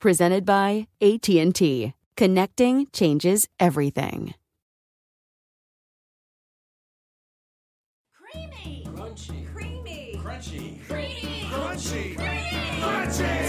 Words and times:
Presented 0.00 0.44
by 0.44 0.86
AT&T. 1.00 1.92
Connecting 2.16 2.86
changes 2.92 3.48
everything. 3.58 4.34
Creamy. 8.14 8.84
Crunchy. 8.86 9.52
Creamy. 9.52 10.14
Crunchy. 10.18 10.86
Creamy. 10.86 11.46
Crunchy. 11.50 12.16
Creamy. 12.16 12.80
Crunchy. 12.80 13.42
Food 13.42 13.47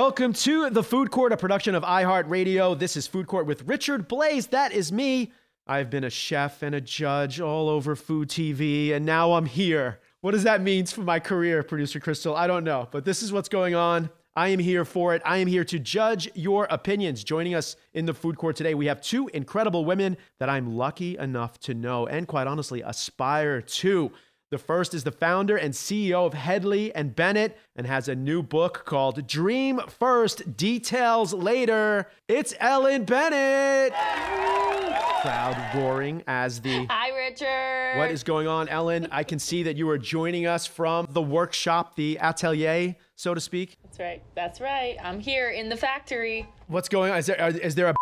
Welcome 0.00 0.32
to 0.32 0.70
the 0.70 0.82
Food 0.82 1.10
Court, 1.10 1.30
a 1.30 1.36
production 1.36 1.74
of 1.74 1.82
iHeartRadio. 1.82 2.78
This 2.78 2.96
is 2.96 3.06
Food 3.06 3.26
Court 3.26 3.44
with 3.44 3.68
Richard 3.68 4.08
Blais. 4.08 4.48
That 4.48 4.72
is 4.72 4.90
me. 4.90 5.30
I've 5.66 5.90
been 5.90 6.04
a 6.04 6.10
chef 6.10 6.62
and 6.62 6.74
a 6.74 6.80
judge 6.80 7.38
all 7.38 7.68
over 7.68 7.94
food 7.94 8.30
TV, 8.30 8.94
and 8.94 9.04
now 9.04 9.34
I'm 9.34 9.44
here. 9.44 10.00
What 10.22 10.30
does 10.30 10.44
that 10.44 10.62
mean 10.62 10.86
for 10.86 11.02
my 11.02 11.20
career, 11.20 11.62
producer 11.62 12.00
Crystal? 12.00 12.34
I 12.34 12.46
don't 12.46 12.64
know, 12.64 12.88
but 12.90 13.04
this 13.04 13.22
is 13.22 13.30
what's 13.30 13.50
going 13.50 13.74
on. 13.74 14.08
I 14.34 14.48
am 14.48 14.58
here 14.58 14.86
for 14.86 15.14
it. 15.14 15.20
I 15.22 15.36
am 15.36 15.46
here 15.46 15.64
to 15.64 15.78
judge 15.78 16.30
your 16.34 16.66
opinions. 16.70 17.22
Joining 17.22 17.54
us 17.54 17.76
in 17.92 18.06
the 18.06 18.14
food 18.14 18.38
court 18.38 18.56
today, 18.56 18.72
we 18.72 18.86
have 18.86 19.02
two 19.02 19.28
incredible 19.34 19.84
women 19.84 20.16
that 20.38 20.48
I'm 20.48 20.78
lucky 20.78 21.18
enough 21.18 21.58
to 21.60 21.74
know 21.74 22.06
and, 22.06 22.26
quite 22.26 22.46
honestly, 22.46 22.80
aspire 22.80 23.60
to. 23.60 24.10
The 24.50 24.58
first 24.58 24.94
is 24.94 25.04
the 25.04 25.12
founder 25.12 25.56
and 25.56 25.72
CEO 25.72 26.26
of 26.26 26.34
Hedley 26.34 26.92
and 26.92 27.14
Bennett 27.14 27.56
and 27.76 27.86
has 27.86 28.08
a 28.08 28.16
new 28.16 28.42
book 28.42 28.82
called 28.84 29.24
Dream 29.28 29.80
First, 29.86 30.56
Details 30.56 31.32
Later. 31.32 32.08
It's 32.26 32.52
Ellen 32.58 33.04
Bennett. 33.04 33.92
Crowd 35.22 35.56
roaring 35.76 36.24
as 36.26 36.60
the 36.62 36.84
Hi, 36.86 37.16
Richard. 37.16 37.98
what 37.98 38.10
is 38.10 38.24
going 38.24 38.48
on, 38.48 38.68
Ellen? 38.68 39.06
I 39.12 39.22
can 39.22 39.38
see 39.38 39.62
that 39.62 39.76
you 39.76 39.88
are 39.88 39.98
joining 39.98 40.46
us 40.46 40.66
from 40.66 41.06
the 41.10 41.22
workshop, 41.22 41.94
the 41.94 42.18
atelier, 42.20 42.96
so 43.14 43.34
to 43.34 43.40
speak. 43.40 43.78
That's 43.84 44.00
right. 44.00 44.22
That's 44.34 44.60
right. 44.60 44.96
I'm 45.00 45.20
here 45.20 45.50
in 45.50 45.68
the 45.68 45.76
factory. 45.76 46.48
What's 46.66 46.88
going 46.88 47.12
on? 47.12 47.18
Is 47.18 47.26
there 47.26 47.56
is 47.56 47.76
there 47.76 47.86
a 47.86 47.94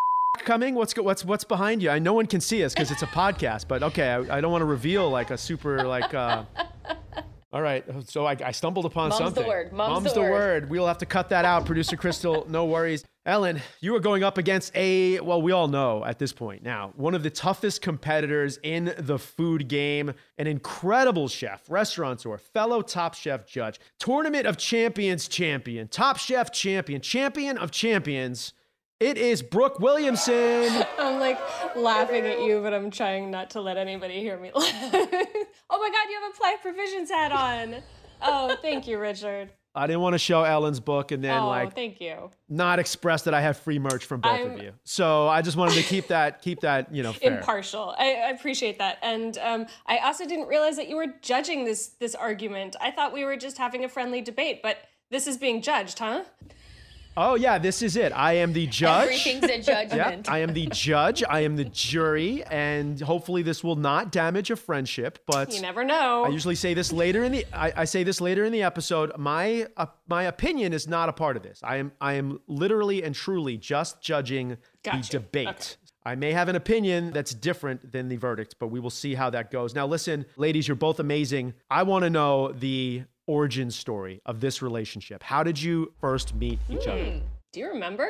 coming? 0.45 0.75
What's 0.75 0.95
go, 0.95 1.03
what's 1.03 1.25
what's 1.25 1.45
behind 1.45 1.83
you? 1.83 1.91
I 1.91 1.99
no 1.99 2.13
one 2.13 2.27
can 2.27 2.41
see 2.41 2.65
us 2.65 2.75
because 2.75 2.91
it's 2.91 3.03
a 3.03 3.07
podcast, 3.07 3.67
but 3.69 3.83
okay, 3.83 4.11
I, 4.11 4.39
I 4.39 4.41
don't 4.41 4.53
want 4.53 4.63
to 4.63 4.67
reveal 4.67 5.09
like 5.11 5.31
a 5.31 5.39
super 5.39 5.85
like. 5.87 6.13
Uh, 6.15 6.45
all 7.53 7.63
right, 7.63 7.85
so 8.07 8.27
I, 8.27 8.37
I 8.45 8.51
stumbled 8.53 8.85
upon 8.85 9.11
Mum's 9.11 9.19
the 9.19 9.25
something. 9.27 9.47
word. 9.47 9.73
Mum's 9.73 10.13
the 10.13 10.21
the 10.21 10.21
word. 10.23 10.31
word. 10.65 10.71
We'll 10.71 10.87
have 10.87 10.99
to 10.99 11.07
cut 11.07 11.29
that 11.31 11.45
out, 11.45 11.67
producer 11.67 11.97
Crystal. 11.97 12.47
No 12.51 12.65
worries. 12.67 13.05
Ellen, 13.27 13.61
you 13.83 13.95
are 13.95 14.01
going 14.01 14.25
up 14.25 14.39
against 14.39 14.75
a 14.75 15.21
well, 15.21 15.43
we 15.43 15.53
all 15.53 15.69
know 15.69 16.03
at 16.03 16.19
this 16.19 16.33
point 16.33 16.63
now 16.63 16.93
one 16.97 17.15
of 17.15 17.23
the 17.23 17.29
toughest 17.29 17.83
competitors 17.83 18.59
in 18.63 18.95
the 18.99 19.19
food 19.19 19.69
game, 19.69 20.15
an 20.39 20.47
incredible 20.47 21.29
chef, 21.29 21.63
restaurateur, 21.69 22.39
fellow 22.39 22.81
Top 22.81 23.13
Chef 23.13 23.47
judge, 23.47 23.81
Tournament 23.99 24.47
of 24.47 24.57
Champions 24.57 25.29
champion, 25.29 25.89
Top 25.89 26.17
Chef 26.17 26.51
champion, 26.53 27.03
champion 27.03 27.59
of 27.59 27.71
champions. 27.71 28.55
It 29.01 29.17
is 29.17 29.43
Brooke 29.43 29.79
Williamson. 29.79 30.85
I'm 30.99 31.21
like 31.21 31.39
laughing 31.77 32.27
at 32.27 32.41
you, 32.43 32.61
but 32.61 32.75
I'm 32.75 32.91
trying 32.91 33.31
not 33.31 33.51
to 33.51 33.61
let 33.61 33.77
anybody 33.77 34.19
hear 34.19 34.37
me 34.37 34.51
laugh. 34.55 34.75
oh 34.75 35.79
my 35.79 35.91
god, 35.91 36.11
you 36.11 36.21
have 36.21 36.33
a 36.33 36.37
Playa 36.37 36.57
Provisions 36.61 37.09
hat 37.09 37.31
on. 37.31 37.77
Oh, 38.21 38.57
thank 38.61 38.89
you, 38.89 38.99
Richard. 38.99 39.51
I 39.73 39.87
didn't 39.87 40.03
want 40.03 40.15
to 40.15 40.19
show 40.19 40.43
Ellen's 40.43 40.81
book 40.81 41.13
and 41.13 41.23
then 41.23 41.39
oh, 41.39 41.47
like 41.47 41.77
thank 41.77 42.01
you. 42.01 42.31
not 42.49 42.81
express 42.81 43.23
that 43.23 43.35
I 43.35 43.41
have 43.41 43.57
free 43.59 43.79
merch 43.79 44.05
from 44.05 44.21
both 44.21 44.41
of 44.41 44.51
I'm- 44.53 44.59
you. 44.59 44.73
So 44.83 45.29
I 45.29 45.43
just 45.43 45.57
wanted 45.57 45.75
to 45.75 45.85
keep 45.85 46.09
that 46.09 46.43
keep 46.43 46.59
that 46.63 46.93
you 46.93 47.05
know 47.05 47.13
fair. 47.13 47.39
Impartial. 47.39 47.95
I, 47.97 48.15
I 48.15 48.31
appreciate 48.31 48.79
that, 48.79 48.99
and 49.03 49.39
um, 49.39 49.67
I 49.87 49.99
also 49.99 50.27
didn't 50.27 50.49
realize 50.49 50.75
that 50.75 50.89
you 50.89 50.97
were 50.97 51.15
judging 51.23 51.65
this 51.65 51.91
this 52.01 52.17
argument. 52.17 52.75
I 52.81 52.91
thought 52.91 53.13
we 53.13 53.25
were 53.25 53.37
just 53.37 53.59
having 53.59 53.85
a 53.85 53.89
friendly 53.89 54.23
debate, 54.23 54.61
but 54.61 54.79
this 55.13 55.29
is 55.29 55.37
being 55.37 55.63
judged, 55.63 56.01
huh? 56.01 56.25
Oh 57.21 57.35
yeah, 57.35 57.59
this 57.59 57.83
is 57.83 57.97
it. 57.97 58.13
I 58.13 58.35
am 58.35 58.53
the 58.53 58.69
judge. 58.69 59.27
Everything's 59.27 59.45
a 59.45 59.73
Yeah, 59.73 59.85
judgment. 59.89 60.31
I 60.31 60.39
am 60.39 60.55
the 60.55 60.67
judge. 60.67 61.25
I 61.29 61.41
am 61.41 61.57
the 61.57 61.65
jury, 61.65 62.45
and 62.45 63.01
hopefully 63.01 63.43
this 63.43 63.65
will 63.65 63.75
not 63.75 64.13
damage 64.13 64.53
a 64.53 64.57
friendship. 64.57 65.19
But 65.27 65.53
You 65.53 65.61
never 65.61 65.83
know. 65.83 66.25
I 66.25 66.29
usually 66.29 66.55
say 66.55 66.75
this 66.75 66.93
later 66.93 67.25
in 67.25 67.33
the. 67.33 67.45
I, 67.53 67.73
I 67.79 67.85
say 67.87 68.05
this 68.05 68.21
later 68.21 68.45
in 68.45 68.53
the 68.53 68.63
episode. 68.63 69.11
My 69.19 69.67
uh, 69.77 69.87
my 70.07 70.23
opinion 70.25 70.73
is 70.73 70.87
not 70.87 71.09
a 71.09 71.13
part 71.13 71.37
of 71.37 71.43
this. 71.43 71.61
I 71.65 71.79
am 71.79 71.91
I 72.01 72.13
am 72.13 72.39
literally 72.47 73.03
and 73.03 73.17
truly 73.17 73.57
just 73.57 74.01
judging 74.01 74.57
Gotcha. 74.85 74.99
the 75.11 75.19
debate. 75.19 75.49
Okay. 75.49 75.75
I 76.05 76.15
may 76.15 76.33
have 76.33 76.49
an 76.49 76.55
opinion 76.55 77.11
that's 77.11 77.35
different 77.35 77.91
than 77.91 78.09
the 78.09 78.17
verdict, 78.17 78.55
but 78.61 78.69
we 78.69 78.79
will 78.79 78.91
see 78.91 79.15
how 79.15 79.29
that 79.31 79.51
goes. 79.51 79.75
Now, 79.75 79.87
listen, 79.87 80.25
ladies, 80.37 80.69
you're 80.69 80.77
both 80.77 81.01
amazing. 81.01 81.55
I 81.69 81.83
want 81.83 82.05
to 82.05 82.11
know 82.11 82.53
the 82.53 83.03
origin 83.33 83.71
story 83.71 84.21
of 84.27 84.41
this 84.41 84.61
relationship. 84.63 85.23
How 85.23 85.45
did 85.45 85.61
you 85.63 85.93
first 86.01 86.35
meet 86.35 86.59
each 86.69 86.89
other? 86.89 87.05
Hmm. 87.05 87.19
Do 87.53 87.61
you 87.61 87.69
remember? 87.69 88.09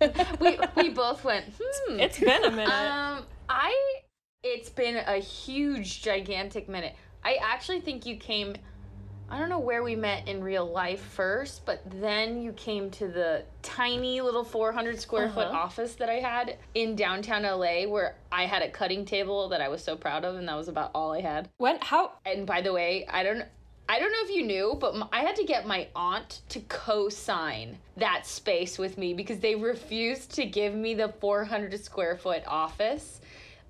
we 0.40 0.58
we 0.76 0.90
both 0.90 1.24
went. 1.24 1.46
Hmm. 1.60 1.98
It's 1.98 2.20
been 2.20 2.44
a 2.44 2.50
minute. 2.50 2.68
Um, 2.72 3.24
I. 3.48 3.74
It's 4.44 4.70
been 4.70 4.96
a 4.96 5.18
huge, 5.18 6.00
gigantic 6.02 6.68
minute. 6.68 6.94
I 7.24 7.38
actually 7.42 7.80
think 7.80 8.06
you 8.06 8.16
came. 8.16 8.54
I 9.30 9.38
don't 9.38 9.50
know 9.50 9.58
where 9.58 9.82
we 9.82 9.94
met 9.96 10.26
in 10.26 10.42
real 10.42 10.64
life 10.64 11.00
first, 11.02 11.66
but 11.66 11.82
then 12.00 12.40
you 12.40 12.52
came 12.52 12.88
to 12.92 13.08
the 13.08 13.42
tiny 13.60 14.22
little 14.22 14.44
400 14.44 14.98
square 14.98 15.28
foot 15.28 15.48
Uh-huh. 15.48 15.58
office 15.58 15.96
that 15.96 16.08
I 16.08 16.14
had 16.20 16.56
in 16.74 16.96
downtown 16.96 17.42
LA 17.42 17.86
where 17.86 18.14
I 18.32 18.46
had 18.46 18.62
a 18.62 18.70
cutting 18.70 19.04
table 19.04 19.48
that 19.50 19.60
I 19.60 19.68
was 19.68 19.82
so 19.84 19.96
proud 19.96 20.24
of, 20.24 20.36
and 20.36 20.48
that 20.48 20.56
was 20.56 20.68
about 20.68 20.92
all 20.94 21.12
I 21.12 21.20
had. 21.20 21.50
when? 21.58 21.78
How? 21.82 22.12
And 22.24 22.46
by 22.46 22.62
the 22.62 22.72
way, 22.72 23.04
I 23.10 23.22
don't 23.22 23.44
I 23.90 23.98
don't 23.98 24.12
know 24.12 24.18
if 24.22 24.30
you 24.30 24.44
knew, 24.44 24.76
but 24.78 25.08
I 25.12 25.20
had 25.20 25.34
to 25.36 25.44
get 25.44 25.66
my 25.66 25.88
aunt 25.96 26.42
to 26.50 26.60
co-sign 26.68 27.78
that 27.96 28.26
space 28.26 28.78
with 28.78 28.98
me 28.98 29.14
because 29.14 29.38
they 29.38 29.54
refused 29.54 30.32
to 30.34 30.44
give 30.44 30.74
me 30.74 30.92
the 30.94 31.08
400 31.20 31.82
square 31.82 32.16
foot 32.16 32.42
office 32.46 33.20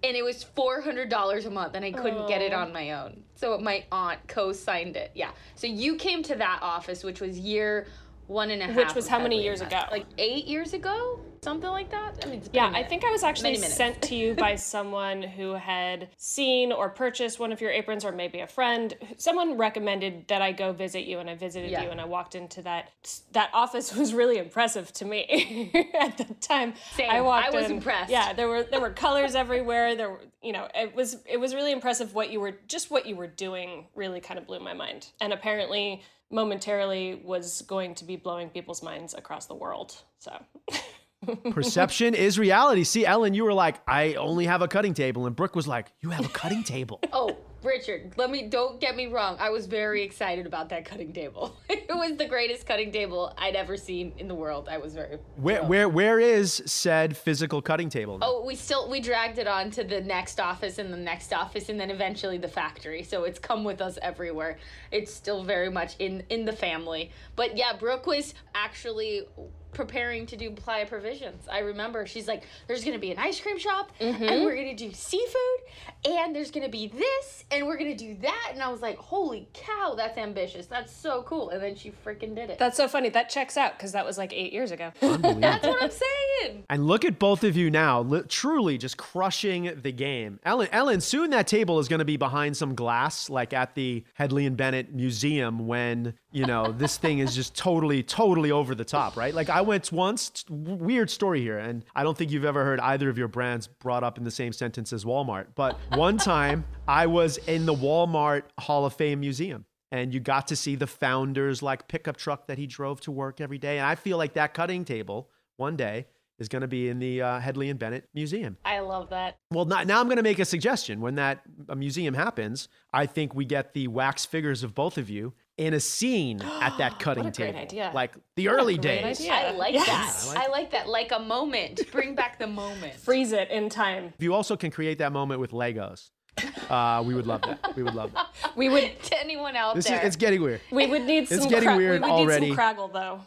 and 0.05 0.17
it 0.17 0.25
was 0.25 0.45
four 0.45 0.81
hundred 0.81 1.09
dollars 1.09 1.45
a 1.47 1.51
month, 1.51 1.75
and 1.75 1.85
I 1.85 1.91
couldn't 1.91 2.29
get 2.29 2.41
it 2.41 2.53
Oh. 2.53 2.59
on 2.59 2.73
my 2.73 2.93
own. 2.93 3.25
So 3.35 3.59
my 3.59 3.85
aunt 3.91 4.21
co-signed 4.29 4.95
it. 4.97 5.11
Yeah. 5.15 5.31
So 5.57 5.67
you 5.67 5.97
came 5.97 6.23
to 6.23 6.37
that 6.37 6.61
office, 6.63 7.03
which 7.03 7.21
was 7.21 7.37
year 7.37 7.89
one 8.29 8.51
and 8.51 8.63
a 8.63 8.67
half. 8.67 8.77
Which 8.77 8.95
was 8.95 9.09
how 9.09 9.19
many 9.19 9.43
years 9.43 9.61
ago? 9.61 9.81
Like 9.91 10.07
eight 10.19 10.47
years 10.47 10.75
ago, 10.75 11.19
something 11.43 11.71
like 11.71 11.91
that. 11.91 12.23
I 12.25 12.29
mean, 12.29 12.43
Yeah, 12.53 12.71
I 12.75 12.83
think 12.85 13.03
I 13.05 13.11
was 13.11 13.23
actually 13.23 13.57
sent 13.57 14.03
to 14.03 14.15
you 14.15 14.35
by 14.35 14.55
someone 14.75 15.23
who 15.23 15.55
had 15.55 16.11
seen 16.19 16.71
or 16.71 16.91
purchased 16.91 17.39
one 17.41 17.53
of 17.53 17.61
your 17.63 17.71
aprons, 17.71 18.05
or 18.05 18.13
maybe 18.13 18.41
a 18.41 18.47
friend. 18.47 18.95
Someone 19.17 19.57
recommended 19.57 20.29
that 20.29 20.43
I 20.43 20.53
go 20.53 20.73
visit 20.73 21.05
you, 21.07 21.19
and 21.21 21.29
I 21.31 21.35
visited 21.37 21.71
Yeah. 21.71 21.85
you, 21.85 21.91
and 21.91 22.01
I 22.01 22.05
walked 22.05 22.35
into 22.35 22.61
that. 22.63 22.91
That 23.33 23.51
office 23.55 23.95
was 23.97 24.13
really 24.13 24.37
impressive 24.39 24.93
to 24.95 25.05
me 25.07 25.71
at 25.99 26.19
the 26.19 26.25
time. 26.35 26.75
Same. 26.95 27.11
I 27.11 27.23
walked 27.23 27.47
I 27.49 27.51
was 27.51 27.67
in- 27.67 27.79
impressed. 27.79 28.11
Yeah, 28.11 28.35
there 28.35 28.49
were 28.49 28.63
there 28.63 28.81
were 28.81 28.91
colors 28.91 29.35
everywhere. 29.35 29.97
There 29.97 30.11
were, 30.11 30.21
you 30.43 30.53
know, 30.53 30.69
it 30.75 30.95
was 30.95 31.17
it 31.27 31.39
was 31.41 31.55
really 31.55 31.73
impressive 31.73 32.15
what 32.15 32.31
you 32.31 32.41
were 32.41 32.55
just 32.69 32.91
what 32.91 33.07
you 33.07 33.17
were 33.17 33.27
doing. 33.27 33.87
Really 33.95 34.21
kind 34.21 34.39
of 34.39 34.47
blew 34.47 34.61
my 34.61 34.75
mind, 34.75 35.09
and 35.21 35.33
apparently 35.33 36.03
momentarily 36.31 37.21
was 37.25 37.63
going 37.63 37.95
to 37.97 38.05
be 38.05 38.17
blowing 38.17 38.49
people's 38.51 38.83
minds 38.83 39.15
across 39.15 39.47
the 39.47 39.55
world. 39.55 39.97
So. 40.19 40.33
Perception 41.51 42.15
is 42.15 42.39
reality. 42.39 42.85
See, 42.85 43.05
Ellen, 43.05 43.35
you 43.35 43.45
were 43.45 43.53
like, 43.53 43.81
I 43.89 44.15
only 44.15 44.47
have 44.47 44.63
a 44.63 44.69
cutting 44.69 44.95
table. 44.95 45.27
And 45.27 45.35
Brooke 45.35 45.57
was 45.57 45.67
like, 45.67 45.89
You 46.01 46.11
have 46.11 46.25
a 46.25 46.29
cutting 46.29 46.63
table. 46.63 47.01
Oh, 47.13 47.37
Richard, 47.63 48.13
let 48.17 48.31
me 48.31 48.45
don't 48.45 48.81
get 48.81 48.95
me 48.95 49.07
wrong. 49.07 49.37
I 49.41 49.51
was 49.51 49.67
very 49.67 50.03
excited 50.03 50.47
about 50.47 50.69
that 50.69 50.85
cutting 50.85 51.13
table. 51.13 51.57
it 51.69 51.89
was 51.89 52.17
the 52.17 52.27
greatest 52.27 52.67
cutting 52.67 52.93
table 52.93 53.35
I'd 53.37 53.57
ever 53.57 53.77
seen 53.77 54.13
in 54.19 54.29
the 54.29 54.35
world. 54.35 54.69
I 54.71 54.79
was 54.79 54.95
very 54.95 55.19
Where, 55.37 55.65
where, 55.65 55.89
where 55.89 56.21
is 56.21 56.63
said 56.67 57.17
physical 57.17 57.61
cutting 57.61 57.89
table? 57.89 58.19
Oh, 58.23 58.45
we 58.45 58.55
still 58.55 58.89
we 58.89 59.01
dragged 59.01 59.39
it 59.39 59.49
on 59.49 59.71
to 59.73 59.85
the 59.85 60.01
next 60.01 60.39
office 60.39 60.79
and 60.79 60.93
the 60.93 60.97
next 60.97 61.33
office 61.33 61.69
and 61.69 61.81
then 61.81 61.91
eventually 61.91 62.39
the 62.39 62.49
factory. 62.49 63.03
So 63.03 63.25
it's 63.25 63.39
come 63.39 63.65
with 63.65 63.81
us 63.81 63.99
everywhere. 64.03 64.59
It's 64.93 65.13
still 65.13 65.43
very 65.43 65.71
much 65.71 65.97
in 65.99 66.23
in 66.31 66.45
the 66.45 66.53
family. 66.53 67.11
But 67.35 67.57
yeah, 67.57 67.73
Brooke 67.73 68.07
was 68.07 68.35
actually 68.55 69.27
preparing 69.73 70.27
to 70.27 70.37
do 70.37 70.51
playa 70.51 70.87
provisions. 70.87 71.47
I 71.51 71.61
remember 71.61 72.07
she's 72.07 72.27
like, 72.27 72.45
"There's 72.67 72.85
gonna 72.85 72.99
be 72.99 73.11
an 73.13 73.19
ice 73.19 73.41
cream 73.41 73.59
shop, 73.59 73.93
and 74.01 74.17
mm-hmm. 74.17 74.45
we're 74.45 74.57
gonna 74.57 74.75
do 74.75 74.93
seafood, 74.93 75.61
and 76.05 76.35
there's 76.35 76.51
gonna 76.51 76.69
be 76.69 76.89
this, 76.89 77.45
and 77.51 77.58
we're 77.63 77.77
gonna 77.79 77.97
do 77.97 78.17
that." 78.23 78.51
And 78.53 78.63
I 78.63 78.69
was 78.69 78.81
like, 78.83 78.97
"Holy 78.99 79.49
cow, 79.55 79.95
that's 79.97 80.19
ambitious! 80.19 80.67
That's 80.67 80.93
so 80.95 81.23
cool!" 81.23 81.51
And 81.51 81.63
then 81.63 81.75
she 81.77 81.91
freaking 82.05 82.35
did 82.35 82.51
it. 82.51 82.59
That's 82.59 82.77
so 82.77 82.89
funny. 82.89 83.09
That 83.09 83.29
checks 83.29 83.57
out 83.57 83.77
because 83.77 83.93
that 83.93 84.05
was 84.05 84.19
like 84.19 84.33
eight 84.33 84.53
years 84.53 84.71
ago. 84.71 84.93
That's 85.01 85.67
what 85.67 85.83
I'm 85.83 85.91
saying. 85.91 86.65
And 86.71 86.87
look 86.87 87.05
at 87.05 87.19
both 87.19 87.45
of 87.45 87.57
you 87.57 87.71
now, 87.71 88.01
li- 88.03 88.23
truly 88.29 88.79
just 88.79 88.97
crushing 88.97 89.73
the 89.83 89.93
game. 89.93 90.41
Ellen, 90.45 90.69
Ellen, 90.73 91.01
soon 91.01 91.31
that 91.31 91.47
table 91.47 91.79
is 91.79 91.89
going 91.89 91.99
to 91.99 92.05
be 92.05 92.17
behind 92.17 92.57
some 92.57 92.75
glass, 92.75 93.29
like 93.31 93.53
at 93.53 93.75
the 93.75 94.05
Hedley 94.15 94.47
and 94.47 94.57
Bennett 94.57 94.93
Museum, 94.95 95.67
when 95.67 96.15
you 96.31 96.45
know 96.47 96.71
this 96.73 96.97
thing 96.97 97.19
is 97.21 97.35
just 97.35 97.57
totally, 97.57 98.03
totally 98.03 98.51
over 98.51 98.75
the 98.75 98.85
top, 98.85 99.17
right? 99.17 99.35
Like 99.35 99.51
I 99.51 99.61
went 99.63 99.91
once. 99.93 100.31
t- 100.31 100.45
Weird 100.49 101.11
story 101.11 101.41
here, 101.41 101.59
and 101.59 101.85
I 101.95 102.03
don't 102.03 102.17
think 102.17 102.31
you've 102.31 102.45
ever 102.45 102.65
heard 102.65 102.81
either 102.81 103.09
of 103.09 103.19
your 103.19 103.29
brands 103.29 103.67
brought 103.67 104.03
up 104.05 104.17
in 104.19 104.25
the 104.25 104.31
same 104.31 104.53
sentence 104.53 104.93
as 104.93 105.05
Walmart. 105.05 105.47
But 105.55 105.77
one 105.95 106.17
time, 106.19 106.65
I 106.89 107.07
was 107.07 107.37
in 107.47 107.67
the 107.67 107.75
Walmart 107.75 108.45
Hall 108.59 108.85
of 108.87 108.95
Fame 108.95 109.21
Museum. 109.21 109.67
And 109.91 110.13
you 110.13 110.21
got 110.21 110.49
to 110.49 110.57
see 110.57 110.75
the 110.75 110.87
founder's 110.87 111.63
like 111.63 111.89
pickup 111.89 112.19
truck 112.19 112.47
that 112.49 112.59
he 112.59 112.67
drove 112.67 113.01
to 113.03 113.11
work 113.11 113.41
every 113.41 113.57
day. 113.57 113.79
And 113.79 113.87
I 113.87 113.95
feel 113.95 114.19
like 114.19 114.35
that 114.35 114.53
cutting 114.53 114.85
table 114.85 115.31
one 115.57 115.77
day 115.77 116.07
is 116.39 116.49
going 116.51 116.61
to 116.61 116.69
be 116.69 116.91
in 116.91 116.99
the 116.99 117.23
uh, 117.23 117.41
Hedley 117.41 117.71
and 117.71 117.79
Bennett 117.79 118.07
Museum. 118.13 118.59
I 118.67 118.81
love 118.81 119.09
that. 119.11 119.39
Well, 119.51 119.65
not, 119.65 119.87
now 119.87 119.99
I'm 119.99 120.05
going 120.07 120.19
to 120.19 120.23
make 120.23 120.39
a 120.39 120.45
suggestion. 120.45 121.01
When 121.01 121.15
that 121.15 121.41
uh, 121.71 121.75
museum 121.75 122.13
happens, 122.13 122.69
I 122.93 123.07
think 123.07 123.35
we 123.35 123.47
get 123.47 123.73
the 123.73 123.89
wax 123.89 124.27
figures 124.27 124.63
of 124.63 124.75
both 124.75 124.99
of 124.99 125.09
you 125.09 125.33
in 125.57 125.73
a 125.73 125.81
scene 125.81 126.43
at 126.61 126.77
that 126.77 126.99
cutting 126.99 127.25
What 127.25 127.39
a 127.39 127.41
great 127.41 127.53
table, 127.53 127.59
idea. 127.63 127.91
like 127.95 128.13
the 128.37 128.49
early 128.49 128.75
great 128.77 129.03
days. 129.05 129.21
idea. 129.21 129.33
I 129.33 129.51
like 129.53 129.73
Yes. 129.75 130.33
that. 130.35 130.37
I 130.39 130.49
like 130.49 130.71
that. 130.73 130.87
Like 130.87 131.13
a 131.13 131.19
moment. 131.19 131.91
Bring 131.91 132.15
back 132.15 132.39
the 132.39 132.47
moment. 132.63 132.93
Freeze 132.95 133.33
it 133.33 133.49
in 133.51 133.71
time. 133.71 134.13
You 134.19 134.35
also 134.35 134.55
can 134.55 134.71
create 134.71 134.99
that 134.99 135.13
moment 135.13 135.41
with 135.41 135.53
Legos, 135.53 136.11
uh, 136.71 137.03
we 137.07 137.15
would 137.15 137.27
love 137.27 137.43
that. 137.43 137.75
We 137.77 137.83
would 137.83 137.95
love 137.95 138.13
that. 138.15 138.27
We 138.57 138.69
would 138.69 139.03
to 139.05 139.21
anyone 139.21 139.57
out 139.57 139.75
This 139.75 139.87
is, 139.87 139.91
there. 139.93 140.05
it's 140.07 140.17
getting 140.17 140.43
weird. 140.43 140.61
we 140.71 140.87
would 140.87 141.03
need 141.05 141.31
It's 141.31 141.41
some. 141.41 141.49
getting 141.49 141.69
cra- 141.69 141.77
weird 141.77 142.03
we 142.03 142.09
would 142.11 142.21
already. 142.21 142.47
Need 142.51 142.57
some 142.57 142.77
Craggle 142.77 142.93
though. 142.93 143.21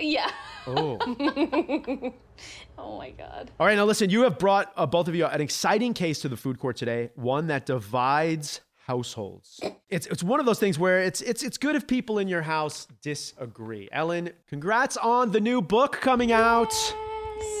yeah. 0.00 0.30
Oh. 0.66 2.12
Oh 2.76 2.98
my 2.98 3.10
god. 3.10 3.52
All 3.60 3.66
right, 3.66 3.76
now 3.76 3.84
listen, 3.84 4.10
you 4.10 4.22
have 4.22 4.38
brought 4.40 4.72
uh, 4.76 4.84
both 4.84 5.06
of 5.06 5.14
you 5.14 5.24
an 5.26 5.40
exciting 5.40 5.94
case 5.94 6.18
to 6.22 6.28
the 6.28 6.36
food 6.36 6.58
court 6.58 6.76
today, 6.76 7.10
one 7.14 7.46
that 7.46 7.66
divides 7.66 8.60
households. 8.86 9.60
It's 9.88 10.06
it's 10.08 10.24
one 10.24 10.40
of 10.40 10.46
those 10.46 10.58
things 10.58 10.76
where 10.76 10.98
it's 11.00 11.20
it's 11.20 11.44
it's 11.44 11.56
good 11.56 11.76
if 11.76 11.86
people 11.86 12.18
in 12.18 12.26
your 12.26 12.42
house 12.42 12.88
disagree. 13.02 13.88
Ellen, 13.92 14.30
congrats 14.48 14.96
on 14.96 15.30
the 15.30 15.40
new 15.40 15.62
book 15.62 15.92
coming 16.00 16.32
out. 16.32 16.74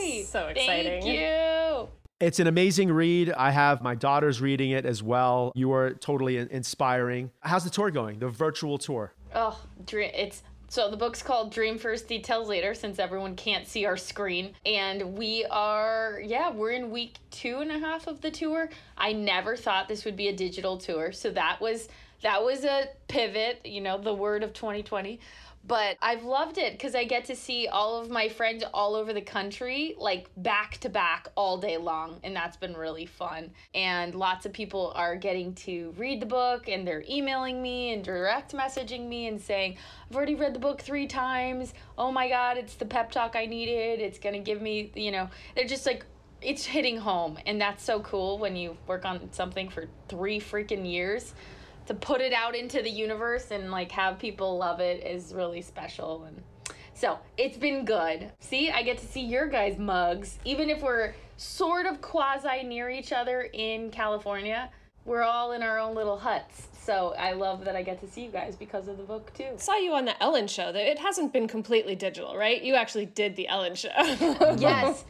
Yay! 0.02 0.24
So 0.24 0.48
exciting. 0.48 1.02
Thank 1.02 1.06
you. 1.06 1.88
It's 2.24 2.40
an 2.40 2.46
amazing 2.46 2.90
read. 2.90 3.30
I 3.32 3.50
have 3.50 3.82
my 3.82 3.94
daughters 3.94 4.40
reading 4.40 4.70
it 4.70 4.86
as 4.86 5.02
well. 5.02 5.52
You 5.54 5.74
are 5.74 5.92
totally 5.92 6.38
inspiring. 6.38 7.30
How's 7.40 7.64
the 7.64 7.70
tour 7.70 7.90
going? 7.90 8.18
The 8.18 8.30
virtual 8.30 8.78
tour. 8.78 9.12
Oh. 9.34 9.60
It's 9.92 10.42
so 10.68 10.90
the 10.90 10.96
book's 10.96 11.22
called 11.22 11.52
Dream 11.52 11.76
First, 11.76 12.08
Details 12.08 12.48
Later, 12.48 12.72
since 12.72 12.98
everyone 12.98 13.36
can't 13.36 13.68
see 13.68 13.84
our 13.84 13.98
screen, 13.98 14.54
and 14.64 15.18
we 15.18 15.44
are 15.50 16.18
yeah 16.24 16.50
we're 16.50 16.70
in 16.70 16.90
week 16.90 17.18
two 17.30 17.58
and 17.58 17.70
a 17.70 17.78
half 17.78 18.06
of 18.06 18.22
the 18.22 18.30
tour. 18.30 18.70
I 18.96 19.12
never 19.12 19.54
thought 19.54 19.86
this 19.86 20.06
would 20.06 20.16
be 20.16 20.28
a 20.28 20.34
digital 20.34 20.78
tour, 20.78 21.12
so 21.12 21.30
that 21.32 21.60
was 21.60 21.90
that 22.22 22.42
was 22.42 22.64
a 22.64 22.88
pivot. 23.06 23.60
You 23.66 23.82
know, 23.82 23.98
the 23.98 24.14
word 24.14 24.42
of 24.42 24.54
2020. 24.54 25.20
But 25.66 25.96
I've 26.02 26.24
loved 26.24 26.58
it 26.58 26.72
because 26.72 26.94
I 26.94 27.04
get 27.04 27.24
to 27.26 27.36
see 27.36 27.68
all 27.68 27.98
of 27.98 28.10
my 28.10 28.28
friends 28.28 28.64
all 28.74 28.94
over 28.94 29.14
the 29.14 29.22
country, 29.22 29.94
like 29.98 30.28
back 30.36 30.76
to 30.78 30.90
back 30.90 31.28
all 31.36 31.56
day 31.56 31.78
long. 31.78 32.20
And 32.22 32.36
that's 32.36 32.58
been 32.58 32.74
really 32.74 33.06
fun. 33.06 33.50
And 33.74 34.14
lots 34.14 34.44
of 34.44 34.52
people 34.52 34.92
are 34.94 35.16
getting 35.16 35.54
to 35.54 35.94
read 35.96 36.20
the 36.20 36.26
book 36.26 36.68
and 36.68 36.86
they're 36.86 37.04
emailing 37.08 37.62
me 37.62 37.94
and 37.94 38.04
direct 38.04 38.52
messaging 38.52 39.08
me 39.08 39.26
and 39.26 39.40
saying, 39.40 39.78
I've 40.10 40.16
already 40.16 40.34
read 40.34 40.54
the 40.54 40.60
book 40.60 40.82
three 40.82 41.06
times. 41.06 41.72
Oh 41.96 42.12
my 42.12 42.28
God, 42.28 42.58
it's 42.58 42.74
the 42.74 42.84
pep 42.84 43.10
talk 43.10 43.34
I 43.34 43.46
needed. 43.46 44.00
It's 44.00 44.18
going 44.18 44.34
to 44.34 44.40
give 44.40 44.60
me, 44.60 44.92
you 44.94 45.12
know, 45.12 45.30
they're 45.56 45.64
just 45.64 45.86
like, 45.86 46.04
it's 46.42 46.66
hitting 46.66 46.98
home. 46.98 47.38
And 47.46 47.58
that's 47.58 47.82
so 47.82 48.00
cool 48.00 48.36
when 48.36 48.54
you 48.54 48.76
work 48.86 49.06
on 49.06 49.32
something 49.32 49.70
for 49.70 49.86
three 50.08 50.40
freaking 50.40 50.86
years 50.86 51.32
to 51.86 51.94
put 51.94 52.20
it 52.20 52.32
out 52.32 52.54
into 52.54 52.82
the 52.82 52.90
universe 52.90 53.50
and 53.50 53.70
like 53.70 53.90
have 53.92 54.18
people 54.18 54.56
love 54.56 54.80
it 54.80 55.04
is 55.04 55.34
really 55.34 55.62
special 55.62 56.24
and 56.24 56.42
so 56.94 57.18
it's 57.36 57.56
been 57.56 57.84
good 57.84 58.30
see 58.40 58.70
i 58.70 58.82
get 58.82 58.98
to 58.98 59.06
see 59.06 59.20
your 59.20 59.46
guys 59.46 59.78
mugs 59.78 60.38
even 60.44 60.70
if 60.70 60.82
we're 60.82 61.14
sort 61.36 61.86
of 61.86 62.00
quasi 62.00 62.62
near 62.62 62.90
each 62.90 63.12
other 63.12 63.48
in 63.52 63.90
california 63.90 64.70
we're 65.04 65.22
all 65.22 65.52
in 65.52 65.62
our 65.62 65.78
own 65.78 65.94
little 65.94 66.18
huts 66.18 66.68
so 66.80 67.14
i 67.18 67.32
love 67.32 67.64
that 67.64 67.74
i 67.74 67.82
get 67.82 68.00
to 68.00 68.08
see 68.08 68.24
you 68.24 68.30
guys 68.30 68.56
because 68.56 68.88
of 68.88 68.96
the 68.96 69.02
book 69.02 69.32
too 69.34 69.48
Saw 69.56 69.76
you 69.76 69.92
on 69.94 70.04
the 70.04 70.22
Ellen 70.22 70.46
show. 70.46 70.72
That 70.72 70.90
it 70.90 70.98
hasn't 70.98 71.32
been 71.32 71.48
completely 71.48 71.94
digital, 71.94 72.36
right? 72.36 72.62
You 72.62 72.74
actually 72.74 73.06
did 73.06 73.36
the 73.36 73.48
Ellen 73.48 73.74
show. 73.74 73.88
yes 74.58 75.04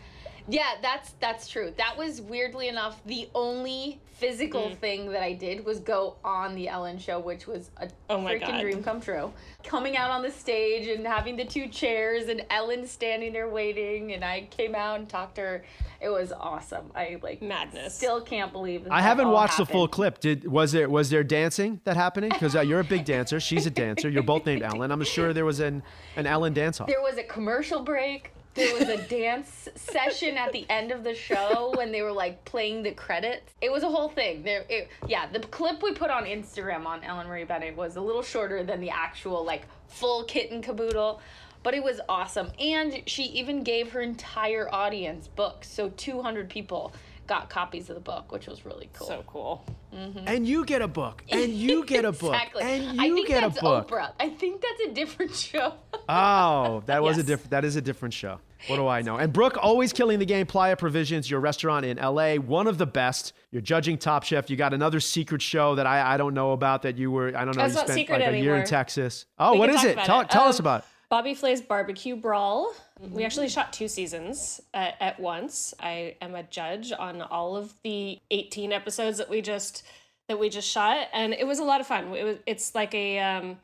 yeah 0.48 0.72
that's 0.82 1.12
that's 1.20 1.48
true 1.48 1.72
that 1.78 1.96
was 1.96 2.20
weirdly 2.20 2.68
enough 2.68 3.00
the 3.06 3.28
only 3.34 4.00
physical 4.12 4.68
Mm. 4.70 4.76
thing 4.78 5.10
that 5.10 5.22
i 5.22 5.32
did 5.32 5.64
was 5.64 5.80
go 5.80 6.16
on 6.24 6.54
the 6.54 6.68
ellen 6.68 6.98
show 6.98 7.18
which 7.18 7.46
was 7.46 7.70
a 7.78 7.88
Oh 8.10 8.20
my 8.20 8.34
freaking 8.34 8.46
God. 8.52 8.60
dream 8.60 8.82
come 8.82 9.00
true 9.00 9.32
coming 9.64 9.96
out 9.96 10.10
on 10.10 10.22
the 10.22 10.30
stage 10.30 10.86
and 10.86 11.04
having 11.06 11.36
the 11.36 11.44
two 11.44 11.66
chairs 11.68 12.28
and 12.28 12.44
ellen 12.50 12.86
standing 12.86 13.32
there 13.32 13.48
waiting 13.48 14.12
and 14.12 14.22
i 14.24 14.46
came 14.50 14.74
out 14.74 14.98
and 15.00 15.08
talked 15.08 15.34
to 15.36 15.40
her 15.40 15.64
it 16.00 16.10
was 16.10 16.30
awesome 16.32 16.90
i 16.94 17.18
like 17.22 17.40
Madness. 17.42 17.94
still 17.94 18.20
can't 18.20 18.52
believe 18.52 18.84
that 18.84 18.92
I 18.92 19.00
haven't 19.00 19.26
all 19.26 19.32
watched 19.32 19.56
the 19.56 19.64
full 19.66 19.88
clip. 19.88 20.20
Did 20.20 20.46
was 20.46 20.70
there 20.72 20.88
was 20.90 21.08
there 21.10 21.24
dancing 21.24 21.80
that 21.84 21.96
happening? 21.96 22.28
Because 22.30 22.54
uh, 22.54 22.60
you're 22.60 22.80
a 22.80 22.84
big 22.84 23.04
dancer. 23.06 23.40
She's 23.40 23.64
a 23.66 23.70
dancer. 23.70 24.08
You're 24.10 24.22
both 24.22 24.44
named 24.44 24.62
Ellen. 24.62 24.90
I'm 24.92 25.02
sure 25.04 25.32
there 25.32 25.46
was 25.46 25.60
an 25.60 25.82
an 26.16 26.26
Ellen 26.26 26.52
dance 26.52 26.78
off. 26.80 26.88
There 26.88 27.00
was 27.00 27.16
a 27.16 27.22
commercial 27.22 27.80
break. 27.82 28.32
There 28.54 28.72
was 28.74 28.88
a 28.88 28.98
dance 29.08 29.68
session 29.74 30.36
at 30.36 30.52
the 30.52 30.64
end 30.70 30.92
of 30.92 31.02
the 31.02 31.14
show 31.14 31.72
when 31.76 31.90
they 31.90 32.02
were 32.02 32.12
like 32.12 32.44
playing 32.44 32.84
the 32.84 32.92
credits. 32.92 33.52
It 33.60 33.72
was 33.72 33.82
a 33.82 33.88
whole 33.88 34.08
thing. 34.08 34.44
There, 34.44 34.64
it, 34.68 34.88
yeah. 35.08 35.26
The 35.26 35.40
clip 35.40 35.82
we 35.82 35.92
put 35.92 36.10
on 36.10 36.24
Instagram 36.24 36.86
on 36.86 37.02
Ellen 37.02 37.26
Marie 37.26 37.44
Bennett 37.44 37.76
was 37.76 37.96
a 37.96 38.00
little 38.00 38.22
shorter 38.22 38.62
than 38.62 38.80
the 38.80 38.90
actual 38.90 39.44
like 39.44 39.62
full 39.88 40.22
kit 40.24 40.52
and 40.52 40.62
caboodle, 40.62 41.20
but 41.64 41.74
it 41.74 41.82
was 41.82 42.00
awesome. 42.08 42.52
And 42.60 43.02
she 43.06 43.24
even 43.24 43.64
gave 43.64 43.90
her 43.90 44.00
entire 44.00 44.72
audience 44.72 45.26
books, 45.26 45.68
so 45.68 45.88
200 45.88 46.48
people 46.48 46.92
got 47.26 47.48
copies 47.50 47.88
of 47.88 47.94
the 47.94 48.00
book, 48.00 48.30
which 48.32 48.46
was 48.46 48.64
really 48.66 48.88
cool. 48.92 49.06
So 49.06 49.24
cool. 49.26 49.64
And 49.92 50.46
you 50.46 50.64
get 50.64 50.82
a 50.82 50.88
book. 50.88 51.22
And 51.28 51.52
you 51.52 51.84
get 51.84 52.04
a 52.04 52.12
book. 52.12 52.34
Exactly. 52.34 52.62
And 52.62 53.00
I 53.00 53.06
you 53.06 53.14
think 53.16 53.28
get 53.28 53.44
a 53.44 53.48
that's 53.48 53.60
book. 53.60 53.88
Oprah. 53.90 54.12
I 54.18 54.28
think 54.30 54.60
that's 54.60 54.90
a 54.90 54.92
different 54.94 55.34
show. 55.36 55.74
Oh, 56.08 56.82
that 56.86 57.02
was 57.02 57.18
a 57.18 57.22
different. 57.22 57.50
That 57.50 57.64
is 57.64 57.76
a 57.76 57.80
different 57.80 58.12
show. 58.14 58.40
What 58.66 58.76
do 58.76 58.88
I 58.88 59.02
know? 59.02 59.16
And 59.18 59.30
Brooke, 59.32 59.58
always 59.62 59.92
killing 59.92 60.18
the 60.18 60.24
game. 60.24 60.46
Playa 60.46 60.74
Provisions, 60.76 61.30
your 61.30 61.40
restaurant 61.40 61.84
in 61.84 61.98
LA, 61.98 62.36
one 62.36 62.66
of 62.66 62.78
the 62.78 62.86
best. 62.86 63.34
You're 63.50 63.60
judging 63.62 63.98
Top 63.98 64.24
Chef. 64.24 64.48
You 64.48 64.56
got 64.56 64.72
another 64.72 65.00
secret 65.00 65.42
show 65.42 65.74
that 65.74 65.86
I, 65.86 66.14
I 66.14 66.16
don't 66.16 66.32
know 66.34 66.52
about 66.52 66.82
that 66.82 66.96
you 66.96 67.10
were. 67.10 67.28
I 67.36 67.44
don't 67.44 67.56
know. 67.56 67.62
That's 67.62 67.74
you 67.74 67.80
spent 67.80 67.92
secret 67.92 68.20
like 68.20 68.28
a 68.32 68.38
year 68.38 68.56
in. 68.56 68.64
Texas. 68.66 69.26
Oh, 69.38 69.52
We 69.52 69.58
what 69.58 69.70
can 69.70 69.76
is 69.76 69.82
talk 69.82 69.90
it? 69.90 70.06
Tell, 70.06 70.20
it. 70.20 70.30
tell 70.30 70.44
us 70.44 70.58
Um, 70.58 70.64
about 70.64 70.80
it. 70.80 70.86
Bobby 71.10 71.34
Flay's 71.34 71.60
Barbecue 71.60 72.16
Brawl. 72.16 72.72
We 73.00 73.24
actually 73.24 73.48
shot 73.48 73.72
two 73.72 73.88
seasons 73.88 74.60
at, 74.72 74.96
at 75.00 75.18
once. 75.18 75.74
I 75.80 76.16
am 76.22 76.34
a 76.34 76.44
judge 76.44 76.92
on 76.92 77.22
all 77.22 77.56
of 77.56 77.74
the 77.82 78.20
18 78.30 78.72
episodes 78.72 79.18
that 79.18 79.28
we 79.28 79.42
just 79.42 79.84
that 80.28 80.38
we 80.38 80.48
just 80.48 80.68
shot, 80.68 81.08
and 81.12 81.34
it 81.34 81.46
was 81.46 81.58
a 81.58 81.64
lot 81.64 81.80
of 81.80 81.86
fun. 81.86 82.14
It 82.14 82.24
was, 82.24 82.38
it's 82.46 82.74
like 82.74 82.94
a 82.94 83.18
um, 83.18 83.58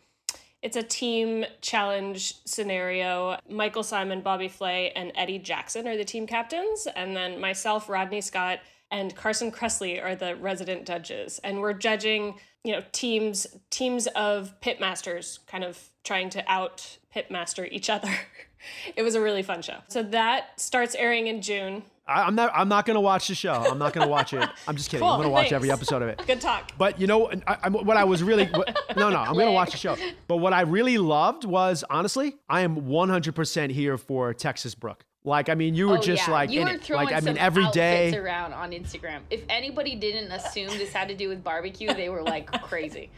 it's 0.63 0.77
a 0.77 0.83
team 0.83 1.47
challenge 1.63 2.45
scenario. 2.45 3.39
Michael 3.49 3.83
Symon, 3.83 4.23
Bobby 4.23 4.49
Flay, 4.49 4.91
and 4.93 5.13
Eddie 5.15 5.39
Jackson 5.39 5.87
are 5.87 5.97
the 5.97 6.05
team 6.05 6.27
captains, 6.27 6.87
and 6.95 7.17
then 7.17 7.41
myself, 7.41 7.89
Rodney 7.89 8.21
Scott, 8.21 8.59
and 8.91 9.15
Carson 9.15 9.53
Kressley 9.53 10.03
are 10.03 10.15
the 10.15 10.37
resident 10.37 10.87
judges. 10.87 11.39
And 11.45 11.61
we're 11.61 11.73
judging, 11.73 12.35
you 12.65 12.73
know, 12.73 12.83
teams 12.93 13.47
teams 13.71 14.07
of 14.09 14.55
pitmasters, 14.61 15.39
kind 15.47 15.65
of 15.65 15.91
trying 16.05 16.31
to 16.31 16.45
out 16.51 16.99
pitmaster 17.15 17.69
each 17.71 17.89
other. 17.89 18.11
it 18.97 19.03
was 19.03 19.15
a 19.15 19.21
really 19.21 19.43
fun 19.43 19.63
show. 19.63 19.79
So 19.89 20.03
that 20.03 20.61
starts 20.61 20.95
airing 20.95 21.27
in 21.27 21.43
June. 21.43 21.83
I, 22.07 22.23
I'm 22.23 22.35
not. 22.35 22.51
I'm 22.55 22.69
not 22.69 22.87
gonna 22.87 23.01
watch 23.01 23.29
the 23.29 23.35
show. 23.37 23.53
I'm 23.53 23.79
not 23.79 23.93
gonna 23.93 24.09
watch 24.09 24.33
it. 24.33 24.49
I'm 24.67 24.77
just 24.77 24.91
kidding. 24.91 25.03
Cool, 25.03 25.13
I'm 25.13 25.21
gonna 25.21 25.31
watch 25.31 25.53
every 25.53 25.71
episode 25.71 26.03
of 26.03 26.09
it. 26.09 26.21
Good 26.27 26.41
talk. 26.41 26.73
But 26.77 27.01
you 27.01 27.07
know, 27.07 27.31
I, 27.47 27.69
what 27.69 27.97
I 27.97 28.05
was 28.05 28.23
really 28.23 28.47
what, 28.47 28.77
no, 28.97 29.11
no, 29.11 29.19
I'm 29.19 29.35
gonna 29.35 29.53
watch 29.53 29.71
the 29.71 29.77
show. 29.77 29.97
But 30.27 30.39
what 30.39 30.53
I 30.53 30.63
really 30.63 30.99
loved 30.99 31.45
was 31.45 31.85
honestly, 31.89 32.37
I 32.49 32.63
am 32.63 32.83
100% 32.83 33.71
here 33.71 33.97
for 33.97 34.35
Texas 34.35 34.75
Brooke. 34.75 35.05
Like, 35.25 35.49
I 35.51 35.55
mean, 35.55 35.75
you 35.75 35.89
were 35.89 35.99
Oh, 35.99 36.01
just 36.01 36.27
yeah. 36.29 36.33
like 36.33 36.51
you 36.51 36.61
in 36.63 36.67
were 36.69 36.75
it. 36.75 36.83
throwing 36.83 37.07
Like, 37.07 37.15
I 37.15 37.21
mean, 37.21 37.37
some 37.37 37.45
every 37.45 37.65
around 37.65 38.55
on 38.55 38.71
Instagram. 38.71 39.21
If 39.29 39.43
anybody 39.51 39.95
didn't 39.95 40.33
assume 40.33 40.69
this 40.69 40.93
had 40.93 41.09
to 41.09 41.15
do 41.15 41.29
with 41.29 41.45
barbecue, 41.45 41.93
they 41.93 42.09
were 42.09 42.23
like 42.23 42.51
crazy. 42.63 43.11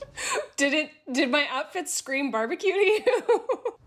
Did 0.56 0.74
it? 0.74 0.90
Did 1.10 1.30
my 1.30 1.46
outfit 1.50 1.88
scream 1.88 2.30
barbecue 2.30 2.72
to 2.72 2.78
you? 2.78 3.04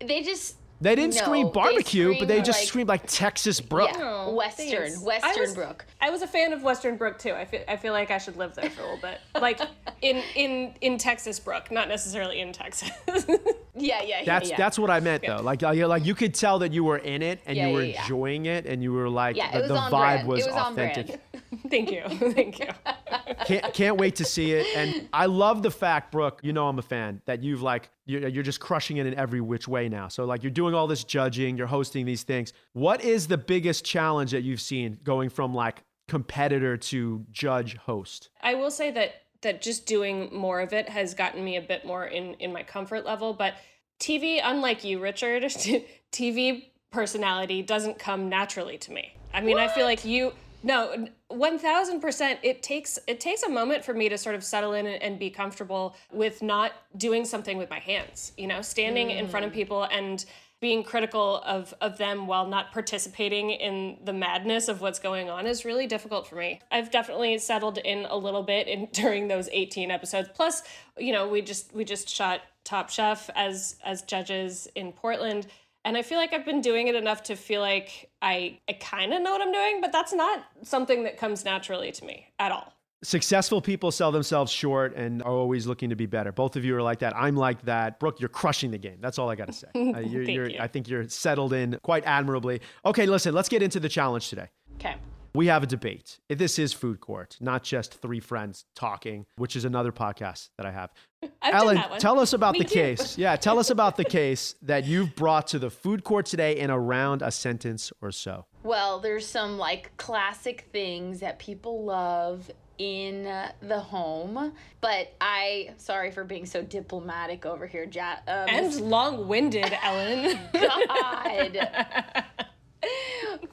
They 0.00 0.22
just 0.22 0.56
They 0.82 0.94
didn't 0.94 1.14
No, 1.14 1.20
scream 1.22 1.46
they 1.46 1.52
barbecue, 1.52 2.18
but 2.18 2.26
they 2.28 2.40
just 2.40 2.60
like- 2.60 2.68
screamed 2.68 2.88
like 2.88 3.02
Texas 3.06 3.60
Brooke. 3.60 3.90
yeah, 3.92 4.24
Oh, 4.26 4.34
Western, 4.34 4.66
thanks. 4.68 5.02
I 5.02 5.04
Western 5.04 5.40
was- 5.42 5.54
Brooke. 5.54 5.84
I 6.00 6.08
was 6.10 6.22
a 6.22 6.26
fan 6.26 6.52
of 6.54 6.62
Western 6.62 6.96
Brooke 6.96 7.18
too. 7.18 7.32
I 7.34 7.44
feel 7.44 7.60
I 7.68 7.76
feel 7.76 7.92
like 7.92 8.10
I 8.10 8.16
should 8.18 8.36
live 8.36 8.54
there 8.54 8.70
for 8.70 8.80
a 8.80 8.84
little 8.84 9.00
bit, 9.00 9.20
like 9.40 9.60
in 10.00 10.22
in 10.34 10.74
in 10.80 10.96
Texas 10.96 11.38
Brooke, 11.38 11.70
not 11.70 11.88
necessarily 11.88 12.40
in 12.40 12.52
Texas. 12.52 12.90
Yeah, 13.76 14.02
yeah, 14.02 14.24
That's 14.24 14.48
yeah. 14.50 14.54
yeah. 14.54 14.56
that's 14.58 14.78
what 14.78 14.90
I 14.90 15.00
meant 15.00 15.22
though. 15.24 15.40
Like, 15.40 15.62
you 15.62 15.86
like 15.86 16.04
you 16.04 16.14
could 16.14 16.34
tell 16.34 16.58
that 16.58 16.72
you 16.72 16.84
were 16.84 16.98
in 16.98 17.22
it 17.22 17.38
and 17.46 17.56
Yeah, 17.56 17.68
you 17.68 17.74
were 17.74 17.82
yeah, 17.82 17.94
yeah. 17.94 18.02
enjoying 18.02 18.44
it 18.46 18.66
and 18.66 18.82
you 18.82 18.92
were 18.92 19.08
like 19.08 19.36
Yeah, 19.36 19.48
it 19.48 19.52
the, 19.52 19.60
was 19.60 19.68
the 19.68 19.76
on 19.76 19.92
vibe 19.92 19.98
brand. 20.00 20.28
was, 20.28 20.40
It 20.46 20.50
was 20.52 20.56
on 20.60 20.72
authentic. 20.72 21.06
brand. 21.06 21.70
Thank 21.70 21.90
you, 21.92 22.02
thank 22.32 22.58
you. 22.58 22.66
can't 23.46 23.74
can't 23.74 23.96
wait 23.96 24.16
to 24.16 24.24
see 24.24 24.52
it. 24.52 24.66
And 24.76 25.08
I 25.12 25.26
love 25.26 25.62
the 25.62 25.70
fact, 25.70 26.12
Brooke, 26.12 26.40
you 26.42 26.52
know 26.52 26.68
I'm 26.68 26.78
a 26.78 26.82
fan 26.82 27.20
that 27.26 27.42
you've 27.42 27.62
like 27.62 27.90
you're, 28.06 28.28
you're 28.28 28.42
just 28.42 28.60
crushing 28.60 28.98
it 28.98 29.06
in 29.06 29.14
every 29.14 29.40
which 29.40 29.68
way 29.68 29.88
now. 29.88 30.08
So 30.08 30.24
like 30.24 30.42
you're 30.42 30.50
doing 30.50 30.74
all 30.74 30.86
this 30.86 31.04
judging, 31.04 31.56
you're 31.56 31.66
hosting 31.66 32.06
these 32.06 32.22
things. 32.22 32.52
What 32.72 33.02
is 33.02 33.26
the 33.26 33.38
biggest 33.38 33.84
challenge 33.84 34.30
that 34.32 34.42
you've 34.42 34.60
seen 34.60 34.98
going 35.02 35.30
from 35.30 35.54
like 35.54 35.82
competitor 36.08 36.76
to 36.76 37.24
judge 37.30 37.76
host? 37.76 38.30
I 38.42 38.54
will 38.54 38.70
say 38.70 38.90
that 38.92 39.14
that 39.42 39.62
just 39.62 39.86
doing 39.86 40.28
more 40.34 40.60
of 40.60 40.72
it 40.72 40.88
has 40.88 41.14
gotten 41.14 41.42
me 41.42 41.56
a 41.56 41.62
bit 41.62 41.84
more 41.84 42.04
in 42.06 42.34
in 42.34 42.52
my 42.52 42.62
comfort 42.62 43.04
level. 43.04 43.32
But 43.32 43.54
TV, 43.98 44.40
unlike 44.42 44.84
you, 44.84 44.98
Richard, 44.98 45.42
TV 46.12 46.64
personality 46.90 47.62
doesn't 47.62 47.98
come 47.98 48.28
naturally 48.28 48.78
to 48.78 48.92
me. 48.92 49.14
I 49.32 49.40
mean, 49.40 49.58
I 49.58 49.68
feel 49.68 49.84
like 49.84 50.04
you. 50.04 50.32
No, 50.62 51.08
one 51.28 51.58
thousand 51.58 52.00
percent. 52.00 52.40
It 52.42 52.62
takes 52.62 52.98
it 53.06 53.20
takes 53.20 53.42
a 53.42 53.48
moment 53.48 53.84
for 53.84 53.94
me 53.94 54.08
to 54.08 54.18
sort 54.18 54.34
of 54.34 54.44
settle 54.44 54.74
in 54.74 54.86
and, 54.86 55.02
and 55.02 55.18
be 55.18 55.30
comfortable 55.30 55.96
with 56.12 56.42
not 56.42 56.72
doing 56.96 57.24
something 57.24 57.56
with 57.56 57.70
my 57.70 57.78
hands. 57.78 58.32
You 58.36 58.46
know, 58.46 58.60
standing 58.62 59.10
in 59.10 59.28
front 59.28 59.46
of 59.46 59.52
mm. 59.52 59.54
people 59.54 59.84
and 59.84 60.24
being 60.60 60.84
critical 60.84 61.42
of 61.46 61.72
of 61.80 61.96
them 61.96 62.26
while 62.26 62.46
not 62.46 62.72
participating 62.72 63.50
in 63.50 63.96
the 64.04 64.12
madness 64.12 64.68
of 64.68 64.82
what's 64.82 64.98
going 64.98 65.30
on 65.30 65.46
is 65.46 65.64
really 65.64 65.86
difficult 65.86 66.26
for 66.26 66.36
me. 66.36 66.60
I've 66.70 66.90
definitely 66.90 67.38
settled 67.38 67.78
in 67.78 68.04
a 68.04 68.16
little 68.16 68.42
bit 68.42 68.68
in 68.68 68.86
during 68.92 69.28
those 69.28 69.48
18 69.52 69.90
episodes. 69.90 70.28
Plus, 70.34 70.62
you 70.98 71.12
know, 71.12 71.26
we 71.26 71.40
just 71.40 71.74
we 71.74 71.84
just 71.84 72.08
shot 72.08 72.42
Top 72.64 72.90
Chef 72.90 73.30
as 73.34 73.76
as 73.84 74.02
judges 74.02 74.68
in 74.74 74.92
Portland. 74.92 75.46
And 75.84 75.96
I 75.96 76.02
feel 76.02 76.18
like 76.18 76.32
I've 76.32 76.44
been 76.44 76.60
doing 76.60 76.88
it 76.88 76.94
enough 76.94 77.22
to 77.24 77.36
feel 77.36 77.60
like 77.60 78.10
I, 78.20 78.58
I 78.68 78.74
kind 78.74 79.14
of 79.14 79.22
know 79.22 79.32
what 79.32 79.40
I'm 79.40 79.52
doing, 79.52 79.80
but 79.80 79.92
that's 79.92 80.12
not 80.12 80.44
something 80.62 81.04
that 81.04 81.16
comes 81.16 81.44
naturally 81.44 81.90
to 81.92 82.04
me 82.04 82.26
at 82.38 82.52
all. 82.52 82.74
Successful 83.02 83.62
people 83.62 83.90
sell 83.90 84.12
themselves 84.12 84.52
short 84.52 84.94
and 84.94 85.22
are 85.22 85.32
always 85.32 85.66
looking 85.66 85.88
to 85.88 85.96
be 85.96 86.04
better. 86.04 86.32
Both 86.32 86.56
of 86.56 86.66
you 86.66 86.76
are 86.76 86.82
like 86.82 86.98
that. 86.98 87.16
I'm 87.16 87.34
like 87.34 87.62
that. 87.62 87.98
Brooke, 87.98 88.20
you're 88.20 88.28
crushing 88.28 88.70
the 88.70 88.78
game. 88.78 88.98
That's 89.00 89.18
all 89.18 89.30
I 89.30 89.36
got 89.36 89.46
to 89.46 89.52
say. 89.54 89.68
Uh, 89.74 90.00
you're, 90.00 90.24
Thank 90.24 90.36
you're, 90.36 90.48
you. 90.50 90.58
I 90.60 90.66
think 90.66 90.88
you're 90.88 91.08
settled 91.08 91.54
in 91.54 91.78
quite 91.82 92.04
admirably. 92.04 92.60
Okay, 92.84 93.06
listen, 93.06 93.34
let's 93.34 93.48
get 93.48 93.62
into 93.62 93.80
the 93.80 93.88
challenge 93.88 94.28
today. 94.28 94.48
Okay. 94.74 94.96
We 95.32 95.46
have 95.46 95.62
a 95.62 95.66
debate. 95.66 96.18
This 96.28 96.58
is 96.58 96.72
Food 96.72 96.98
Court, 97.00 97.36
not 97.40 97.62
just 97.62 97.94
three 98.02 98.18
friends 98.18 98.64
talking, 98.74 99.26
which 99.36 99.54
is 99.54 99.64
another 99.64 99.92
podcast 99.92 100.48
that 100.56 100.66
I 100.66 100.72
have. 100.72 100.90
I've 101.42 101.54
Ellen, 101.54 101.76
done 101.76 101.82
that 101.84 101.90
one. 101.92 102.00
tell 102.00 102.18
us 102.18 102.32
about 102.32 102.54
Me 102.54 102.58
the 102.60 102.64
too. 102.64 102.74
case. 102.74 103.16
Yeah, 103.16 103.36
tell 103.36 103.60
us 103.60 103.70
about 103.70 103.96
the 103.96 104.04
case 104.04 104.56
that 104.62 104.84
you've 104.86 105.14
brought 105.14 105.46
to 105.48 105.60
the 105.60 105.70
Food 105.70 106.02
Court 106.02 106.26
today 106.26 106.58
in 106.58 106.68
around 106.70 107.22
a 107.22 107.30
sentence 107.30 107.92
or 108.02 108.10
so. 108.10 108.46
Well, 108.64 108.98
there's 108.98 109.24
some 109.26 109.56
like 109.56 109.96
classic 109.96 110.68
things 110.72 111.20
that 111.20 111.38
people 111.38 111.84
love 111.84 112.50
in 112.78 113.24
the 113.60 113.78
home, 113.78 114.52
but 114.80 115.12
I 115.20 115.74
sorry 115.76 116.10
for 116.10 116.24
being 116.24 116.46
so 116.46 116.62
diplomatic 116.62 117.46
over 117.46 117.66
here, 117.68 117.86
ja- 117.92 118.16
uh, 118.26 118.46
And 118.48 118.74
long-winded, 118.80 119.76
Ellen. 119.82 120.38
God. 120.52 122.24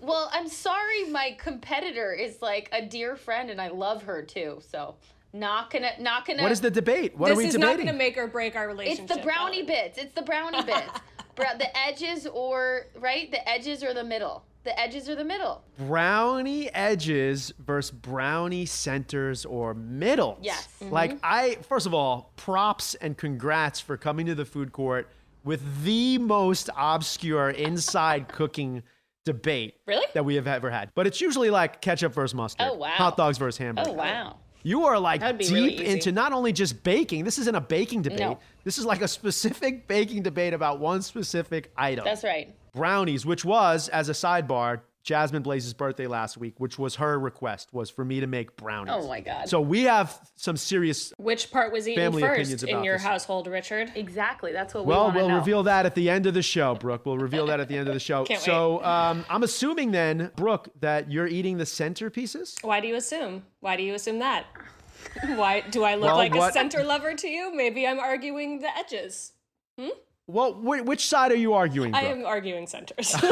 well, 0.01 0.29
I'm 0.33 0.47
sorry, 0.47 1.05
my 1.09 1.35
competitor 1.39 2.13
is 2.13 2.41
like 2.41 2.69
a 2.71 2.85
dear 2.85 3.15
friend, 3.15 3.49
and 3.49 3.61
I 3.61 3.69
love 3.69 4.03
her 4.03 4.21
too. 4.21 4.59
So 4.69 4.95
not 5.33 5.71
gonna, 5.71 5.91
not 5.99 6.25
gonna. 6.25 6.43
What 6.43 6.51
is 6.51 6.61
the 6.61 6.71
debate? 6.71 7.17
What 7.17 7.31
are 7.31 7.35
we 7.35 7.43
debating? 7.43 7.47
This 7.47 7.55
is 7.55 7.59
not 7.59 7.67
debating? 7.73 7.85
going 7.85 7.97
to 7.97 8.03
make 8.03 8.17
or 8.17 8.27
break 8.27 8.55
our 8.55 8.67
relationship. 8.67 9.05
It's 9.05 9.15
the 9.15 9.21
brownie 9.23 9.57
Ellen. 9.57 9.67
bits. 9.67 9.97
It's 9.97 10.13
the 10.13 10.21
brownie 10.21 10.63
bits. 10.65 10.99
Bro- 11.35 11.57
the 11.57 11.77
edges 11.77 12.27
or 12.27 12.87
right, 12.99 13.29
the 13.31 13.47
edges 13.47 13.83
or 13.83 13.93
the 13.93 14.03
middle. 14.03 14.43
The 14.63 14.77
edges 14.77 15.07
or 15.07 15.15
the 15.15 15.23
middle. 15.23 15.63
brownie 15.77 16.69
edges 16.73 17.53
versus 17.57 17.91
brownie 17.91 18.65
centers 18.65 19.45
or 19.45 19.73
middles. 19.73 20.39
Yes. 20.41 20.67
Mm-hmm. 20.81 20.93
Like 20.93 21.17
I 21.23 21.55
first 21.61 21.85
of 21.85 21.93
all, 21.93 22.33
props 22.35 22.95
and 22.95 23.17
congrats 23.17 23.79
for 23.79 23.95
coming 23.95 24.25
to 24.25 24.35
the 24.35 24.43
food 24.43 24.73
court 24.73 25.09
with 25.45 25.83
the 25.85 26.17
most 26.17 26.69
obscure 26.75 27.51
inside 27.51 28.27
cooking 28.27 28.83
debate 29.27 29.75
Really? 29.85 30.05
that 30.13 30.23
we 30.25 30.35
have 30.35 30.47
ever 30.47 30.71
had. 30.71 30.89
But 30.95 31.05
it's 31.05 31.21
usually 31.21 31.49
like 31.49 31.81
ketchup 31.81 32.13
versus 32.13 32.33
mustard. 32.33 32.67
Oh, 32.69 32.75
wow. 32.75 32.87
Hot 32.91 33.17
dogs 33.17 33.37
versus 33.37 33.59
oh, 33.61 33.65
hamburger. 33.65 33.89
Oh 33.89 33.93
wow. 33.93 34.37
You 34.63 34.85
are 34.85 34.99
like 34.99 35.21
deep 35.37 35.51
really 35.51 35.85
into 35.85 36.11
not 36.11 36.33
only 36.33 36.51
just 36.51 36.83
baking. 36.83 37.23
This 37.23 37.37
isn't 37.37 37.55
a 37.55 37.61
baking 37.61 38.01
debate. 38.01 38.19
No. 38.19 38.39
This 38.63 38.77
is 38.77 38.85
like 38.85 39.01
a 39.01 39.07
specific 39.07 39.87
baking 39.87 40.23
debate 40.23 40.53
about 40.53 40.79
one 40.79 41.01
specific 41.01 41.71
item 41.77 42.03
That's 42.05 42.23
right. 42.23 42.55
brownies, 42.73 43.25
which 43.25 43.45
was 43.45 43.87
as 43.89 44.09
a 44.09 44.13
sidebar, 44.13 44.81
Jasmine 45.07 45.41
Blais's 45.41 45.73
birthday 45.73 46.05
last 46.05 46.35
week, 46.37 46.55
which 46.57 46.77
was 46.77 46.95
her 46.95 47.17
request 47.17 47.73
was 47.73 47.89
for 47.89 48.03
me 48.03 48.19
to 48.19 48.27
make 48.27 48.57
brownies. 48.57 48.93
Oh 48.93 49.07
my 49.07 49.21
God. 49.21 49.47
So 49.47 49.61
we 49.61 49.83
have 49.83 50.19
some 50.35 50.57
serious. 50.57 51.13
Which 51.15 51.49
part 51.49 51.71
was 51.71 51.87
eaten 51.87 52.03
Family 52.03 52.23
opinions 52.23 52.51
first 52.51 52.63
in 52.65 52.83
your 52.83 52.95
this. 52.95 53.03
household, 53.03 53.47
Richard? 53.47 53.89
Exactly. 53.95 54.51
That's 54.51 54.73
what 54.73 54.85
we 54.85 54.89
Well, 54.89 55.05
want 55.05 55.15
we'll 55.15 55.29
know. 55.29 55.37
reveal 55.37 55.63
that 55.63 55.85
at 55.85 55.95
the 55.95 56.09
end 56.09 56.25
of 56.25 56.33
the 56.33 56.41
show, 56.41 56.75
Brooke. 56.75 57.05
We'll 57.05 57.17
reveal 57.17 57.45
that 57.45 57.61
at 57.61 57.69
the 57.69 57.77
end 57.77 57.87
of 57.87 57.93
the 57.93 58.01
show. 58.01 58.25
Can't 58.27 58.41
so 58.41 58.83
um, 58.83 59.23
I'm 59.29 59.43
assuming 59.43 59.91
then, 59.91 60.29
Brooke, 60.35 60.67
that 60.81 61.09
you're 61.09 61.25
eating 61.27 61.57
the 61.57 61.63
centerpieces. 61.63 62.61
Why 62.61 62.81
do 62.81 62.87
you 62.89 62.95
assume? 62.95 63.43
Why 63.61 63.77
do 63.77 63.83
you 63.83 63.93
assume 63.93 64.19
that? 64.19 64.45
Why 65.35 65.61
do 65.71 65.85
I 65.85 65.95
look 65.95 66.07
Well, 66.07 66.17
like 66.17 66.35
what- 66.35 66.49
a 66.49 66.51
center 66.51 66.83
lover 66.83 67.13
to 67.13 67.27
you? 67.29 67.55
Maybe 67.55 67.87
I'm 67.87 67.99
arguing 67.99 68.59
the 68.59 68.77
edges. 68.77 69.31
Hmm? 69.79 69.87
Well, 70.29 70.51
wh- 70.51 70.85
which 70.85 71.07
side 71.07 71.31
are 71.31 71.35
you 71.35 71.53
arguing, 71.53 71.91
Brooke? 71.93 72.03
I 72.03 72.07
am 72.07 72.25
arguing 72.25 72.67
centers. 72.67 73.15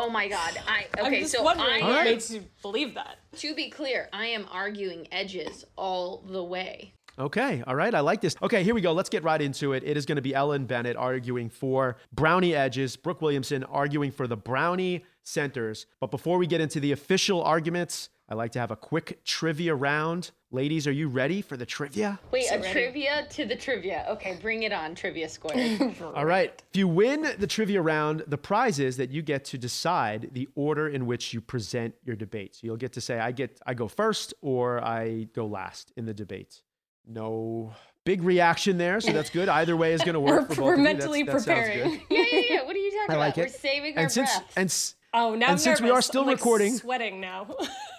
Oh 0.00 0.08
my 0.08 0.28
God. 0.28 0.52
I 0.68 0.86
I'm 0.96 1.06
okay. 1.06 1.20
just 1.22 1.32
so 1.32 1.40
I 1.40 1.42
what 1.42 1.58
am, 1.58 2.04
makes 2.04 2.30
you 2.30 2.44
believe 2.62 2.94
that. 2.94 3.18
to 3.38 3.52
be 3.52 3.68
clear, 3.68 4.08
I 4.12 4.26
am 4.26 4.46
arguing 4.48 5.08
edges 5.10 5.64
all 5.76 6.22
the 6.24 6.42
way. 6.42 6.92
Okay, 7.18 7.64
all 7.66 7.74
right, 7.74 7.92
I 7.92 7.98
like 7.98 8.20
this. 8.20 8.36
Okay, 8.40 8.62
here 8.62 8.76
we 8.76 8.80
go. 8.80 8.92
Let's 8.92 9.08
get 9.08 9.24
right 9.24 9.42
into 9.42 9.72
it. 9.72 9.82
It 9.84 9.96
is 9.96 10.06
going 10.06 10.14
to 10.14 10.22
be 10.22 10.36
Ellen 10.36 10.66
Bennett 10.66 10.96
arguing 10.96 11.50
for 11.50 11.96
brownie 12.12 12.54
edges, 12.54 12.94
Brooke 12.94 13.20
Williamson 13.20 13.64
arguing 13.64 14.12
for 14.12 14.28
the 14.28 14.36
brownie 14.36 15.04
centers. 15.24 15.86
But 15.98 16.12
before 16.12 16.38
we 16.38 16.46
get 16.46 16.60
into 16.60 16.78
the 16.78 16.92
official 16.92 17.42
arguments, 17.42 18.08
I 18.28 18.34
like 18.34 18.52
to 18.52 18.60
have 18.60 18.70
a 18.70 18.76
quick 18.76 19.24
trivia 19.24 19.74
round. 19.74 20.30
Ladies, 20.50 20.86
are 20.86 20.92
you 20.92 21.08
ready 21.08 21.42
for 21.42 21.58
the 21.58 21.66
trivia? 21.66 22.18
Wait, 22.30 22.46
So 22.46 22.54
a 22.54 22.58
ready. 22.60 22.72
trivia 22.72 23.26
to 23.32 23.44
the 23.44 23.54
trivia. 23.54 24.06
Okay, 24.08 24.38
bring 24.40 24.62
it 24.62 24.72
on, 24.72 24.94
trivia 24.94 25.28
squared. 25.28 25.94
All 26.14 26.24
right. 26.24 26.62
If 26.70 26.76
you 26.78 26.88
win 26.88 27.26
the 27.38 27.46
trivia 27.46 27.82
round, 27.82 28.24
the 28.26 28.38
prize 28.38 28.78
is 28.78 28.96
that 28.96 29.10
you 29.10 29.20
get 29.20 29.44
to 29.46 29.58
decide 29.58 30.30
the 30.32 30.48
order 30.54 30.88
in 30.88 31.04
which 31.04 31.34
you 31.34 31.42
present 31.42 31.94
your 32.02 32.16
debate. 32.16 32.54
So 32.54 32.60
you'll 32.62 32.78
get 32.78 32.94
to 32.94 33.00
say, 33.02 33.18
I 33.18 33.30
get 33.30 33.60
I 33.66 33.74
go 33.74 33.88
first 33.88 34.32
or 34.40 34.82
I 34.82 35.28
go 35.34 35.44
last 35.46 35.92
in 35.98 36.06
the 36.06 36.14
debate. 36.14 36.62
No 37.06 37.72
big 38.04 38.22
reaction 38.22 38.78
there, 38.78 39.02
so 39.02 39.12
that's 39.12 39.28
good. 39.28 39.50
Either 39.50 39.76
way 39.76 39.92
is 39.92 40.00
going 40.00 40.14
to 40.14 40.20
work 40.20 40.48
We're- 40.48 40.54
for 40.54 40.60
both 40.62 40.64
we're 40.64 40.72
of 40.74 40.78
you. 40.78 40.84
mentally 40.84 41.22
That's- 41.24 41.44
that 41.44 41.56
preparing. 41.58 41.90
good. 41.90 42.00
yeah, 42.10 42.24
yeah, 42.32 42.40
yeah. 42.50 42.64
What 42.64 42.74
are 42.74 42.78
you 42.78 42.90
talking 42.90 43.14
I 43.14 43.18
like 43.18 43.34
about? 43.34 43.48
it. 43.48 43.50
We're 43.52 43.58
saving 43.58 43.98
our 43.98 44.08
since 44.08 44.30
breath. 44.34 44.52
and 44.56 44.66
s- 44.68 44.94
Oh, 45.12 45.30
now 45.34 45.34
And 45.34 45.44
I'm 45.44 45.58
since 45.58 45.80
we 45.82 45.90
are 45.90 46.00
still 46.02 46.22
I'm, 46.22 46.26
like, 46.28 46.36
recording- 46.38 46.74
sweating 46.76 47.20
now. 47.20 47.48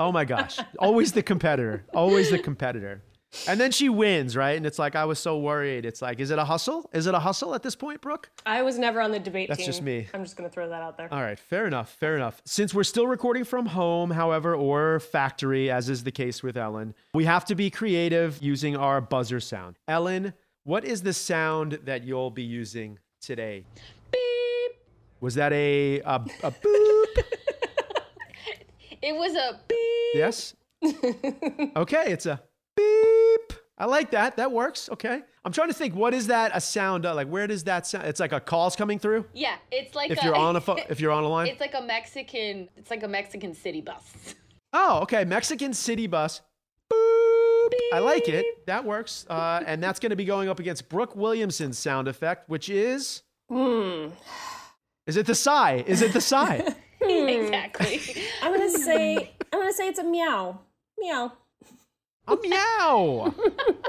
oh 0.00 0.10
my 0.10 0.24
gosh, 0.24 0.58
always 0.78 1.12
the 1.12 1.22
competitor, 1.22 1.84
always 1.94 2.30
the 2.30 2.38
competitor. 2.38 3.02
And 3.46 3.60
then 3.60 3.70
she 3.70 3.88
wins, 3.88 4.36
right? 4.36 4.56
And 4.56 4.66
it's 4.66 4.78
like 4.78 4.96
I 4.96 5.04
was 5.04 5.20
so 5.20 5.38
worried. 5.38 5.84
It's 5.84 6.02
like, 6.02 6.18
is 6.18 6.32
it 6.32 6.38
a 6.40 6.44
hustle? 6.44 6.90
Is 6.92 7.06
it 7.06 7.14
a 7.14 7.20
hustle 7.20 7.54
at 7.54 7.62
this 7.62 7.76
point, 7.76 8.00
Brooke? 8.00 8.28
I 8.44 8.62
was 8.62 8.76
never 8.76 9.00
on 9.00 9.12
the 9.12 9.20
debate 9.20 9.48
That's 9.48 9.58
team. 9.58 9.66
just 9.66 9.82
me. 9.82 10.08
I'm 10.12 10.24
just 10.24 10.36
gonna 10.36 10.48
throw 10.50 10.68
that 10.68 10.82
out 10.82 10.96
there. 10.96 11.06
All 11.12 11.22
right, 11.22 11.38
fair 11.38 11.66
enough, 11.68 11.90
fair 11.90 12.16
enough. 12.16 12.42
Since 12.44 12.74
we're 12.74 12.82
still 12.82 13.06
recording 13.06 13.44
from 13.44 13.66
home, 13.66 14.10
however, 14.10 14.56
or 14.56 14.98
factory, 14.98 15.70
as 15.70 15.88
is 15.88 16.02
the 16.02 16.10
case 16.10 16.42
with 16.42 16.56
Ellen, 16.56 16.92
we 17.14 17.24
have 17.24 17.44
to 17.44 17.54
be 17.54 17.70
creative 17.70 18.38
using 18.42 18.74
our 18.76 19.00
buzzer 19.00 19.38
sound. 19.38 19.76
Ellen, 19.86 20.34
what 20.64 20.84
is 20.84 21.02
the 21.02 21.12
sound 21.12 21.78
that 21.84 22.02
you'll 22.02 22.30
be 22.32 22.42
using 22.42 22.98
today? 23.20 23.64
Beep. 24.10 24.72
Was 25.20 25.36
that 25.36 25.52
a 25.52 26.00
a, 26.00 26.14
a 26.42 26.50
boop? 26.50 27.24
It 29.02 29.14
was 29.14 29.34
a 29.34 29.60
beep. 29.68 29.89
Yes. 30.14 30.54
Okay, 31.76 32.12
it's 32.12 32.26
a 32.26 32.40
beep. 32.76 33.52
I 33.78 33.86
like 33.86 34.10
that. 34.10 34.36
That 34.36 34.52
works. 34.52 34.88
Okay. 34.92 35.22
I'm 35.44 35.52
trying 35.52 35.68
to 35.68 35.74
think. 35.74 35.94
What 35.94 36.12
is 36.14 36.26
that? 36.26 36.50
A 36.54 36.60
sound? 36.60 37.06
uh, 37.06 37.14
Like 37.14 37.28
where 37.28 37.46
does 37.46 37.64
that 37.64 37.86
sound? 37.86 38.06
It's 38.06 38.20
like 38.20 38.32
a 38.32 38.40
call's 38.40 38.76
coming 38.76 38.98
through. 38.98 39.24
Yeah, 39.32 39.56
it's 39.70 39.94
like 39.94 40.10
If 40.10 40.20
a, 40.22 40.24
you're 40.24 40.34
on 40.36 40.56
a 40.56 40.60
pho- 40.66 40.78
if 40.88 41.00
you're 41.00 41.12
on 41.12 41.24
a 41.24 41.28
line. 41.28 41.46
It's 41.48 41.60
like 41.60 41.74
a 41.74 41.80
Mexican. 41.82 42.68
It's 42.76 42.90
like 42.90 43.02
a 43.02 43.08
Mexican 43.08 43.54
city 43.54 43.80
bus. 43.80 44.34
Oh, 44.72 45.00
okay. 45.02 45.24
Mexican 45.24 45.74
city 45.74 46.06
bus. 46.06 46.42
Boop. 46.92 47.70
I 47.92 47.98
like 47.98 48.28
it. 48.28 48.44
That 48.66 48.84
works. 48.84 49.26
Uh, 49.28 49.60
and 49.66 49.82
that's 49.82 49.98
going 49.98 50.10
to 50.10 50.16
be 50.16 50.24
going 50.24 50.48
up 50.48 50.60
against 50.60 50.88
Brooke 50.88 51.16
Williamson's 51.16 51.76
sound 51.76 52.06
effect, 52.06 52.48
which 52.48 52.68
is. 52.68 53.22
Hmm. 53.50 54.10
Is 55.08 55.16
it 55.16 55.26
the 55.26 55.34
sigh? 55.34 55.82
Is 55.88 56.02
it 56.02 56.12
the 56.12 56.20
sigh? 56.20 56.64
exactly. 57.00 58.00
I'm 58.42 58.52
gonna 58.56 58.70
say 58.70 59.32
I'm 59.52 59.58
gonna 59.60 59.72
say 59.72 59.88
it's 59.88 59.98
a 59.98 60.04
meow. 60.04 60.60
Meow. 60.98 61.32
a 62.28 62.36
meow. 62.36 63.34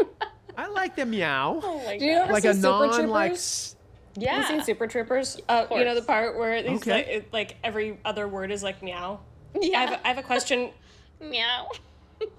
I 0.57 0.67
like 0.67 0.95
the 0.95 1.05
meow. 1.05 1.59
Do 1.97 2.05
you 2.05 2.11
ever 2.13 2.33
Like 2.33 2.43
see 2.43 2.49
a 2.49 2.53
Super 2.53 2.87
non 2.87 3.07
like. 3.09 3.31
Troopers? 3.31 3.37
s- 3.39 3.75
Yeah. 4.15 4.41
Have 4.41 4.49
you 4.51 4.57
seen 4.57 4.65
Super 4.65 4.87
Troopers? 4.87 5.39
Uh, 5.47 5.65
you 5.71 5.83
know 5.85 5.95
the 5.95 6.01
part 6.01 6.37
where 6.37 6.61
these 6.63 6.79
Okay. 6.81 6.91
like, 6.91 7.07
it- 7.07 7.33
like 7.33 7.55
every 7.63 7.99
other 8.05 8.27
word 8.27 8.51
is 8.51 8.63
like 8.63 8.81
meow. 8.83 9.19
Yeah. 9.59 9.79
I 9.79 9.81
have, 9.81 9.91
a, 9.91 10.05
I 10.05 10.07
have 10.09 10.17
a 10.17 10.23
question. 10.23 10.71
meow. 11.21 11.69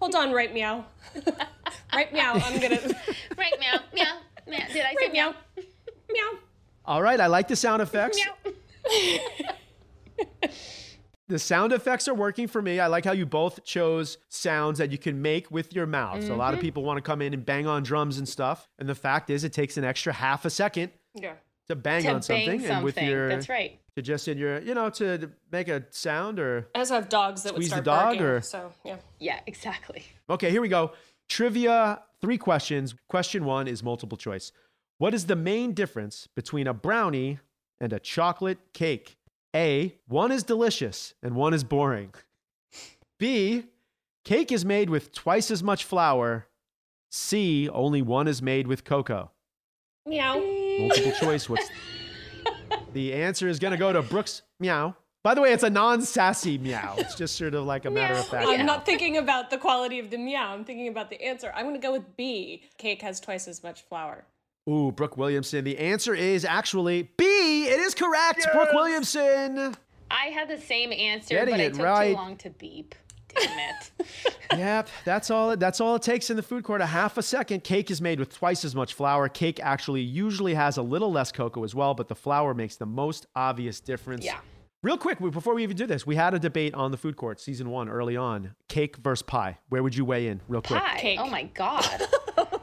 Hold 0.01 0.15
on, 0.15 0.33
right 0.33 0.53
meow. 0.53 0.85
right 1.95 2.13
meow. 2.13 2.33
I'm 2.35 2.61
gonna 2.61 2.79
Right, 3.37 3.53
meow, 3.61 3.79
meow, 3.95 4.19
meow. 4.47 4.59
Did 4.73 4.85
I 4.85 4.95
say 4.95 5.07
right 5.07 5.13
meow? 5.13 5.35
meow. 5.57 5.65
Meow. 6.13 6.39
All 6.85 7.03
right. 7.03 7.19
I 7.21 7.27
like 7.27 7.49
the 7.49 7.57
sound 7.57 7.81
effects. 7.83 8.19
Meow. 8.19 8.53
The 11.33 11.39
sound 11.39 11.73
effects 11.73 12.09
are 12.09 12.15
working 12.15 12.47
for 12.47 12.61
me. 12.61 12.79
I 12.79 12.89
like 12.89 13.07
how 13.07 13.13
you 13.13 13.25
both 13.25 13.65
chose 13.65 14.19
sounds 14.29 14.77
that 14.77 14.93
you 14.93 14.99
can 14.99 15.23
make 15.23 15.51
with 15.51 15.73
your 15.73 15.87
mouth. 15.87 16.23
So 16.23 16.35
a 16.35 16.37
lot 16.37 16.53
of 16.53 16.59
mm-hmm. 16.59 16.67
people 16.67 16.83
want 16.83 16.99
to 16.99 17.01
come 17.01 17.23
in 17.23 17.33
and 17.33 17.43
bang 17.43 17.67
on 17.67 17.83
drums 17.85 18.19
and 18.19 18.29
stuff. 18.29 18.69
And 18.79 18.87
the 18.87 18.95
fact 18.95 19.31
is, 19.31 19.43
it 19.43 19.55
takes 19.55 19.79
an 19.79 19.85
extra 19.85 20.13
half 20.13 20.45
a 20.45 20.51
second 20.51 20.93
Yeah. 21.15 21.33
to 21.69 21.75
bang 21.75 22.03
To 22.03 22.09
on 22.09 22.15
bang 22.17 22.23
something, 22.23 22.67
and 22.67 22.85
with 22.85 23.01
your 23.01 23.31
That's 23.31 23.49
right. 23.49 23.81
to 23.97 24.03
just 24.03 24.29
in 24.29 24.37
your 24.37 24.61
you 24.61 24.75
know 24.75 24.91
to, 24.91 25.17
to 25.17 25.31
make 25.51 25.69
a 25.69 25.85
sound 25.89 26.39
or 26.39 26.69
I 26.75 26.81
also 26.81 26.97
have 26.97 27.09
dogs 27.09 27.45
that 27.45 27.55
would 27.55 27.65
Squeeze 27.65 27.79
the 27.79 27.83
dog, 27.83 28.19
barking. 28.19 28.23
or- 28.23 28.43
So 28.43 28.71
yeah. 28.85 28.97
Yeah, 29.19 29.41
exactly. 29.47 30.03
okay 30.29 30.51
here 30.51 30.61
we 30.61 30.69
go 30.69 30.93
trivia 31.31 32.03
three 32.21 32.37
questions 32.37 32.95
question 33.09 33.47
one 33.47 33.69
is 33.69 33.83
multiple 33.83 34.19
choice 34.19 34.53
what 34.99 35.15
is 35.15 35.25
the 35.27 35.37
main 35.37 35.73
difference 35.73 36.29
between 36.37 36.67
a 36.67 36.75
brownie 36.75 37.39
and 37.81 37.95
a 37.95 37.99
chocolate 37.99 38.59
cake 38.75 39.17
a 39.55 39.95
one 40.07 40.33
is 40.33 40.43
delicious 40.43 41.15
and 41.23 41.35
one 41.35 41.53
is 41.55 41.65
boring 41.65 42.13
b 43.19 43.65
cake 44.25 44.51
is 44.51 44.65
made 44.65 44.89
with 44.89 45.13
twice 45.13 45.51
as 45.51 45.63
much 45.63 45.85
flour 45.85 46.47
c 47.11 47.69
only 47.71 48.01
one 48.03 48.27
is 48.27 48.41
made 48.41 48.67
with 48.67 48.85
cocoa 48.85 49.31
Meow. 50.07 50.41
multiple 50.79 51.13
choice 51.13 51.49
what's 51.49 51.69
the 52.93 53.13
answer 53.13 53.47
is 53.49 53.59
going 53.59 53.73
to 53.73 53.79
go 53.79 53.93
to 53.93 54.03
brooke's 54.03 54.43
meow 54.59 54.95
by 55.23 55.35
the 55.35 55.41
way 55.41 55.53
it's 55.53 55.63
a 55.63 55.71
non-sassy 55.71 56.59
meow 56.59 56.95
it's 56.99 57.15
just 57.15 57.37
sort 57.37 57.55
of 57.55 57.65
like 57.65 57.85
a 57.85 57.91
matter 57.91 58.15
of 58.15 58.27
fact 58.27 58.49
I'm 58.49 58.57
meow. 58.59 58.65
not 58.65 58.87
thinking 58.87 59.19
about 59.19 59.51
the 59.51 59.59
quality 59.59 59.99
of 60.01 60.11
the 60.11 60.19
meow. 60.19 60.53
I'm 60.53 60.65
thinking 60.65 60.89
about 60.89 61.11
the 61.11 61.23
answer. 61.23 61.53
I'm 61.55 61.65
gonna 61.67 61.79
go 61.79 61.93
with 61.93 62.17
B. 62.17 62.65
Cake 62.79 63.03
has 63.03 63.21
twice 63.21 63.47
as 63.47 63.63
much 63.63 63.83
flour. 63.83 64.25
Ooh, 64.69 64.91
Brooke 64.91 65.17
Williamson. 65.17 65.65
The 65.65 65.79
answer 65.79 66.15
is 66.15 66.45
actually 66.45 67.11
B. 67.17 67.25
It 67.67 67.81
is 67.81 67.95
correct. 67.95 68.47
Brooke 68.53 68.73
Williamson. 68.73 69.77
I 70.11 70.27
had 70.27 70.49
the 70.49 70.59
same 70.59 70.93
answer, 70.93 71.35
Getting 71.35 71.55
but 71.55 71.61
it 71.61 71.67
it 71.73 71.75
took 71.75 71.85
right. 71.85 72.11
too 72.11 72.15
long 72.15 72.37
to 72.37 72.51
beep. 72.51 72.95
Damn 73.35 73.59
it. 73.59 74.07
yep, 74.53 74.89
that's 75.05 75.31
all. 75.31 75.53
It, 75.53 75.61
that's 75.61 75.81
all 75.81 75.97
it 75.97 76.03
takes 76.03 76.29
in 76.29 76.37
the 76.37 76.43
food 76.43 76.65
court. 76.65 76.81
A 76.83 76.87
half 76.87 77.17
a 77.17 77.23
second. 77.23 77.65
Cake 77.65 77.91
is 77.91 78.03
made 78.03 78.21
with 78.21 78.35
twice 78.35 78.65
as 78.65 78.75
much 78.75 78.93
flour. 78.93 79.29
Cake 79.29 79.59
actually 79.63 80.03
usually 80.03 80.55
has 80.55 80.77
a 80.77 80.83
little 80.83 81.11
less 81.11 81.33
cocoa 81.33 81.65
as 81.65 81.75
well, 81.75 81.95
but 81.95 82.09
the 82.09 82.15
flour 82.15 82.53
makes 82.53 82.77
the 82.77 82.87
most 82.87 83.27
obvious 83.35 83.81
difference. 83.81 84.25
Yeah. 84.25 84.39
Real 84.83 84.99
quick, 84.99 85.21
before 85.21 85.55
we 85.55 85.63
even 85.63 85.77
do 85.77 85.87
this, 85.87 86.05
we 86.05 86.17
had 86.17 86.35
a 86.35 86.41
debate 86.41 86.75
on 86.75 86.91
the 86.91 86.97
food 86.97 87.15
court, 87.17 87.41
season 87.41 87.71
one, 87.71 87.89
early 87.89 88.17
on. 88.17 88.57
Cake 88.67 88.97
versus 88.97 89.23
pie. 89.23 89.59
Where 89.69 89.81
would 89.81 89.95
you 89.95 90.05
weigh 90.05 90.27
in, 90.27 90.41
real 90.49 90.61
quick? 90.61 90.81
Pie. 90.83 90.99
Cake. 90.99 91.19
Oh 91.23 91.31
my 91.31 91.45
god. 91.45 91.87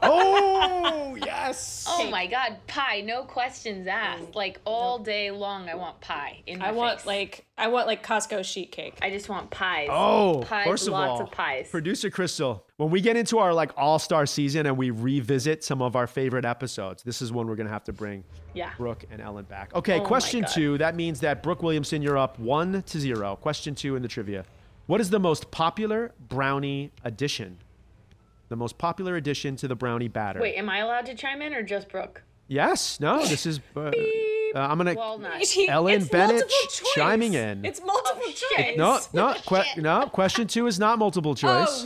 Oh 0.02 1.16
yes. 1.24 1.84
Oh 1.88 2.10
my 2.10 2.26
god. 2.26 2.56
Pie. 2.66 3.02
No 3.02 3.22
questions 3.22 3.86
asked. 3.86 4.34
Like 4.34 4.58
all 4.64 4.98
day 4.98 5.30
long, 5.30 5.68
I 5.68 5.74
want 5.74 6.00
pie 6.00 6.42
in 6.46 6.58
my 6.58 6.68
I 6.68 6.72
want 6.72 7.00
face. 7.00 7.06
like 7.06 7.46
I 7.60 7.68
want 7.68 7.86
like 7.86 8.04
Costco 8.04 8.42
sheet 8.42 8.72
cake. 8.72 8.98
I 9.02 9.10
just 9.10 9.28
want 9.28 9.50
pies. 9.50 9.88
Oh, 9.90 10.42
pies, 10.46 10.66
first 10.66 10.86
of 10.86 10.94
lots 10.94 11.20
all, 11.20 11.26
of 11.26 11.30
pies. 11.30 11.68
producer 11.70 12.08
Crystal, 12.08 12.64
when 12.78 12.88
we 12.90 13.02
get 13.02 13.16
into 13.16 13.38
our 13.38 13.52
like 13.52 13.70
all-star 13.76 14.24
season 14.24 14.64
and 14.64 14.78
we 14.78 14.90
revisit 14.90 15.62
some 15.62 15.82
of 15.82 15.94
our 15.94 16.06
favorite 16.06 16.46
episodes, 16.46 17.02
this 17.02 17.20
is 17.20 17.32
when 17.32 17.46
we're 17.46 17.56
gonna 17.56 17.68
have 17.68 17.84
to 17.84 17.92
bring 17.92 18.24
Yeah. 18.54 18.70
Brooke 18.78 19.04
and 19.10 19.20
Ellen 19.20 19.44
back. 19.44 19.74
Okay, 19.74 20.00
Oh 20.00 20.04
question 20.04 20.44
two. 20.50 20.78
That 20.78 20.96
means 20.96 21.20
that 21.20 21.42
Brooke 21.42 21.62
Williamson, 21.62 22.00
you're 22.00 22.18
up 22.18 22.38
one 22.38 22.82
to 22.82 22.98
zero. 22.98 23.36
Question 23.36 23.74
two 23.74 23.94
in 23.94 24.00
the 24.00 24.08
trivia. 24.08 24.46
What 24.86 25.02
is 25.02 25.10
the 25.10 25.20
most 25.20 25.50
popular 25.50 26.14
brownie 26.18 26.92
addition? 27.04 27.58
The 28.48 28.56
most 28.56 28.78
popular 28.78 29.16
addition 29.16 29.54
to 29.56 29.68
the 29.68 29.76
brownie 29.76 30.08
batter. 30.08 30.40
Wait, 30.40 30.56
am 30.56 30.70
I 30.70 30.78
allowed 30.78 31.06
to 31.06 31.14
chime 31.14 31.42
in 31.42 31.52
or 31.52 31.62
just 31.62 31.90
Brooke? 31.90 32.22
Yes. 32.48 32.98
No. 32.98 33.18
This 33.24 33.44
is. 33.44 33.60
Uh, 33.76 33.92
uh, 34.54 34.58
I'm 34.60 34.78
gonna. 34.78 34.94
Walnut. 34.94 35.42
Ellen 35.68 35.94
it's 35.94 36.08
Bennett 36.08 36.36
multiple 36.36 36.48
ch- 36.70 36.78
choice. 36.80 36.92
chiming 36.94 37.34
in. 37.34 37.64
It's 37.64 37.80
multiple 37.84 38.22
Oh, 38.24 38.30
shit. 38.30 38.66
choice. 38.76 38.76
no, 38.76 39.00
no, 39.12 39.34
que- 39.46 39.80
no. 39.82 40.06
Question 40.06 40.46
two 40.46 40.66
is 40.66 40.78
not 40.78 40.98
multiple 40.98 41.34
choice. 41.34 41.84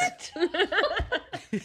What? 0.00 0.32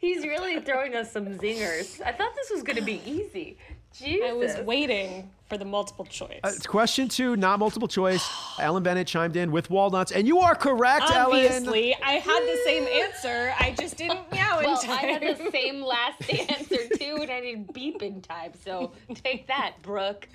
He's 0.00 0.22
really 0.24 0.60
throwing 0.60 0.94
us 0.94 1.10
some 1.10 1.26
zingers. 1.38 2.00
I 2.04 2.12
thought 2.12 2.34
this 2.34 2.50
was 2.50 2.62
going 2.62 2.76
to 2.76 2.82
be 2.84 3.00
easy. 3.06 3.56
Jesus. 3.96 4.28
I 4.28 4.32
was 4.32 4.56
waiting 4.66 5.30
for 5.48 5.58
the 5.58 5.64
multiple 5.64 6.04
choice. 6.04 6.40
Uh, 6.42 6.52
question 6.66 7.08
two, 7.08 7.36
not 7.36 7.58
multiple 7.58 7.88
choice. 7.88 8.28
Ellen 8.58 8.82
Bennett 8.82 9.06
chimed 9.06 9.36
in 9.36 9.52
with 9.52 9.70
walnuts, 9.70 10.12
and 10.12 10.26
you 10.26 10.40
are 10.40 10.54
correct, 10.54 11.10
Ellen. 11.10 11.44
Obviously, 11.44 11.94
I 12.02 12.12
had 12.12 12.42
the 12.42 12.58
same 12.64 12.84
answer. 12.86 13.54
I 13.58 13.74
just 13.78 13.96
didn't 13.96 14.20
meow 14.32 14.58
in 14.60 14.64
Well, 14.66 14.76
time. 14.80 14.90
I 14.90 15.06
had 15.06 15.38
the 15.38 15.50
same 15.52 15.82
last 15.82 16.32
answer 16.32 16.88
too, 16.96 17.18
and 17.20 17.30
I 17.30 17.40
didn't 17.40 17.72
beep 17.74 18.02
in 18.02 18.20
time. 18.22 18.52
So 18.64 18.92
take 19.14 19.46
that, 19.48 19.74
Brooke. 19.82 20.28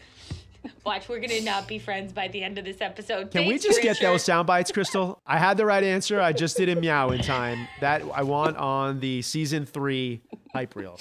Watch, 0.85 1.07
we're 1.07 1.21
gonna 1.21 1.39
not 1.41 1.69
be 1.69 1.79
friends 1.79 2.11
by 2.11 2.27
the 2.27 2.43
end 2.43 2.57
of 2.57 2.65
this 2.65 2.81
episode. 2.81 3.31
Can 3.31 3.43
we 3.43 3.51
Thanks, 3.51 3.63
just 3.63 3.81
get 3.81 3.99
those 4.01 4.23
sound 4.25 4.45
bites, 4.45 4.71
Crystal? 4.73 5.21
I 5.25 5.37
had 5.37 5.55
the 5.55 5.65
right 5.65 5.83
answer. 5.83 6.19
I 6.19 6.33
just 6.33 6.57
didn't 6.57 6.81
meow 6.81 7.11
in 7.11 7.21
time. 7.21 7.67
That 7.79 8.01
I 8.13 8.23
want 8.23 8.57
on 8.57 8.99
the 8.99 9.21
season 9.21 9.65
three 9.65 10.21
hype 10.53 10.75
reel. 10.75 10.99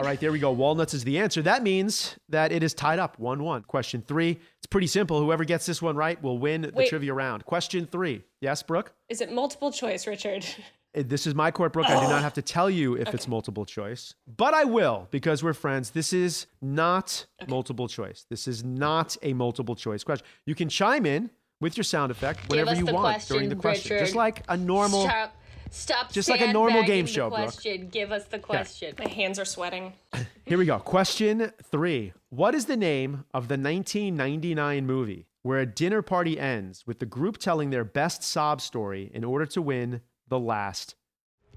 All 0.00 0.06
right, 0.06 0.18
there 0.18 0.32
we 0.32 0.38
go. 0.38 0.50
Walnuts 0.50 0.94
is 0.94 1.04
the 1.04 1.18
answer. 1.18 1.42
That 1.42 1.62
means 1.62 2.16
that 2.30 2.52
it 2.52 2.62
is 2.62 2.72
tied 2.72 2.98
up 2.98 3.18
1 3.18 3.42
1. 3.42 3.64
Question 3.64 4.02
three. 4.08 4.40
It's 4.56 4.66
pretty 4.66 4.86
simple. 4.86 5.20
Whoever 5.20 5.44
gets 5.44 5.66
this 5.66 5.82
one 5.82 5.94
right 5.94 6.20
will 6.22 6.38
win 6.38 6.62
the 6.62 6.72
Wait. 6.74 6.88
trivia 6.88 7.12
round. 7.12 7.44
Question 7.44 7.84
three. 7.84 8.22
Yes, 8.40 8.62
Brooke? 8.62 8.94
Is 9.10 9.20
it 9.20 9.30
multiple 9.30 9.70
choice, 9.70 10.06
Richard? 10.06 10.46
eh, 10.94 11.02
this 11.06 11.26
is 11.26 11.34
my 11.34 11.50
court, 11.50 11.74
Brooke. 11.74 11.90
I 11.90 12.00
do 12.00 12.08
not 12.08 12.22
have 12.22 12.32
to 12.34 12.42
tell 12.42 12.70
you 12.70 12.94
if 12.94 13.12
it's 13.12 13.28
multiple 13.28 13.66
choice, 13.66 14.14
but 14.38 14.54
I 14.54 14.64
will 14.64 15.06
because 15.10 15.44
we're 15.44 15.52
friends. 15.52 15.90
This 15.90 16.14
is 16.14 16.46
not 16.62 17.26
multiple 17.46 17.86
choice. 17.86 18.24
This 18.30 18.48
is 18.48 18.64
not 18.64 19.18
a 19.20 19.34
multiple 19.34 19.76
choice 19.76 20.02
question. 20.02 20.26
You 20.46 20.54
can 20.54 20.70
chime 20.70 21.04
in 21.04 21.28
with 21.60 21.76
your 21.76 21.84
sound 21.84 22.10
effect 22.10 22.48
whenever 22.48 22.74
you 22.74 22.86
want 22.86 23.16
question, 23.16 23.36
during 23.36 23.48
the 23.50 23.56
question, 23.56 23.92
Richard. 23.92 24.04
just 24.06 24.16
like 24.16 24.44
a 24.48 24.56
normal. 24.56 25.02
Stop. 25.02 25.36
Stop. 25.70 26.12
Just 26.12 26.28
like 26.28 26.40
a 26.40 26.52
normal 26.52 26.82
game 26.82 27.06
sandbagging 27.06 27.06
the 27.06 27.12
show, 27.12 27.28
Brooke. 27.30 27.42
question. 27.42 27.88
Give 27.88 28.12
us 28.12 28.24
the 28.26 28.38
question. 28.38 28.94
My 28.98 29.08
hands 29.08 29.38
are 29.38 29.44
sweating. 29.44 29.92
Here 30.46 30.58
we 30.58 30.66
go. 30.66 30.78
Question 30.78 31.52
three. 31.70 32.12
What 32.28 32.54
is 32.54 32.66
the 32.66 32.76
name 32.76 33.24
of 33.32 33.48
the 33.48 33.54
1999 33.54 34.86
movie 34.86 35.26
where 35.42 35.60
a 35.60 35.66
dinner 35.66 36.02
party 36.02 36.38
ends 36.38 36.86
with 36.86 36.98
the 36.98 37.06
group 37.06 37.38
telling 37.38 37.70
their 37.70 37.84
best 37.84 38.22
sob 38.22 38.60
story 38.60 39.10
in 39.14 39.24
order 39.24 39.46
to 39.46 39.62
win 39.62 40.00
the 40.28 40.38
last 40.38 40.96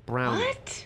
brownie? 0.06 0.44
What? 0.46 0.86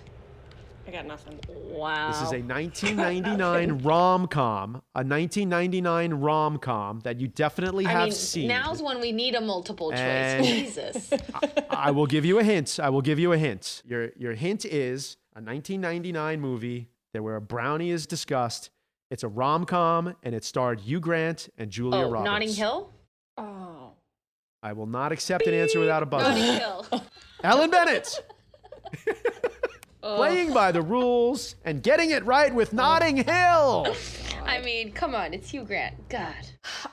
I 0.88 0.91
got 0.91 1.06
nothing. 1.06 1.38
Wow. 1.50 2.08
This 2.08 2.21
is 2.21 2.32
a 2.32 2.39
1999 2.39 3.78
rom 3.84 4.26
com, 4.28 4.76
a 4.95 5.04
1999 5.04 6.13
rom 6.13 6.58
com 6.60 7.02
that 7.02 7.19
you 7.19 7.28
definitely 7.28 7.86
I 7.86 7.91
have 7.91 8.04
mean, 8.06 8.12
seen. 8.13 8.47
now's 8.47 8.82
when 8.82 9.02
we 9.02 9.12
need 9.12 9.36
a 9.36 9.41
multiple 9.41 9.91
choice. 9.91 10.00
And- 10.00 10.45
Jesus. 10.45 11.12
I 11.69 11.91
will 11.91 12.06
give 12.06 12.23
you 12.23 12.39
a 12.39 12.43
hint. 12.43 12.80
I 12.82 12.89
will 12.89 13.02
give 13.02 13.19
you 13.19 13.34
a 13.34 13.38
hint. 13.38 13.84
Your 13.86 14.12
your 14.17 14.34
hint 14.34 14.63
is 14.63 15.17
a 15.36 15.41
1999 15.41 16.39
movie 16.39 16.89
that 17.13 17.21
where 17.21 17.36
a 17.36 17.41
brownie 17.41 17.91
is 17.91 18.08
discussed. 18.08 18.69
It's 19.12 19.23
a 19.23 19.28
rom 19.28 19.65
com 19.65 20.15
and 20.23 20.34
it 20.34 20.45
starred 20.45 20.80
Hugh 20.80 21.02
Grant 21.02 21.50
and 21.58 21.69
Julia 21.69 22.06
oh, 22.06 22.12
Roberts. 22.12 22.26
Notting 22.26 22.54
Hill. 22.54 22.93
Oh. 23.38 23.91
I 24.63 24.71
will 24.71 24.88
not 24.88 25.12
accept 25.12 25.47
an 25.47 25.54
answer 25.54 25.80
without 25.80 26.02
a 26.02 26.06
buzzer. 26.06 26.30
Notting 26.30 26.60
Hill. 26.60 27.04
Ellen 27.43 27.69
Bennett. 27.69 28.23
Oh. 30.08 30.15
Playing 30.15 30.54
by 30.54 30.72
the 30.72 30.82
rules 30.82 31.56
and 31.65 31.84
getting 31.84 32.12
it 32.12 32.26
right 32.26 32.56
with 32.56 32.74
oh. 32.74 32.78
Notting 32.78 33.17
Hill. 33.17 33.93
I 34.46 34.62
mean, 34.62 34.93
come 34.93 35.13
on, 35.13 35.34
it's 35.34 35.50
Hugh 35.50 35.65
Grant. 35.65 35.96
God. 36.08 36.34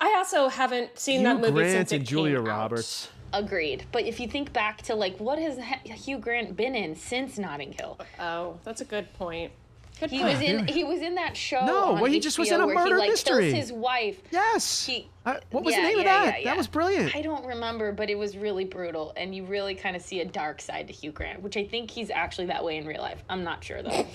I 0.00 0.14
also 0.16 0.48
haven't 0.48 0.98
seen 0.98 1.20
Hugh 1.20 1.29
that 1.29 1.40
movie 1.40 1.53
Grant 1.53 1.70
since 1.70 1.92
it 1.92 1.96
and 1.98 2.07
Julia 2.07 2.38
came 2.38 2.46
out. 2.46 2.48
Roberts. 2.48 3.09
Agreed. 3.33 3.87
But 3.92 4.05
if 4.05 4.18
you 4.18 4.27
think 4.27 4.53
back 4.53 4.83
to 4.83 4.96
like 4.96 5.16
what 5.20 5.38
has 5.38 5.61
Hugh 5.85 6.18
Grant 6.18 6.57
been 6.57 6.74
in 6.74 6.96
since 6.96 7.38
Notting 7.38 7.77
Hill? 7.79 8.00
Oh, 8.18 8.59
that's 8.64 8.81
a 8.81 8.85
good 8.85 9.12
point. 9.14 9.53
Good 10.00 10.11
He 10.11 10.18
point. 10.20 10.33
was 10.38 10.40
in 10.42 10.66
he 10.66 10.83
was 10.85 11.00
in 11.00 11.14
that 11.14 11.37
show. 11.37 11.64
No, 11.64 11.85
on 11.92 12.00
well, 12.00 12.11
he 12.11 12.18
just 12.20 12.38
was 12.38 12.50
in 12.50 12.61
a 12.61 12.66
murder 12.66 12.96
he, 12.96 13.00
like, 13.00 13.11
mystery. 13.11 13.52
Kills 13.52 13.68
his 13.68 13.72
wife. 13.72 14.20
Yes. 14.33 14.85
He, 14.87 15.09
Uh, 15.24 15.37
what 15.50 15.62
was 15.64 15.74
yeah, 15.74 15.83
the 15.83 15.88
name 15.88 15.98
of 16.00 16.04
that? 16.04 16.42
yeah, 16.42 16.50
That 16.50 16.57
was 16.57 16.66
brilliant. 16.66 17.14
I 17.14 17.22
don't 17.22 17.46
remember, 17.46 17.92
but 17.92 18.11
it 18.11 18.16
was 18.18 18.37
really 18.37 18.64
brutal, 18.64 19.12
and 19.16 19.35
you 19.35 19.44
really 19.44 19.74
kind 19.76 19.94
of 19.94 20.02
see 20.02 20.20
a 20.20 20.24
dark 20.24 20.61
side 20.61 20.88
to 20.88 20.92
Hugh 20.92 21.12
Grant, 21.12 21.42
which 21.42 21.57
I 21.57 21.64
think 21.64 21.90
he's 21.90 22.11
actually 22.11 22.46
that 22.46 22.64
way 22.64 22.76
in 22.76 22.87
real 22.87 23.00
life. 23.02 23.22
I'm 23.28 23.44
not 23.44 23.62
sure 23.62 23.83
though. 23.83 24.07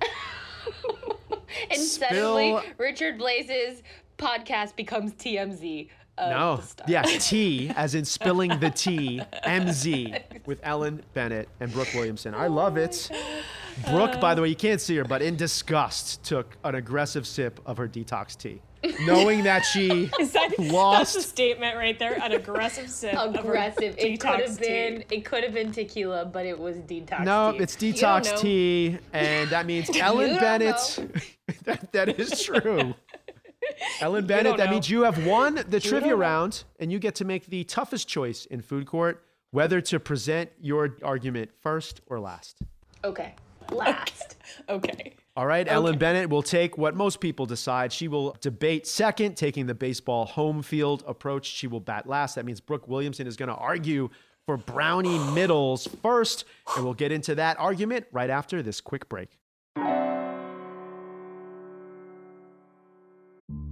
and 1.70 1.80
suddenly, 1.80 2.56
Spill- 2.56 2.62
Richard 2.78 3.18
Blais's 3.18 3.82
podcast 4.18 4.76
becomes 4.76 5.12
TMZ. 5.14 5.88
Of 6.16 6.30
No. 6.30 6.56
the 6.56 6.62
star. 6.62 6.86
Yeah, 6.88 7.02
T, 7.02 7.70
as 7.76 7.94
in 7.94 8.04
spilling 8.04 8.58
the 8.60 8.70
T, 8.70 9.20
MZ, 9.44 10.22
with 10.46 10.60
Ellen 10.62 11.02
Bennett 11.14 11.48
and 11.60 11.72
Brooke 11.72 11.92
Williamson. 11.94 12.34
I 12.34 12.46
love 12.46 12.76
it. 12.76 13.10
Oh. 13.12 13.42
Brooke, 13.90 14.20
by 14.20 14.34
the 14.36 14.42
way, 14.42 14.48
you 14.48 14.54
can't 14.56 14.80
see 14.80 14.94
her, 14.96 15.04
but 15.04 15.20
in 15.22 15.34
disgust, 15.36 16.22
took 16.22 16.56
an 16.62 16.76
aggressive 16.76 17.26
sip 17.26 17.58
of 17.66 17.76
her 17.76 17.88
detox 17.88 18.36
tea, 18.38 18.60
knowing 19.00 19.42
that 19.42 19.64
she 19.64 20.08
Is 20.20 20.30
that, 20.30 20.50
That's 20.56 21.16
a 21.16 21.22
statement 21.22 21.76
right 21.76 21.98
there. 21.98 22.14
An 22.22 22.30
aggressive 22.30 22.88
sip. 22.88 23.14
of 23.16 23.34
her 23.34 23.40
Aggressive. 23.40 23.96
It 23.98 24.20
could 24.20 24.30
detox 24.30 24.46
have 24.46 24.58
tea. 24.58 24.64
been. 24.68 25.04
It 25.10 25.24
could 25.24 25.42
have 25.42 25.54
been 25.54 25.72
tequila, 25.72 26.24
but 26.24 26.46
it 26.46 26.56
was 26.56 26.76
detox. 26.76 27.24
No, 27.24 27.50
tea. 27.50 27.58
it's 27.58 27.74
detox 27.76 28.38
tea, 28.40 28.98
and 29.12 29.50
that 29.50 29.66
means 29.66 29.90
Ellen 29.96 30.36
Bennett. 30.38 31.00
that, 31.64 31.90
that 31.92 32.20
is 32.20 32.40
true. 32.42 32.94
Ellen 34.00 34.26
Bennett, 34.26 34.56
that 34.56 34.66
know. 34.66 34.70
means 34.72 34.90
you 34.90 35.02
have 35.02 35.24
won 35.26 35.64
the 35.68 35.80
trivia 35.90 36.16
round, 36.16 36.64
and 36.78 36.90
you 36.92 36.98
get 36.98 37.14
to 37.16 37.24
make 37.24 37.46
the 37.46 37.64
toughest 37.64 38.08
choice 38.08 38.44
in 38.46 38.60
food 38.60 38.86
court 38.86 39.24
whether 39.54 39.80
to 39.80 40.00
present 40.00 40.50
your 40.60 40.96
argument 41.04 41.48
first 41.62 42.00
or 42.08 42.18
last. 42.18 42.58
Okay. 43.04 43.34
Last. 43.70 44.36
Okay. 44.68 45.14
All 45.36 45.46
right, 45.46 45.66
Ellen 45.66 45.98
Bennett 45.98 46.30
will 46.30 46.42
take 46.42 46.78
what 46.78 46.94
most 46.94 47.20
people 47.20 47.44
decide. 47.44 47.92
She 47.92 48.06
will 48.08 48.36
debate 48.40 48.86
second, 48.86 49.36
taking 49.36 49.66
the 49.66 49.74
baseball 49.74 50.26
home 50.26 50.62
field 50.62 51.02
approach. 51.08 51.46
She 51.46 51.66
will 51.66 51.80
bat 51.80 52.06
last. 52.06 52.36
That 52.36 52.44
means 52.44 52.60
Brooke 52.60 52.86
Williamson 52.86 53.26
is 53.26 53.36
going 53.36 53.48
to 53.48 53.54
argue 53.54 54.10
for 54.46 54.56
brownie 54.56 55.18
middles 55.32 55.88
first, 56.02 56.44
and 56.76 56.84
we'll 56.84 56.94
get 56.94 57.10
into 57.10 57.34
that 57.34 57.58
argument 57.58 58.06
right 58.12 58.30
after 58.30 58.62
this 58.62 58.80
quick 58.80 59.08
break. 59.08 59.38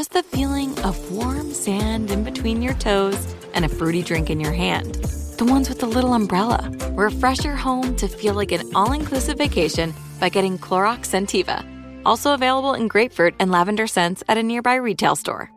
just 0.00 0.12
the 0.12 0.22
feeling 0.34 0.78
of 0.78 1.12
warm 1.12 1.52
sand 1.52 2.10
in 2.10 2.24
between 2.24 2.62
your 2.62 2.72
toes 2.72 3.36
and 3.52 3.66
a 3.66 3.68
fruity 3.68 4.02
drink 4.02 4.30
in 4.30 4.40
your 4.40 4.50
hand. 4.50 4.94
The 5.36 5.44
ones 5.44 5.68
with 5.68 5.80
the 5.80 5.86
little 5.86 6.14
umbrella. 6.14 6.72
Refresh 6.92 7.44
your 7.44 7.54
home 7.54 7.94
to 7.96 8.08
feel 8.08 8.32
like 8.32 8.50
an 8.50 8.62
all 8.74 8.92
inclusive 8.92 9.36
vacation 9.36 9.92
by 10.18 10.30
getting 10.30 10.56
Clorox 10.56 11.00
Scentiva. 11.00 11.62
Also 12.06 12.32
available 12.32 12.72
in 12.72 12.88
grapefruit 12.88 13.34
and 13.38 13.50
lavender 13.50 13.86
scents 13.86 14.24
at 14.26 14.38
a 14.38 14.42
nearby 14.42 14.76
retail 14.76 15.16
store. 15.16 15.50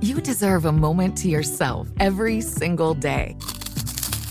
You 0.00 0.20
deserve 0.20 0.64
a 0.64 0.70
moment 0.70 1.18
to 1.18 1.28
yourself 1.28 1.88
every 1.98 2.40
single 2.40 2.94
day. 2.94 3.36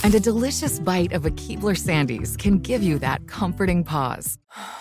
And 0.05 0.15
a 0.15 0.19
delicious 0.21 0.79
bite 0.79 1.11
of 1.11 1.25
a 1.25 1.31
Keebler 1.31 1.75
Sandies 1.75 2.37
can 2.37 2.59
give 2.59 2.81
you 2.81 2.99
that 2.99 3.27
comforting 3.27 3.83
pause. 3.83 4.37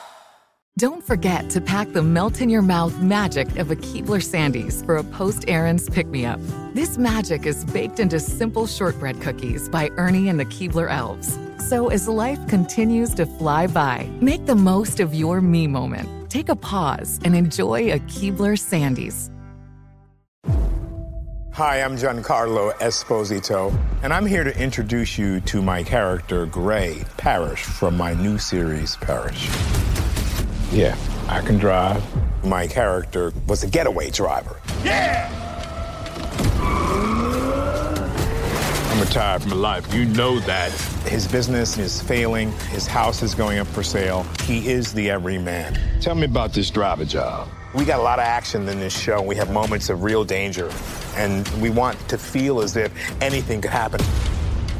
Don't 0.78 1.04
forget 1.04 1.50
to 1.50 1.60
pack 1.60 1.92
the 1.92 2.02
melt 2.02 2.40
in 2.40 2.48
your 2.48 2.62
mouth 2.62 2.98
magic 3.02 3.58
of 3.58 3.70
a 3.70 3.76
Keebler 3.76 4.22
Sandies 4.22 4.82
for 4.86 4.96
a 4.96 5.04
post 5.04 5.44
errands 5.46 5.90
pick 5.90 6.06
me 6.06 6.24
up. 6.24 6.40
This 6.72 6.96
magic 6.96 7.44
is 7.44 7.66
baked 7.66 8.00
into 8.00 8.18
simple 8.18 8.66
shortbread 8.66 9.20
cookies 9.20 9.68
by 9.68 9.90
Ernie 9.98 10.28
and 10.28 10.40
the 10.40 10.46
Keebler 10.46 10.90
Elves. 10.90 11.38
So 11.68 11.88
as 11.88 12.08
life 12.08 12.38
continues 12.48 13.12
to 13.16 13.26
fly 13.26 13.66
by, 13.66 14.08
make 14.22 14.46
the 14.46 14.54
most 14.54 15.00
of 15.00 15.12
your 15.12 15.42
me 15.42 15.66
moment. 15.66 16.30
Take 16.30 16.48
a 16.48 16.56
pause 16.56 17.20
and 17.24 17.36
enjoy 17.36 17.92
a 17.92 17.98
Keebler 17.98 18.56
Sandies. 18.56 19.28
Hi, 21.52 21.82
I'm 21.82 21.96
Giancarlo 21.96 22.72
Esposito, 22.74 23.76
and 24.02 24.14
I'm 24.14 24.24
here 24.24 24.44
to 24.44 24.58
introduce 24.58 25.18
you 25.18 25.40
to 25.40 25.60
my 25.60 25.82
character, 25.82 26.46
Gray 26.46 27.04
Parish, 27.18 27.64
from 27.64 27.98
my 27.98 28.14
new 28.14 28.38
series, 28.38 28.96
Parish. 28.96 29.50
Yeah, 30.72 30.96
I 31.28 31.40
can 31.40 31.58
drive. 31.58 32.02
My 32.44 32.66
character 32.66 33.32
was 33.48 33.64
a 33.64 33.66
getaway 33.66 34.10
driver. 34.10 34.60
Yeah! 34.84 35.28
I'm 38.90 39.00
retired 39.00 39.42
from 39.42 39.50
life. 39.60 39.92
You 39.92 40.04
know 40.04 40.38
that. 40.40 40.70
His 41.06 41.26
business 41.26 41.76
is 41.76 42.00
failing. 42.00 42.52
His 42.68 42.86
house 42.86 43.20
is 43.22 43.34
going 43.34 43.58
up 43.58 43.66
for 43.66 43.82
sale. 43.82 44.24
He 44.44 44.68
is 44.68 44.92
the 44.92 45.10
everyman. 45.10 45.76
Tell 46.00 46.14
me 46.14 46.26
about 46.26 46.52
this 46.52 46.70
driver 46.70 47.04
job. 47.04 47.48
We 47.74 47.84
got 47.84 47.98
a 47.98 48.02
lot 48.02 48.20
of 48.20 48.24
action 48.24 48.68
in 48.68 48.78
this 48.78 48.96
show. 48.96 49.20
We 49.22 49.34
have 49.36 49.50
moments 49.50 49.90
of 49.90 50.04
real 50.04 50.24
danger, 50.24 50.70
and 51.16 51.48
we 51.60 51.70
want 51.70 51.98
to 52.08 52.18
feel 52.18 52.60
as 52.60 52.76
if 52.76 52.92
anything 53.20 53.60
could 53.60 53.70
happen. 53.72 54.00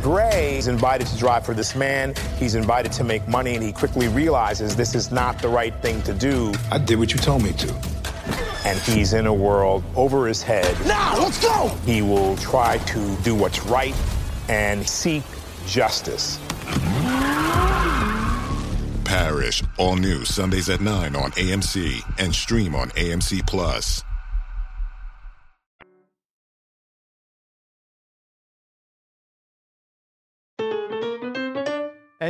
Gray 0.03 0.57
is 0.57 0.67
invited 0.67 1.07
to 1.09 1.19
drive 1.19 1.45
for 1.45 1.53
this 1.53 1.77
man. 1.77 2.15
He's 2.39 2.55
invited 2.55 2.91
to 2.93 3.05
make 3.05 3.27
money, 3.29 3.55
and 3.55 3.63
he 3.63 3.71
quickly 3.71 4.09
realizes 4.09 4.75
this 4.75 4.95
is 4.95 5.11
not 5.11 5.41
the 5.43 5.49
right 5.49 5.75
thing 5.83 6.01
to 6.03 6.15
do. 6.15 6.55
I 6.71 6.79
did 6.79 6.99
what 6.99 7.13
you 7.13 7.19
told 7.19 7.43
me 7.43 7.53
to. 7.53 7.75
And 8.65 8.79
he's 8.79 9.13
in 9.13 9.27
a 9.27 9.35
world 9.35 9.85
over 9.97 10.27
his 10.27 10.43
head. 10.43 10.75
Now, 10.87 11.19
let's 11.19 11.43
go! 11.43 11.69
He 11.85 12.01
will 12.01 12.37
try 12.37 12.79
to 12.79 13.17
do 13.23 13.35
what's 13.35 13.63
right 13.67 13.95
and 14.49 14.89
seek 14.89 15.23
justice. 15.67 16.39
Parish, 19.05 19.63
all 19.77 19.97
new 19.97 20.25
Sundays 20.25 20.71
at 20.71 20.81
9 20.81 21.15
on 21.15 21.33
AMC 21.33 22.03
and 22.19 22.35
stream 22.35 22.75
on 22.75 22.91
AMC 22.91 23.47
Plus. 23.47 24.03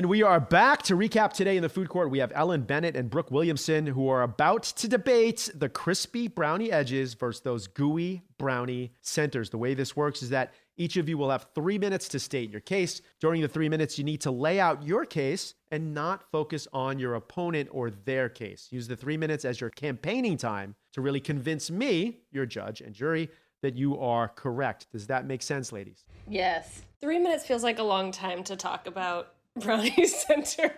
And 0.01 0.09
we 0.09 0.23
are 0.23 0.41
back 0.41 0.81
to 0.85 0.97
recap 0.97 1.35
today 1.35 1.59
in 1.59 1.63
the 1.63 1.69
food 1.69 1.91
court. 1.91 2.09
We 2.09 2.21
have 2.21 2.33
Ellen 2.35 2.63
Bennett 2.63 2.97
and 2.97 3.11
Brooke 3.11 3.31
Williamson 3.31 3.87
who 3.87 4.09
are 4.09 4.23
about 4.23 4.63
to 4.63 4.89
debate 4.89 5.51
the 5.55 5.69
crispy 5.69 6.27
brownie 6.27 6.73
edges 6.73 7.13
versus 7.13 7.43
those 7.43 7.67
gooey 7.67 8.23
brownie 8.39 8.95
centers. 9.03 9.51
The 9.51 9.59
way 9.59 9.75
this 9.75 9.95
works 9.95 10.23
is 10.23 10.31
that 10.31 10.55
each 10.79 10.97
of 10.97 11.07
you 11.07 11.19
will 11.19 11.29
have 11.29 11.49
three 11.55 11.77
minutes 11.77 12.09
to 12.09 12.19
state 12.19 12.49
your 12.49 12.63
case. 12.63 13.03
During 13.21 13.43
the 13.43 13.49
three 13.49 13.69
minutes, 13.69 13.99
you 13.99 14.05
need 14.05 14.23
to 14.23 14.31
lay 14.31 14.59
out 14.59 14.83
your 14.83 15.05
case 15.05 15.53
and 15.71 15.93
not 15.93 16.25
focus 16.33 16.67
on 16.73 16.99
your 16.99 17.15
opponent 17.15 17.69
or 17.71 17.91
their 17.91 18.31
case. 18.31 18.69
Use 18.71 18.89
the 18.89 18.97
three 18.97 19.19
minutes 19.19 19.45
as 19.45 19.61
your 19.61 19.69
campaigning 19.69 20.39
time 20.39 20.77
to 20.95 21.03
really 21.03 21.21
convince 21.21 21.71
me, 21.71 22.21
your 22.33 22.47
judge 22.47 22.81
and 22.81 22.95
jury, 22.95 23.29
that 23.61 23.77
you 23.77 24.01
are 24.01 24.29
correct. 24.29 24.87
Does 24.93 25.09
that 25.09 25.27
make 25.27 25.43
sense, 25.43 25.73
ladies? 25.73 26.07
Yes. 26.27 26.81
Three 27.03 27.19
minutes 27.19 27.45
feels 27.45 27.63
like 27.63 27.79
a 27.79 27.83
long 27.83 28.13
time 28.13 28.43
to 28.45 28.57
talk 28.57 28.87
about 28.87 29.35
brownie 29.61 30.07
centers. 30.07 30.71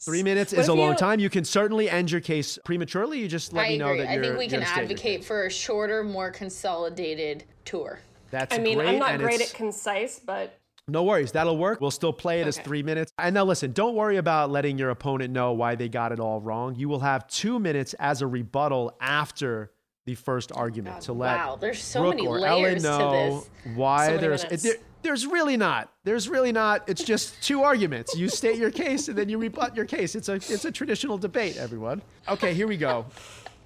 Three 0.00 0.22
minutes 0.22 0.52
is 0.52 0.68
a 0.68 0.72
if 0.72 0.78
long 0.78 0.90
you- 0.92 0.96
time. 0.98 1.20
You 1.20 1.30
can 1.30 1.44
certainly 1.44 1.88
end 1.90 2.10
your 2.10 2.20
case 2.20 2.58
prematurely. 2.64 3.18
You 3.20 3.28
just 3.28 3.52
let 3.52 3.66
I 3.66 3.68
me 3.70 3.78
know 3.78 3.88
agree. 3.88 3.98
that 4.02 4.08
I 4.10 4.14
you're. 4.14 4.24
think 4.24 4.38
we 4.38 4.44
can 4.46 4.52
you're 4.54 4.60
gonna 4.60 4.66
state 4.66 4.76
your 4.82 4.90
advocate 4.90 5.24
for 5.24 5.46
a 5.46 5.50
shorter, 5.50 6.02
more 6.04 6.30
consolidated 6.30 7.44
tour. 7.64 8.00
That's 8.30 8.54
I 8.54 8.58
mean, 8.58 8.78
great. 8.78 8.88
I'm 8.88 8.98
not 8.98 9.18
great 9.18 9.40
at 9.40 9.52
concise, 9.52 10.18
but 10.18 10.58
No 10.88 11.02
worries, 11.04 11.32
that'll 11.32 11.58
work. 11.58 11.80
We'll 11.80 11.90
still 11.90 12.12
play 12.12 12.40
it 12.40 12.46
as 12.46 12.58
three 12.58 12.82
minutes. 12.82 13.12
And 13.18 13.34
now 13.34 13.44
listen, 13.44 13.72
don't 13.72 13.94
worry 13.94 14.16
about 14.16 14.50
letting 14.50 14.78
your 14.78 14.90
opponent 14.90 15.32
know 15.32 15.52
why 15.52 15.74
they 15.74 15.88
got 15.88 16.12
it 16.12 16.18
all 16.20 16.40
wrong. 16.40 16.74
You 16.76 16.88
will 16.88 17.00
have 17.00 17.26
two 17.28 17.58
minutes 17.58 17.94
as 18.00 18.22
a 18.22 18.26
rebuttal 18.26 18.96
after 19.00 19.72
the 20.06 20.14
first 20.16 20.50
argument 20.52 21.02
to 21.02 21.12
let 21.12 21.36
wow, 21.36 21.56
there's 21.60 21.80
so 21.80 22.00
Brooke 22.00 22.16
many 22.16 22.26
or 22.26 22.40
layers 22.40 22.82
to 22.82 22.88
Ellen 22.88 23.00
know 23.00 23.40
this. 23.40 23.76
why 23.76 24.06
So 24.08 24.18
there's 24.18 24.42
minutes. 24.44 24.62
there- 24.64 24.74
there's 25.02 25.26
really 25.26 25.56
not. 25.56 25.90
There's 26.04 26.28
really 26.28 26.52
not. 26.52 26.88
It's 26.88 27.02
just 27.04 27.40
two 27.42 27.62
arguments. 27.62 28.16
You 28.16 28.28
state 28.28 28.58
your 28.58 28.70
case 28.70 29.08
and 29.08 29.16
then 29.16 29.28
you 29.28 29.38
rebut 29.38 29.76
your 29.76 29.84
case. 29.84 30.14
It's 30.14 30.28
a 30.28 30.34
it's 30.34 30.64
a 30.64 30.72
traditional 30.72 31.18
debate, 31.18 31.56
everyone. 31.56 32.02
Okay, 32.28 32.54
here 32.54 32.66
we 32.66 32.76
go. 32.76 33.06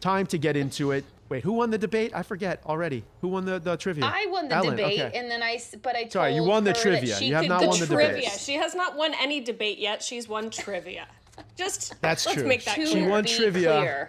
Time 0.01 0.27
to 0.27 0.39
get 0.39 0.57
into 0.57 0.93
it. 0.93 1.05
Wait, 1.29 1.43
who 1.43 1.53
won 1.53 1.71
the 1.71 1.79
debate? 1.79 2.13
I 2.15 2.23
forget 2.23 2.63
already. 2.67 3.03
Who 3.21 3.29
won 3.29 3.45
the, 3.45 3.59
the 3.59 3.77
trivia? 3.77 4.05
I 4.05 4.27
won 4.31 4.49
the 4.49 4.55
Ellen, 4.55 4.77
debate, 4.77 5.01
okay. 5.01 5.19
and 5.19 5.29
then 5.29 5.43
I, 5.43 5.59
but 5.83 5.97
I 5.97 6.03
told 6.03 6.13
Sorry, 6.13 6.35
you 6.37 6.45
won 6.45 6.63
the 6.63 6.73
trivia. 6.73 7.17
she 7.17 7.27
You 7.27 7.35
have 7.35 7.49
not 7.49 7.63
go 7.63 7.69
won 7.69 7.81
the 7.81 7.87
trivia. 7.87 8.07
debate. 8.23 8.39
She 8.39 8.55
has 8.55 8.77
not 8.77 8.97
won 8.97 9.13
any 9.21 9.41
debate 9.41 9.79
yet. 9.79 10.05
She's 10.05 10.29
won 10.29 10.51
trivia. 10.51 11.09
Just 11.57 11.95
That's 12.01 12.25
let's 12.27 12.39
true. 12.39 12.47
make 12.47 12.65
that 12.65 12.77
She 12.77 12.85
clear. 12.93 13.09
won 13.09 13.25
trivia, 13.25 14.07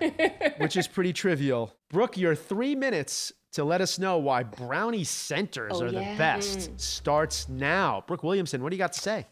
which 0.60 0.78
is 0.78 0.88
pretty 0.88 1.12
trivial. 1.12 1.74
Brooke, 1.90 2.18
your 2.18 2.36
three 2.36 2.76
minutes 2.76 3.32
to 3.54 3.64
let 3.64 3.82
us 3.82 3.98
know 3.98 4.18
why 4.18 4.44
brownie 4.44 5.04
centers 5.04 5.74
Oh, 5.76 5.86
are 5.86 5.92
the 5.92 6.00
best 6.18 6.70
hmm. 6.70 6.78
starts 6.78 7.50
now. 7.50 8.04
Brooke 8.08 8.24
Williamson, 8.24 8.62
what 8.62 8.70
do 8.70 8.76
you 8.76 8.80
got 8.80 8.94
to 8.94 9.00
say? 9.00 9.26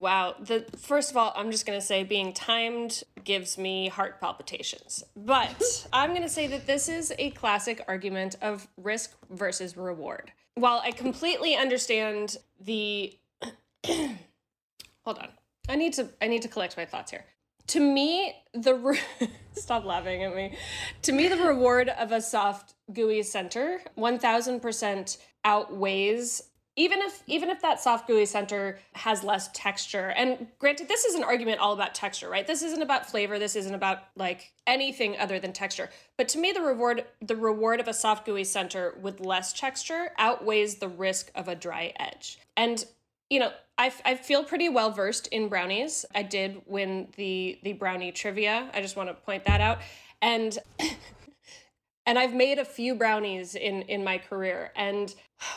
Wow. 0.00 0.34
The 0.40 0.66
first 0.78 1.12
of 1.12 1.16
all, 1.16 1.32
I'm 1.36 1.52
just 1.52 1.64
gonna 1.64 1.80
say 1.80 2.02
being 2.02 2.32
timed 2.32 3.04
gives 3.22 3.56
me 3.56 3.88
heart 3.88 4.20
palpitations. 4.20 5.04
But 5.16 5.86
I'm 5.92 6.12
gonna 6.12 6.28
say 6.28 6.48
that 6.48 6.66
this 6.66 6.88
is 6.88 7.12
a 7.18 7.30
classic 7.30 7.84
argument 7.86 8.34
of 8.42 8.66
risk 8.76 9.12
versus 9.30 9.76
reward. 9.76 10.32
While 10.56 10.82
I 10.84 10.90
completely 10.90 11.54
understand 11.54 12.36
the 12.60 13.16
hold 13.86 15.18
on. 15.18 15.28
I 15.68 15.76
need 15.76 15.92
to 15.94 16.08
I 16.20 16.26
need 16.26 16.42
to 16.42 16.48
collect 16.48 16.76
my 16.76 16.84
thoughts 16.84 17.12
here. 17.12 17.24
To 17.68 17.80
me, 17.80 18.34
the 18.52 18.74
re- 18.74 19.00
stop 19.54 19.84
laughing 19.84 20.22
at 20.22 20.34
me. 20.34 20.56
To 21.02 21.12
me, 21.12 21.28
the 21.28 21.36
reward 21.36 21.88
of 21.88 22.12
a 22.12 22.20
soft, 22.20 22.74
gooey 22.92 23.22
center, 23.22 23.80
one 23.94 24.18
thousand 24.18 24.60
percent 24.60 25.18
outweighs 25.44 26.42
even 26.76 27.00
if 27.00 27.22
even 27.26 27.50
if 27.50 27.60
that 27.62 27.80
soft 27.80 28.06
gooey 28.06 28.24
center 28.24 28.78
has 28.94 29.22
less 29.22 29.50
texture. 29.52 30.10
And 30.10 30.46
granted 30.58 30.88
this 30.88 31.04
is 31.04 31.14
an 31.14 31.24
argument 31.24 31.60
all 31.60 31.72
about 31.72 31.94
texture 31.94 32.30
right? 32.30 32.46
This 32.46 32.62
isn't 32.62 32.82
about 32.82 33.10
flavor. 33.10 33.38
This 33.38 33.56
isn't 33.56 33.74
about 33.74 33.98
like 34.16 34.52
anything 34.66 35.18
other 35.18 35.38
than 35.38 35.52
texture. 35.52 35.90
But 36.16 36.28
to 36.28 36.38
me 36.38 36.52
the 36.52 36.62
reward 36.62 37.04
the 37.20 37.36
reward 37.36 37.80
of 37.80 37.88
a 37.88 37.94
soft 37.94 38.24
gooey 38.24 38.44
center 38.44 38.98
with 39.02 39.20
less 39.20 39.52
texture 39.52 40.10
outweighs 40.18 40.76
the 40.76 40.88
risk 40.88 41.30
of 41.34 41.48
a 41.48 41.54
dry 41.54 41.92
edge. 41.98 42.38
And 42.56 42.84
you 43.28 43.40
know 43.40 43.52
I, 43.82 43.92
I 44.04 44.14
feel 44.14 44.44
pretty 44.44 44.68
well 44.68 44.92
versed 44.92 45.26
in 45.26 45.48
brownies. 45.48 46.04
I 46.14 46.22
did 46.22 46.62
win 46.66 47.08
the 47.16 47.58
the 47.64 47.72
brownie 47.72 48.12
trivia. 48.12 48.70
I 48.72 48.80
just 48.80 48.94
want 48.94 49.08
to 49.08 49.14
point 49.14 49.44
that 49.46 49.60
out. 49.60 49.78
And 50.20 50.56
and 52.06 52.16
I've 52.16 52.32
made 52.32 52.60
a 52.60 52.64
few 52.64 52.94
brownies 52.94 53.56
in 53.56 53.82
in 53.82 54.04
my 54.04 54.18
career. 54.18 54.70
And 54.76 55.12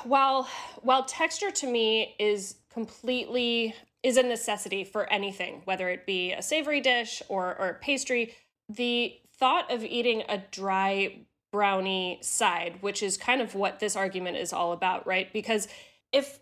while 0.05 0.49
while 0.81 1.05
texture 1.05 1.51
to 1.51 1.67
me 1.67 2.15
is 2.17 2.55
completely 2.73 3.75
is 4.01 4.17
a 4.17 4.23
necessity 4.23 4.83
for 4.83 5.11
anything 5.13 5.61
whether 5.65 5.87
it 5.89 6.07
be 6.07 6.31
a 6.31 6.41
savory 6.41 6.81
dish 6.81 7.21
or 7.29 7.55
or 7.59 7.79
pastry 7.81 8.33
the 8.67 9.15
thought 9.37 9.71
of 9.71 9.83
eating 9.83 10.23
a 10.27 10.43
dry 10.49 11.19
brownie 11.51 12.17
side 12.21 12.77
which 12.81 13.03
is 13.03 13.17
kind 13.17 13.39
of 13.39 13.53
what 13.53 13.79
this 13.79 13.95
argument 13.95 14.35
is 14.35 14.51
all 14.51 14.71
about 14.71 15.05
right? 15.05 15.31
Because 15.31 15.67
if 16.11 16.39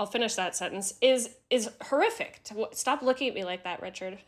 I'll 0.00 0.06
finish 0.06 0.34
that 0.36 0.56
sentence 0.56 0.94
is 1.02 1.36
is 1.50 1.68
horrific 1.82 2.40
to, 2.44 2.68
stop 2.72 3.02
looking 3.02 3.28
at 3.28 3.34
me 3.34 3.44
like 3.44 3.64
that 3.64 3.82
Richard 3.82 4.18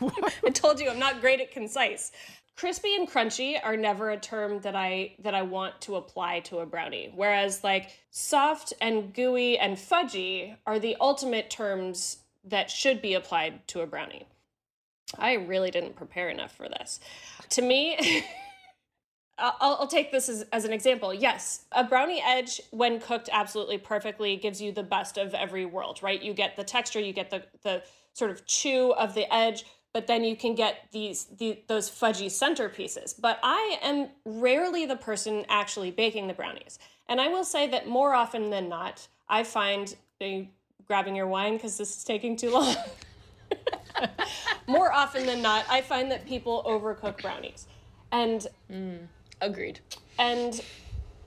I 0.44 0.50
told 0.50 0.80
you 0.80 0.88
I'm 0.88 1.00
not 1.00 1.20
great 1.20 1.40
at 1.40 1.50
concise. 1.50 2.12
Crispy 2.54 2.94
and 2.94 3.10
crunchy 3.10 3.58
are 3.62 3.76
never 3.76 4.10
a 4.10 4.16
term 4.16 4.60
that 4.60 4.76
I 4.76 5.14
that 5.18 5.34
I 5.34 5.42
want 5.42 5.80
to 5.82 5.96
apply 5.96 6.40
to 6.40 6.58
a 6.58 6.66
brownie. 6.66 7.12
Whereas 7.14 7.64
like 7.64 7.90
soft 8.10 8.72
and 8.80 9.12
gooey 9.12 9.58
and 9.58 9.76
fudgy 9.76 10.56
are 10.64 10.78
the 10.78 10.96
ultimate 11.00 11.50
terms 11.50 12.18
that 12.44 12.70
should 12.70 13.02
be 13.02 13.14
applied 13.14 13.66
to 13.68 13.80
a 13.80 13.86
brownie. 13.86 14.26
I 15.18 15.34
really 15.34 15.72
didn't 15.72 15.96
prepare 15.96 16.28
enough 16.28 16.54
for 16.54 16.68
this. 16.68 17.00
To 17.50 17.62
me, 17.62 18.24
I'll, 19.38 19.76
I'll 19.80 19.86
take 19.86 20.12
this 20.12 20.28
as, 20.28 20.46
as 20.52 20.64
an 20.64 20.72
example. 20.72 21.12
Yes, 21.12 21.66
a 21.72 21.84
brownie 21.84 22.22
edge, 22.24 22.60
when 22.70 23.00
cooked 23.00 23.28
absolutely 23.30 23.78
perfectly, 23.78 24.36
gives 24.36 24.60
you 24.60 24.72
the 24.72 24.82
best 24.82 25.18
of 25.18 25.34
every 25.34 25.66
world, 25.66 26.02
right? 26.02 26.22
You 26.22 26.32
get 26.32 26.56
the 26.56 26.64
texture, 26.64 27.00
you 27.00 27.12
get 27.12 27.30
the, 27.30 27.44
the 27.62 27.82
sort 28.14 28.30
of 28.30 28.46
chew 28.46 28.92
of 28.92 29.14
the 29.14 29.32
edge, 29.32 29.66
but 29.92 30.06
then 30.06 30.24
you 30.24 30.36
can 30.36 30.54
get 30.54 30.88
these 30.92 31.24
the, 31.38 31.62
those 31.68 31.90
fudgy 31.90 32.26
centerpieces. 32.26 33.14
But 33.20 33.38
I 33.42 33.78
am 33.82 34.08
rarely 34.24 34.86
the 34.86 34.96
person 34.96 35.44
actually 35.48 35.90
baking 35.90 36.28
the 36.28 36.34
brownies. 36.34 36.78
And 37.08 37.20
I 37.20 37.28
will 37.28 37.44
say 37.44 37.68
that 37.68 37.86
more 37.86 38.14
often 38.14 38.50
than 38.50 38.68
not, 38.68 39.06
I 39.28 39.44
find, 39.44 39.94
you 40.20 40.48
grabbing 40.86 41.16
your 41.16 41.26
wine 41.26 41.54
because 41.54 41.76
this 41.76 41.96
is 41.96 42.04
taking 42.04 42.36
too 42.36 42.50
long? 42.50 42.74
more 44.66 44.92
often 44.92 45.26
than 45.26 45.42
not, 45.42 45.66
I 45.68 45.82
find 45.82 46.10
that 46.10 46.26
people 46.26 46.62
overcook 46.66 47.20
brownies. 47.20 47.66
And 48.12 48.46
mm. 48.70 48.98
Agreed. 49.40 49.80
and 50.18 50.62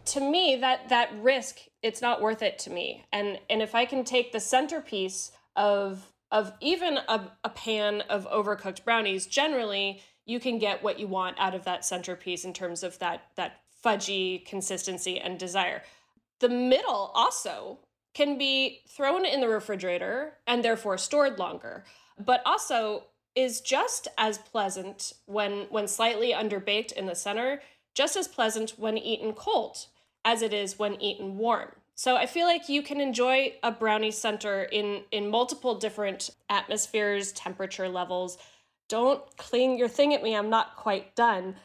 to 0.06 0.19
me 0.19 0.56
that 0.56 0.89
that 0.89 1.10
risk 1.22 1.60
it's 1.84 2.02
not 2.02 2.22
worth 2.22 2.41
it 2.41 2.58
to 2.60 2.69
me 2.72 3.06
and 3.12 3.39
and 3.50 3.62
if 3.62 3.76
i 3.76 3.86
can 3.86 4.04
take 4.04 4.32
the 4.32 4.39
centerpiece 4.39 5.32
of 5.56 6.12
of 6.32 6.54
even 6.62 6.98
a, 7.08 7.32
a 7.43 7.50
pan 7.50 8.02
of 8.10 8.28
overcooked 8.30 8.84
brownies 8.84 9.28
generally 9.28 10.02
you 10.26 10.39
can 10.39 10.58
get 10.58 10.84
what 10.84 11.00
you 11.00 11.08
want 11.08 11.39
out 11.39 11.54
of 11.54 11.65
that 11.65 11.86
centerpiece 11.86 12.43
in 12.43 12.54
terms 12.54 12.82
of 12.84 12.98
that 13.00 13.26
that 13.36 13.62
fudgy 13.86 14.43
consistency 14.45 15.19
and 15.19 15.38
desire 15.38 15.84
the 16.39 16.50
middle 16.50 17.12
also 17.13 17.80
can 18.15 18.38
be 18.38 18.80
thrown 18.89 19.26
in 19.26 19.41
the 19.41 19.48
refrigerator 19.48 20.34
and 20.48 20.63
therefore 20.63 20.98
stored 20.98 21.38
longer 21.38 21.84
but 22.17 22.41
also 22.45 23.04
is 23.36 23.62
just 23.62 24.08
as 24.17 24.38
pleasant 24.39 25.13
when 25.28 25.67
when 25.69 25.88
slightly 25.88 26.34
underbaked 26.34 26.91
in 26.93 27.06
the 27.06 27.15
center 27.15 27.62
just 27.93 28.15
as 28.15 28.28
pleasant 28.28 28.71
when 28.78 28.97
eaten 28.97 29.34
cold 29.34 29.88
as 30.25 30.41
it 30.41 30.54
is 30.54 30.78
when 30.78 31.02
eaten 31.02 31.38
warm. 31.38 31.69
So 31.95 32.15
I 32.15 32.28
feel 32.28 32.45
like 32.45 32.69
you 32.69 32.82
can 32.82 33.02
enjoy 33.02 33.56
a 33.62 33.71
brownie 33.71 34.12
center 34.12 34.63
in 34.63 35.04
in 35.12 35.30
multiple 35.30 35.75
different 35.75 36.30
atmospheres, 36.49 37.34
temperature 37.34 37.89
levels. 37.89 38.38
Don't 38.88 39.21
cling 39.38 39.78
your 39.78 39.89
thing 39.89 40.13
at 40.13 40.23
me. 40.23 40.36
I'm 40.36 40.49
not 40.49 40.75
quite 40.78 41.15
done. 41.15 41.56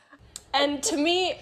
And 0.52 0.82
to 0.84 0.96
me, 0.96 1.38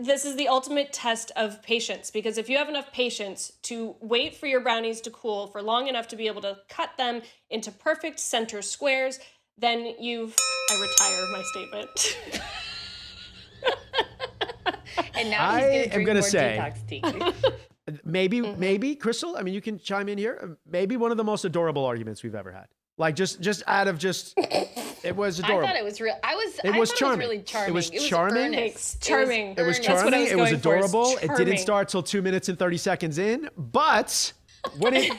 this 0.00 0.24
is 0.24 0.36
the 0.36 0.48
ultimate 0.48 0.92
test 0.92 1.30
of 1.36 1.62
patience 1.62 2.10
because 2.10 2.38
if 2.38 2.48
you 2.48 2.56
have 2.56 2.68
enough 2.68 2.90
patience 2.92 3.52
to 3.64 3.96
wait 4.00 4.34
for 4.34 4.46
your 4.46 4.60
brownies 4.60 5.00
to 5.02 5.10
cool 5.10 5.48
for 5.48 5.62
long 5.62 5.88
enough 5.88 6.08
to 6.08 6.16
be 6.16 6.26
able 6.26 6.40
to 6.42 6.58
cut 6.68 6.96
them 6.96 7.20
into 7.50 7.70
perfect 7.70 8.18
center 8.18 8.62
squares, 8.62 9.20
then 9.58 9.94
you've 10.00 10.34
I 10.70 10.80
retire 10.80 11.26
my 11.32 11.42
statement. 11.52 12.50
And 15.14 15.30
now 15.30 15.50
I 15.50 15.60
he's 15.60 15.86
gonna 15.88 15.98
am 15.98 16.04
gonna 16.04 16.22
say- 16.22 16.58
detox 16.60 16.86
tea. 16.88 17.02
Maybe, 18.04 18.40
Mm-hmm. 18.40 18.60
maybe, 18.60 18.94
Crystal. 18.94 19.36
I 19.36 19.42
mean, 19.42 19.54
you 19.54 19.60
can 19.60 19.76
chime 19.78 20.08
in 20.08 20.16
here. 20.16 20.56
Maybe 20.70 20.96
one 20.96 21.10
of 21.10 21.16
the 21.16 21.24
most 21.24 21.44
adorable 21.44 21.84
arguments 21.84 22.22
we've 22.22 22.34
ever 22.36 22.52
had. 22.52 22.66
Like 22.96 23.16
just, 23.16 23.40
just 23.40 23.64
out 23.66 23.88
of 23.88 23.98
just, 23.98 24.34
it 24.36 25.16
was 25.16 25.40
adorable. 25.40 25.64
I 25.64 25.72
thought 25.72 25.76
it 25.76 25.84
was 25.84 26.00
real. 26.00 26.14
I 26.22 26.36
was. 26.36 26.60
It 26.62 26.74
I 26.74 26.78
was 26.78 26.92
charming. 26.92 27.22
It 27.22 27.28
was 27.28 27.28
really 27.30 27.42
charming. 27.42 27.68
It 27.70 27.74
was 27.74 27.90
charming. 27.90 28.54
earnest. 28.54 29.02
Charming. 29.02 29.46
It 29.58 29.62
was 29.62 29.78
earnest. 29.78 29.82
That's 29.82 30.00
charming. 30.02 30.20
was 30.20 30.30
it 30.30 30.36
was 30.36 30.50
going 30.52 30.60
for, 30.60 30.84
is 30.84 30.90
adorable. 30.92 31.16
It 31.20 31.36
didn't 31.36 31.58
start 31.58 31.88
till 31.88 32.02
two 32.04 32.22
minutes 32.22 32.48
and 32.48 32.56
thirty 32.58 32.76
seconds 32.78 33.18
in. 33.18 33.48
But 33.56 34.32
when 34.78 34.94
it, 34.94 35.12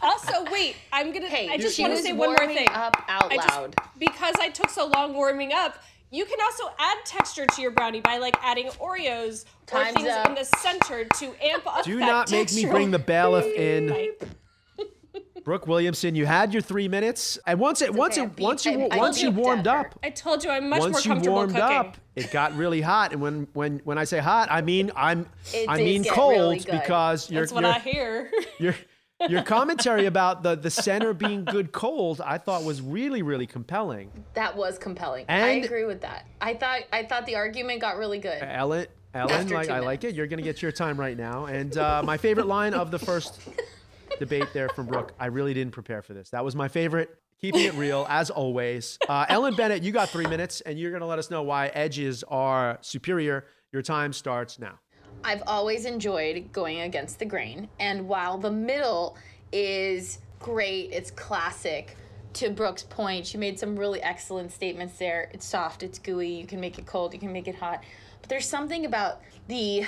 Also, 0.00 0.44
wait, 0.52 0.76
I'm 0.92 1.12
gonna. 1.12 1.28
Hey, 1.28 1.48
I 1.48 1.56
just 1.58 1.78
want 1.78 1.96
to 1.96 2.02
say 2.02 2.12
one 2.12 2.30
more 2.30 2.46
thing. 2.46 2.68
up 2.70 2.96
out 3.08 3.32
I 3.32 3.36
just- 3.36 3.48
loud. 3.48 3.74
because 3.98 4.34
I 4.40 4.50
took 4.50 4.70
so 4.70 4.86
long 4.86 5.12
warming 5.14 5.52
up. 5.52 5.78
You 6.14 6.24
can 6.26 6.38
also 6.40 6.64
add 6.78 6.98
texture 7.04 7.44
to 7.44 7.60
your 7.60 7.72
brownie 7.72 8.00
by 8.00 8.18
like 8.18 8.36
adding 8.40 8.68
Oreos 8.78 9.46
or 9.72 9.84
things 9.84 10.08
up. 10.08 10.28
in 10.28 10.34
the 10.36 10.44
center 10.58 11.04
to 11.04 11.34
amp 11.44 11.66
up. 11.66 11.84
Do 11.84 11.98
that 11.98 12.06
not 12.06 12.30
make 12.30 12.52
me 12.52 12.66
bring 12.66 12.92
the 12.92 13.00
bailiff 13.00 13.46
in. 13.46 14.12
Brooke 15.44 15.66
Williamson, 15.66 16.14
you 16.14 16.24
had 16.24 16.52
your 16.52 16.62
three 16.62 16.86
minutes, 16.86 17.36
and 17.46 17.58
once 17.58 17.82
it 17.82 17.92
once 17.92 18.16
it 18.16 18.38
once 18.38 18.64
you 18.64 18.88
I 18.90 18.96
once 18.96 19.20
you 19.20 19.32
warmed 19.32 19.66
at 19.66 19.86
up, 19.86 19.98
I 20.04 20.10
told 20.10 20.44
you 20.44 20.50
I'm 20.50 20.68
much 20.70 20.78
more 20.78 20.90
comfortable 20.92 20.94
once 20.94 21.04
you 21.04 21.10
comfortable 21.10 21.34
warmed 21.34 21.54
cooking. 21.54 21.76
up, 21.76 21.96
it 22.14 22.30
got 22.30 22.56
really 22.56 22.80
hot. 22.80 23.12
And 23.12 23.20
when 23.20 23.48
when 23.52 23.80
when 23.80 23.98
I 23.98 24.04
say 24.04 24.20
hot, 24.20 24.48
I 24.52 24.62
mean 24.62 24.92
I'm 24.94 25.26
It 25.52 25.68
I 25.68 25.78
mean 25.78 26.04
cold 26.04 26.32
really 26.32 26.58
because 26.60 27.28
you're 27.28 27.42
That's 27.42 27.52
what 27.52 27.64
you're, 27.64 27.72
I 27.72 27.78
hear. 27.80 28.30
your 28.58 28.74
your 29.28 29.42
commentary 29.42 30.06
about 30.06 30.42
the 30.42 30.54
the 30.54 30.70
center 30.70 31.12
being 31.14 31.44
good 31.44 31.72
cold, 31.72 32.20
I 32.20 32.38
thought 32.38 32.64
was 32.64 32.80
really 32.80 33.22
really 33.22 33.46
compelling. 33.46 34.10
That 34.34 34.56
was 34.56 34.78
compelling. 34.78 35.26
I 35.28 35.50
agree 35.50 35.84
with 35.84 36.00
that. 36.02 36.26
I 36.40 36.54
thought 36.54 36.80
I 36.92 37.04
thought 37.04 37.26
the 37.26 37.36
argument 37.36 37.80
got 37.80 37.96
really 37.96 38.18
good. 38.18 38.42
Ellen, 38.42 38.86
Ellen, 39.14 39.48
like 39.48 39.70
I 39.70 39.78
like 39.80 40.04
it. 40.04 40.14
You're 40.14 40.26
gonna 40.26 40.42
get 40.42 40.62
your 40.62 40.72
time 40.72 40.98
right 40.98 41.16
now. 41.16 41.46
And 41.46 41.76
uh, 41.78 42.02
my 42.04 42.16
favorite 42.16 42.46
line 42.46 42.74
of 42.74 42.90
the 42.90 42.98
first 42.98 43.40
debate 44.18 44.48
there 44.52 44.68
from 44.70 44.86
Brooke. 44.86 45.12
I 45.18 45.26
really 45.26 45.54
didn't 45.54 45.72
prepare 45.72 46.02
for 46.02 46.14
this. 46.14 46.30
That 46.30 46.44
was 46.44 46.54
my 46.54 46.68
favorite. 46.68 47.16
Keeping 47.40 47.62
it 47.62 47.74
real 47.74 48.06
as 48.08 48.30
always. 48.30 48.98
Uh, 49.06 49.26
Ellen 49.28 49.54
Bennett, 49.54 49.82
you 49.82 49.92
got 49.92 50.08
three 50.08 50.26
minutes, 50.26 50.62
and 50.62 50.78
you're 50.78 50.92
gonna 50.92 51.06
let 51.06 51.18
us 51.18 51.30
know 51.30 51.42
why 51.42 51.66
edges 51.68 52.24
are 52.24 52.78
superior. 52.80 53.44
Your 53.70 53.82
time 53.82 54.12
starts 54.12 54.58
now. 54.58 54.78
I've 55.24 55.42
always 55.46 55.86
enjoyed 55.86 56.52
going 56.52 56.80
against 56.80 57.18
the 57.18 57.24
grain, 57.24 57.68
and 57.80 58.06
while 58.06 58.36
the 58.36 58.50
middle 58.50 59.16
is 59.52 60.18
great, 60.38 60.90
it's 60.92 61.10
classic. 61.10 61.96
To 62.34 62.50
Brooke's 62.50 62.82
point, 62.82 63.26
she 63.26 63.38
made 63.38 63.58
some 63.58 63.78
really 63.78 64.02
excellent 64.02 64.52
statements 64.52 64.98
there. 64.98 65.30
It's 65.32 65.46
soft, 65.46 65.82
it's 65.82 65.98
gooey, 65.98 66.28
you 66.28 66.46
can 66.46 66.60
make 66.60 66.78
it 66.78 66.84
cold, 66.84 67.14
you 67.14 67.20
can 67.20 67.32
make 67.32 67.48
it 67.48 67.54
hot. 67.54 67.82
But 68.20 68.28
there's 68.28 68.46
something 68.46 68.84
about 68.84 69.22
the 69.48 69.86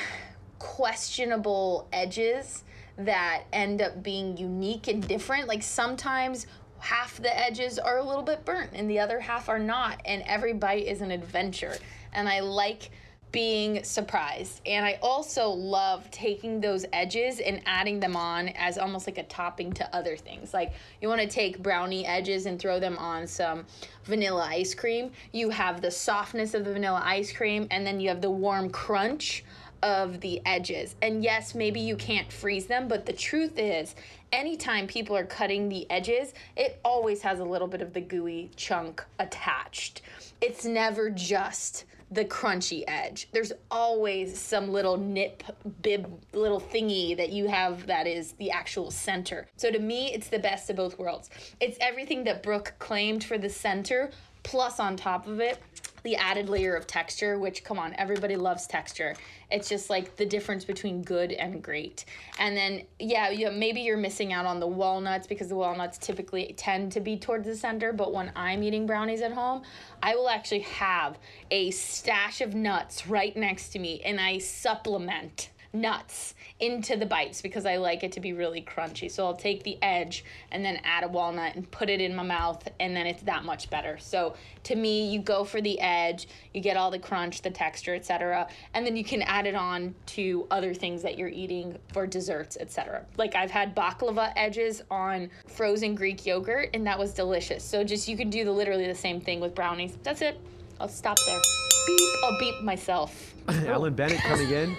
questionable 0.58 1.88
edges 1.92 2.64
that 2.96 3.42
end 3.52 3.82
up 3.82 4.02
being 4.02 4.36
unique 4.38 4.88
and 4.88 5.06
different. 5.06 5.48
Like 5.48 5.62
sometimes 5.62 6.46
half 6.78 7.20
the 7.20 7.36
edges 7.38 7.78
are 7.78 7.98
a 7.98 8.02
little 8.02 8.22
bit 8.22 8.44
burnt 8.44 8.70
and 8.72 8.88
the 8.88 9.00
other 9.00 9.20
half 9.20 9.48
are 9.48 9.58
not, 9.58 10.00
and 10.04 10.22
every 10.22 10.54
bite 10.54 10.86
is 10.86 11.02
an 11.02 11.10
adventure. 11.10 11.76
And 12.12 12.28
I 12.28 12.40
like 12.40 12.90
being 13.36 13.84
surprised. 13.84 14.62
And 14.64 14.82
I 14.82 14.98
also 15.02 15.50
love 15.50 16.10
taking 16.10 16.58
those 16.58 16.86
edges 16.94 17.38
and 17.38 17.60
adding 17.66 18.00
them 18.00 18.16
on 18.16 18.48
as 18.48 18.78
almost 18.78 19.06
like 19.06 19.18
a 19.18 19.24
topping 19.24 19.74
to 19.74 19.94
other 19.94 20.16
things. 20.16 20.54
Like 20.54 20.72
you 21.02 21.08
want 21.08 21.20
to 21.20 21.26
take 21.26 21.62
brownie 21.62 22.06
edges 22.06 22.46
and 22.46 22.58
throw 22.58 22.80
them 22.80 22.96
on 22.96 23.26
some 23.26 23.66
vanilla 24.04 24.46
ice 24.48 24.74
cream. 24.74 25.10
You 25.32 25.50
have 25.50 25.82
the 25.82 25.90
softness 25.90 26.54
of 26.54 26.64
the 26.64 26.72
vanilla 26.72 27.02
ice 27.04 27.30
cream, 27.30 27.66
and 27.70 27.86
then 27.86 28.00
you 28.00 28.08
have 28.08 28.22
the 28.22 28.30
warm 28.30 28.70
crunch 28.70 29.44
of 29.82 30.18
the 30.22 30.40
edges. 30.46 30.96
And 31.02 31.22
yes, 31.22 31.54
maybe 31.54 31.80
you 31.80 31.96
can't 31.96 32.32
freeze 32.32 32.64
them, 32.64 32.88
but 32.88 33.04
the 33.04 33.12
truth 33.12 33.58
is, 33.58 33.96
anytime 34.32 34.86
people 34.86 35.14
are 35.14 35.26
cutting 35.26 35.68
the 35.68 35.86
edges, 35.90 36.32
it 36.56 36.80
always 36.86 37.20
has 37.20 37.40
a 37.40 37.44
little 37.44 37.68
bit 37.68 37.82
of 37.82 37.92
the 37.92 38.00
gooey 38.00 38.50
chunk 38.56 39.04
attached. 39.18 40.00
It's 40.40 40.64
never 40.64 41.10
just 41.10 41.84
the 42.10 42.24
crunchy 42.24 42.84
edge. 42.86 43.28
There's 43.32 43.52
always 43.70 44.38
some 44.38 44.72
little 44.72 44.96
nip 44.96 45.42
bib 45.82 46.22
little 46.32 46.60
thingy 46.60 47.16
that 47.16 47.30
you 47.30 47.48
have 47.48 47.86
that 47.86 48.06
is 48.06 48.32
the 48.32 48.50
actual 48.50 48.90
center. 48.90 49.46
So 49.56 49.70
to 49.70 49.78
me, 49.78 50.12
it's 50.12 50.28
the 50.28 50.38
best 50.38 50.70
of 50.70 50.76
both 50.76 50.98
worlds. 50.98 51.30
It's 51.60 51.76
everything 51.80 52.24
that 52.24 52.42
Brooke 52.42 52.74
claimed 52.78 53.24
for 53.24 53.38
the 53.38 53.50
center, 53.50 54.10
plus 54.46 54.78
on 54.78 54.96
top 54.96 55.26
of 55.26 55.40
it, 55.40 55.58
the 56.04 56.14
added 56.14 56.48
layer 56.48 56.76
of 56.76 56.86
texture, 56.86 57.36
which 57.36 57.64
come 57.64 57.80
on, 57.80 57.92
everybody 57.98 58.36
loves 58.36 58.68
texture. 58.68 59.16
It's 59.50 59.68
just 59.68 59.90
like 59.90 60.14
the 60.14 60.24
difference 60.24 60.64
between 60.64 61.02
good 61.02 61.32
and 61.32 61.60
great. 61.60 62.04
And 62.38 62.56
then, 62.56 62.82
yeah, 63.00 63.30
you, 63.30 63.50
maybe 63.50 63.80
you're 63.80 63.96
missing 63.96 64.32
out 64.32 64.46
on 64.46 64.60
the 64.60 64.66
walnuts 64.68 65.26
because 65.26 65.48
the 65.48 65.56
walnuts 65.56 65.98
typically 65.98 66.54
tend 66.56 66.92
to 66.92 67.00
be 67.00 67.16
towards 67.16 67.46
the 67.46 67.56
center. 67.56 67.92
But 67.92 68.14
when 68.14 68.30
I'm 68.36 68.62
eating 68.62 68.86
brownies 68.86 69.20
at 69.20 69.32
home, 69.32 69.62
I 70.00 70.14
will 70.14 70.28
actually 70.28 70.60
have 70.60 71.18
a 71.50 71.72
stash 71.72 72.40
of 72.40 72.54
nuts 72.54 73.08
right 73.08 73.36
next 73.36 73.70
to 73.70 73.80
me 73.80 74.00
and 74.04 74.20
I 74.20 74.38
supplement 74.38 75.50
nuts 75.80 76.34
into 76.58 76.96
the 76.96 77.06
bites 77.06 77.42
because 77.42 77.66
I 77.66 77.76
like 77.76 78.02
it 78.02 78.12
to 78.12 78.20
be 78.20 78.32
really 78.32 78.62
crunchy. 78.62 79.10
So 79.10 79.26
I'll 79.26 79.36
take 79.36 79.62
the 79.62 79.78
edge 79.82 80.24
and 80.50 80.64
then 80.64 80.80
add 80.84 81.04
a 81.04 81.08
walnut 81.08 81.54
and 81.54 81.70
put 81.70 81.90
it 81.90 82.00
in 82.00 82.14
my 82.14 82.22
mouth 82.22 82.66
and 82.80 82.96
then 82.96 83.06
it's 83.06 83.22
that 83.24 83.44
much 83.44 83.68
better. 83.68 83.98
So 83.98 84.34
to 84.64 84.74
me, 84.74 85.08
you 85.08 85.20
go 85.20 85.44
for 85.44 85.60
the 85.60 85.78
edge, 85.80 86.28
you 86.54 86.60
get 86.60 86.76
all 86.76 86.90
the 86.90 86.98
crunch, 86.98 87.42
the 87.42 87.50
texture, 87.50 87.94
etc. 87.94 88.48
And 88.74 88.86
then 88.86 88.96
you 88.96 89.04
can 89.04 89.22
add 89.22 89.46
it 89.46 89.54
on 89.54 89.94
to 90.06 90.46
other 90.50 90.72
things 90.72 91.02
that 91.02 91.18
you're 91.18 91.28
eating 91.28 91.78
for 91.92 92.06
desserts, 92.06 92.56
etc. 92.58 93.04
Like 93.16 93.34
I've 93.34 93.50
had 93.50 93.76
baklava 93.76 94.32
edges 94.36 94.82
on 94.90 95.30
frozen 95.46 95.94
Greek 95.94 96.24
yogurt 96.24 96.70
and 96.72 96.86
that 96.86 96.98
was 96.98 97.12
delicious. 97.12 97.62
So 97.62 97.84
just 97.84 98.08
you 98.08 98.16
can 98.16 98.30
do 98.30 98.44
the 98.44 98.52
literally 98.52 98.86
the 98.86 98.94
same 98.94 99.20
thing 99.20 99.40
with 99.40 99.54
brownies. 99.54 99.98
That's 100.02 100.22
it. 100.22 100.40
I'll 100.80 100.88
stop 100.88 101.16
there. 101.26 101.40
Beep. 101.86 102.00
I'll 102.24 102.38
beep 102.38 102.62
myself. 102.62 103.34
Ellen 103.48 103.94
Bennett 103.94 104.20
coming 104.20 104.50
in. 104.50 104.76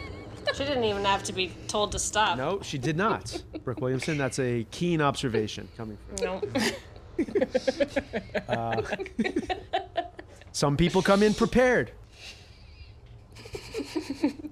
She 0.53 0.65
didn't 0.65 0.83
even 0.83 1.03
have 1.05 1.23
to 1.23 1.33
be 1.33 1.51
told 1.67 1.91
to 1.91 1.99
stop. 1.99 2.37
No, 2.37 2.61
she 2.61 2.77
did 2.77 2.97
not. 2.97 3.43
Brooke 3.63 3.81
Williamson, 3.81 4.17
that's 4.17 4.39
a 4.39 4.65
keen 4.71 5.01
observation 5.01 5.67
coming 5.77 5.97
from. 6.07 6.25
No. 6.25 6.41
Uh, 8.47 8.81
some 10.51 10.77
people 10.77 11.01
come 11.01 11.23
in 11.23 11.33
prepared. 11.33 11.91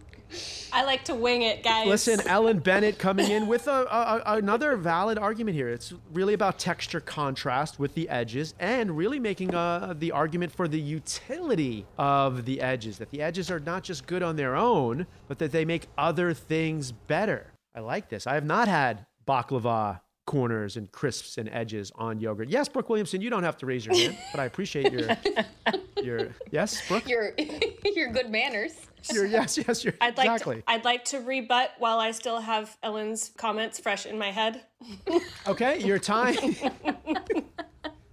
I 0.75 0.83
like 0.83 1.05
to 1.05 1.15
wing 1.15 1.43
it, 1.43 1.63
guys. 1.63 1.88
Listen, 1.88 2.19
Ellen 2.27 2.59
Bennett 2.59 2.99
coming 2.99 3.31
in 3.31 3.47
with 3.47 3.69
a, 3.69 3.85
a, 3.85 4.35
another 4.35 4.75
valid 4.75 5.17
argument 5.17 5.55
here. 5.55 5.69
It's 5.69 5.93
really 6.11 6.33
about 6.33 6.59
texture 6.59 6.99
contrast 6.99 7.79
with 7.79 7.95
the 7.95 8.09
edges 8.09 8.53
and 8.59 8.97
really 8.97 9.17
making 9.17 9.55
uh, 9.55 9.93
the 9.97 10.11
argument 10.11 10.51
for 10.51 10.67
the 10.67 10.79
utility 10.79 11.85
of 11.97 12.43
the 12.43 12.59
edges. 12.59 12.97
That 12.97 13.09
the 13.11 13.21
edges 13.21 13.49
are 13.49 13.61
not 13.61 13.83
just 13.83 14.05
good 14.05 14.21
on 14.21 14.35
their 14.35 14.57
own, 14.57 15.07
but 15.29 15.39
that 15.39 15.53
they 15.53 15.63
make 15.63 15.88
other 15.97 16.33
things 16.33 16.91
better. 16.91 17.53
I 17.73 17.79
like 17.79 18.09
this. 18.09 18.27
I 18.27 18.33
have 18.33 18.45
not 18.45 18.67
had 18.67 19.05
baklava 19.25 20.01
corners 20.25 20.77
and 20.77 20.91
crisps 20.91 21.38
and 21.38 21.49
edges 21.49 21.91
on 21.95 22.19
yogurt. 22.19 22.49
Yes, 22.49 22.67
Brooke 22.67 22.89
Williamson, 22.89 23.21
you 23.21 23.29
don't 23.29 23.43
have 23.43 23.57
to 23.57 23.65
raise 23.65 23.85
your 23.85 23.95
hand, 23.95 24.17
but 24.31 24.39
I 24.39 24.45
appreciate 24.45 24.91
your 24.91 25.09
your 26.03 26.29
yes, 26.51 26.88
Brooke. 26.88 27.07
Your 27.07 27.33
your 27.95 28.11
good 28.11 28.29
manners. 28.29 28.73
Your, 29.13 29.25
yes, 29.25 29.57
yes, 29.57 29.83
your, 29.83 29.93
I'd 30.01 30.17
like 30.17 30.25
exactly. 30.25 30.55
to, 30.57 30.63
I'd 30.67 30.83
like 30.83 31.05
to 31.05 31.19
rebut 31.19 31.73
while 31.77 31.99
I 31.99 32.09
still 32.09 32.39
have 32.39 32.75
Ellen's 32.81 33.31
comments 33.38 33.79
fresh 33.79 34.07
in 34.07 34.17
my 34.17 34.31
head. 34.31 34.61
Okay, 35.47 35.79
your 35.79 35.99
time. 35.99 36.35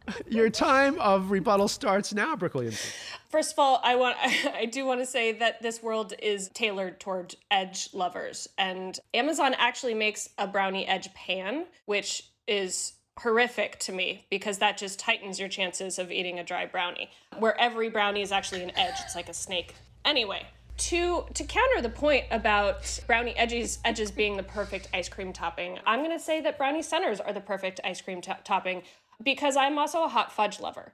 your 0.28 0.50
time 0.50 0.98
of 1.00 1.30
rebuttal 1.30 1.68
starts 1.68 2.12
now, 2.12 2.36
Williamson. 2.36 2.92
First 3.28 3.52
of 3.52 3.58
all, 3.58 3.80
I 3.82 3.96
want 3.96 4.16
I 4.54 4.66
do 4.66 4.84
want 4.84 5.00
to 5.00 5.06
say 5.06 5.32
that 5.32 5.62
this 5.62 5.82
world 5.82 6.14
is 6.20 6.50
tailored 6.54 7.00
toward 7.00 7.34
edge 7.50 7.88
lovers 7.92 8.48
and 8.58 8.98
Amazon 9.14 9.54
actually 9.58 9.94
makes 9.94 10.28
a 10.38 10.46
brownie 10.46 10.86
edge 10.86 11.12
pan 11.14 11.66
which 11.86 12.24
is 12.46 12.94
horrific 13.18 13.78
to 13.78 13.92
me 13.92 14.26
because 14.30 14.58
that 14.58 14.78
just 14.78 14.98
tightens 14.98 15.38
your 15.38 15.48
chances 15.48 15.98
of 15.98 16.10
eating 16.10 16.38
a 16.38 16.44
dry 16.44 16.66
brownie. 16.66 17.10
Where 17.38 17.58
every 17.60 17.90
brownie 17.90 18.22
is 18.22 18.32
actually 18.32 18.62
an 18.62 18.72
edge, 18.76 18.94
it's 19.04 19.14
like 19.14 19.28
a 19.28 19.34
snake. 19.34 19.74
Anyway, 20.04 20.46
to 20.78 21.24
to 21.34 21.44
counter 21.44 21.82
the 21.82 21.88
point 21.88 22.24
about 22.30 23.00
brownie 23.06 23.36
edges 23.36 23.78
edges 23.84 24.10
being 24.10 24.36
the 24.36 24.42
perfect 24.42 24.88
ice 24.92 25.08
cream 25.08 25.32
topping, 25.32 25.78
I'm 25.86 26.00
going 26.00 26.16
to 26.16 26.22
say 26.22 26.40
that 26.40 26.58
brownie 26.58 26.82
centers 26.82 27.20
are 27.20 27.32
the 27.32 27.40
perfect 27.40 27.80
ice 27.84 28.00
cream 28.00 28.20
to- 28.22 28.38
topping 28.44 28.82
because 29.22 29.56
I'm 29.56 29.78
also 29.78 30.04
a 30.04 30.08
hot 30.08 30.32
fudge 30.32 30.60
lover. 30.60 30.92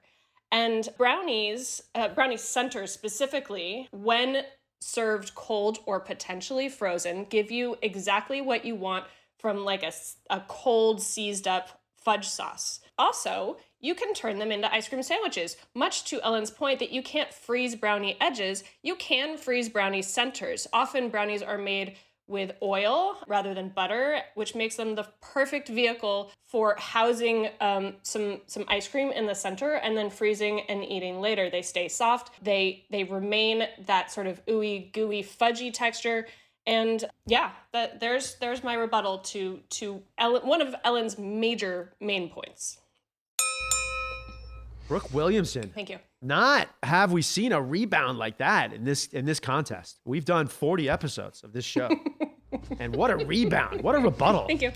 And 0.51 0.87
brownies, 0.97 1.81
uh, 1.93 2.09
brownie 2.09 2.37
centers 2.37 2.91
specifically, 2.91 3.87
when 3.91 4.43
served 4.81 5.35
cold 5.35 5.79
or 5.85 5.99
potentially 5.99 6.69
frozen, 6.69 7.25
give 7.25 7.51
you 7.51 7.75
exactly 7.81 8.41
what 8.41 8.65
you 8.65 8.75
want 8.75 9.05
from 9.37 9.63
like 9.63 9.83
a, 9.83 9.91
a 10.29 10.41
cold, 10.47 11.01
seized 11.01 11.47
up 11.47 11.81
fudge 11.95 12.27
sauce. 12.27 12.79
Also, 12.97 13.57
you 13.79 13.95
can 13.95 14.13
turn 14.13 14.39
them 14.39 14.51
into 14.51 14.73
ice 14.73 14.89
cream 14.89 15.03
sandwiches. 15.03 15.57
Much 15.73 16.03
to 16.05 16.21
Ellen's 16.21 16.51
point 16.51 16.79
that 16.79 16.91
you 16.91 17.01
can't 17.01 17.33
freeze 17.33 17.75
brownie 17.75 18.17
edges, 18.19 18.63
you 18.83 18.95
can 18.95 19.37
freeze 19.37 19.69
brownie 19.69 20.01
centers. 20.01 20.67
Often 20.73 21.09
brownies 21.09 21.41
are 21.41 21.57
made 21.57 21.95
with 22.29 22.51
oil 22.61 23.17
rather 23.27 23.53
than 23.53 23.69
butter, 23.69 24.21
which 24.35 24.55
makes 24.55 24.75
them 24.75 24.95
the 24.95 25.07
perfect 25.21 25.67
vehicle 25.67 26.31
for 26.47 26.75
housing 26.77 27.49
um, 27.59 27.95
some 28.03 28.41
some 28.45 28.65
ice 28.67 28.87
cream 28.87 29.11
in 29.11 29.25
the 29.25 29.35
center 29.35 29.73
and 29.73 29.97
then 29.97 30.09
freezing 30.09 30.61
and 30.69 30.83
eating 30.83 31.19
later. 31.19 31.49
They 31.49 31.61
stay 31.61 31.87
soft. 31.87 32.31
They 32.43 32.85
they 32.91 33.03
remain 33.03 33.63
that 33.85 34.11
sort 34.11 34.27
of 34.27 34.45
ooey 34.45 34.93
gooey 34.93 35.23
fudgy 35.23 35.73
texture. 35.73 36.27
And 36.67 37.03
yeah, 37.25 37.51
that 37.73 37.99
there's 37.99 38.35
there's 38.35 38.63
my 38.63 38.75
rebuttal 38.75 39.19
to 39.19 39.59
to 39.71 40.01
Ellen, 40.17 40.45
one 40.47 40.61
of 40.61 40.75
Ellen's 40.83 41.17
major 41.17 41.93
main 41.99 42.29
points. 42.29 42.79
Brooke 44.89 45.13
Williamson. 45.13 45.71
Thank 45.73 45.89
you. 45.89 45.99
Not 46.21 46.67
have 46.83 47.13
we 47.13 47.21
seen 47.21 47.53
a 47.53 47.61
rebound 47.61 48.17
like 48.17 48.39
that 48.39 48.73
in 48.73 48.83
this 48.83 49.05
in 49.07 49.23
this 49.25 49.39
contest. 49.39 50.01
We've 50.03 50.25
done 50.25 50.47
40 50.47 50.89
episodes 50.89 51.43
of 51.43 51.53
this 51.53 51.63
show. 51.63 51.89
and 52.79 52.93
what 52.95 53.11
a 53.11 53.15
rebound. 53.17 53.81
What 53.83 53.95
a 53.95 53.99
rebuttal. 53.99 54.47
Thank 54.47 54.63
you. 54.63 54.71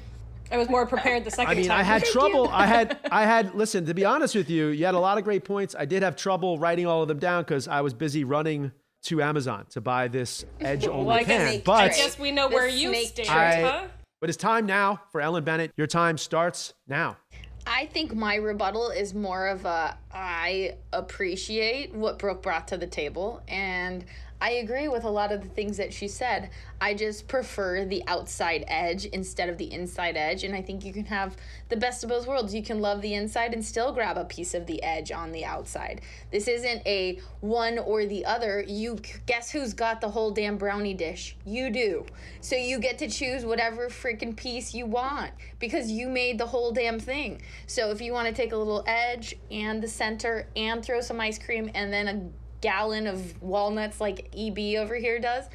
I 0.52 0.58
was 0.58 0.70
more 0.70 0.86
prepared 0.86 1.24
the 1.26 1.32
second 1.32 1.46
time. 1.48 1.58
I 1.58 1.60
mean, 1.60 1.68
time. 1.70 1.80
I 1.80 1.84
had 1.84 2.02
Thank 2.04 2.14
trouble. 2.14 2.44
you. 2.46 2.52
I 2.52 2.68
had, 2.68 3.00
I 3.12 3.24
had. 3.26 3.56
Listen, 3.56 3.86
to 3.88 3.94
be 3.96 4.06
honest 4.06 4.36
with 4.36 4.50
you, 4.52 4.68
you 4.68 4.86
had 4.86 4.94
a 4.94 5.00
lot 5.00 5.18
of 5.18 5.24
great 5.24 5.44
points. 5.44 5.76
I 5.78 5.86
did 5.86 6.04
have 6.04 6.16
trouble 6.16 6.60
writing 6.60 6.86
all 6.86 7.02
of 7.02 7.08
them 7.08 7.18
down 7.20 7.42
because 7.44 7.68
I 7.68 7.82
was 7.82 7.94
busy 7.96 8.24
running 8.24 8.72
to 9.06 9.22
Amazon 9.22 9.66
to 9.72 9.82
buy 9.82 10.08
this 10.08 10.46
Edge 10.62 10.88
only 10.88 11.06
Well, 11.06 11.18
I 11.18 11.24
guess- 11.24 11.52
can. 11.52 11.60
I 11.60 11.62
But 11.66 11.92
guess 11.96 12.20
we 12.20 12.32
know 12.32 12.48
where 12.50 12.68
you 12.68 12.94
stand, 13.06 13.28
huh? 13.30 13.88
But 14.22 14.30
it's 14.30 14.38
time 14.38 14.66
now 14.68 15.02
for 15.12 15.20
Ellen 15.20 15.44
Bennett. 15.44 15.72
Your 15.76 15.88
time 15.88 16.18
starts 16.18 16.74
now. 16.88 17.18
I 17.66 17.86
think 17.88 18.14
my 18.14 18.36
rebuttal 18.36 18.90
is 18.90 19.14
more 19.14 19.48
of 19.48 19.66
a 19.66 19.98
I 20.12 20.76
appreciate 20.92 21.94
what 21.94 22.20
Brooke 22.20 22.42
brought 22.44 22.68
to 22.70 22.78
the 22.78 22.88
table 22.88 23.42
and 23.48 24.06
I 24.44 24.56
agree 24.56 24.90
with 24.90 25.06
a 25.06 25.10
lot 25.10 25.32
of 25.32 25.42
the 25.42 25.48
things 25.48 25.78
that 25.78 25.94
she 25.94 26.10
said. 26.10 26.50
I 26.82 26.96
just 26.96 27.30
prefer 27.30 27.86
the 27.86 28.04
outside 28.08 28.66
edge 28.68 29.06
instead 29.06 29.48
of 29.48 29.58
the 29.58 29.72
inside 29.72 30.18
edge 30.18 30.44
and 30.44 30.54
I 30.54 30.62
think 30.62 30.84
you 30.84 30.92
can 30.92 31.06
have 31.06 31.38
the 31.70 31.78
best 31.78 32.04
of 32.04 32.10
both 32.10 32.28
worlds. 32.28 32.54
You 32.54 32.62
can 32.62 32.82
love 32.82 33.02
the 33.02 33.14
inside 33.14 33.54
and 33.54 33.64
still 33.64 33.94
grab 33.94 34.18
a 34.18 34.26
piece 34.26 34.54
of 34.54 34.66
the 34.66 34.84
edge 34.84 35.14
on 35.14 35.32
the 35.32 35.46
outside. 35.46 36.02
This 36.30 36.50
isn't 36.50 36.86
a 36.86 37.22
one 37.40 37.80
or 37.80 38.06
the 38.06 38.26
other. 38.26 38.62
You 38.68 39.00
guess 39.28 39.50
who's 39.50 39.74
got 39.74 40.02
the 40.02 40.10
whole 40.10 40.32
damn 40.32 40.58
brownie 40.58 40.94
dish? 40.94 41.38
You 41.46 41.70
do. 41.70 42.06
So 42.42 42.58
you 42.58 42.80
get 42.80 42.98
to 42.98 43.10
choose 43.10 43.46
whatever 43.46 43.88
freaking 43.88 44.36
piece 44.36 44.74
you 44.74 44.86
want 44.86 45.32
because 45.58 45.90
you 45.90 46.10
made 46.10 46.38
the 46.38 46.48
whole 46.48 46.74
damn 46.74 47.00
thing. 47.00 47.42
So 47.66 47.92
if 47.92 48.02
you 48.02 48.12
want 48.12 48.28
to 48.28 48.34
take 48.34 48.52
a 48.52 48.58
little 48.58 48.84
edge 48.88 49.38
and 49.50 49.82
the 49.82 49.88
center 49.88 50.50
and 50.58 50.84
throw 50.84 51.00
some 51.00 51.22
ice 51.22 51.40
cream 51.40 51.72
and 51.74 51.94
then 51.94 52.08
a 52.10 52.43
gallon 52.64 53.06
of 53.06 53.40
walnuts 53.44 54.02
like 54.02 54.34
EB 54.36 54.78
over 54.82 54.96
here 54.96 55.20
does, 55.20 55.46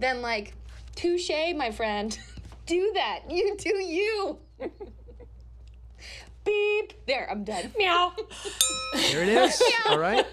then 0.00 0.20
like 0.20 0.52
touche, 0.96 1.30
my 1.56 1.70
friend. 1.70 2.18
do 2.66 2.90
that. 2.94 3.20
You 3.30 3.56
do 3.56 3.76
you. 3.76 4.38
Beep. 6.44 6.92
There, 7.06 7.28
I'm 7.30 7.44
done. 7.44 7.72
Meow. 7.78 8.12
There 8.94 9.22
it 9.22 9.28
is. 9.28 9.62
All 9.86 9.98
right. 9.98 10.26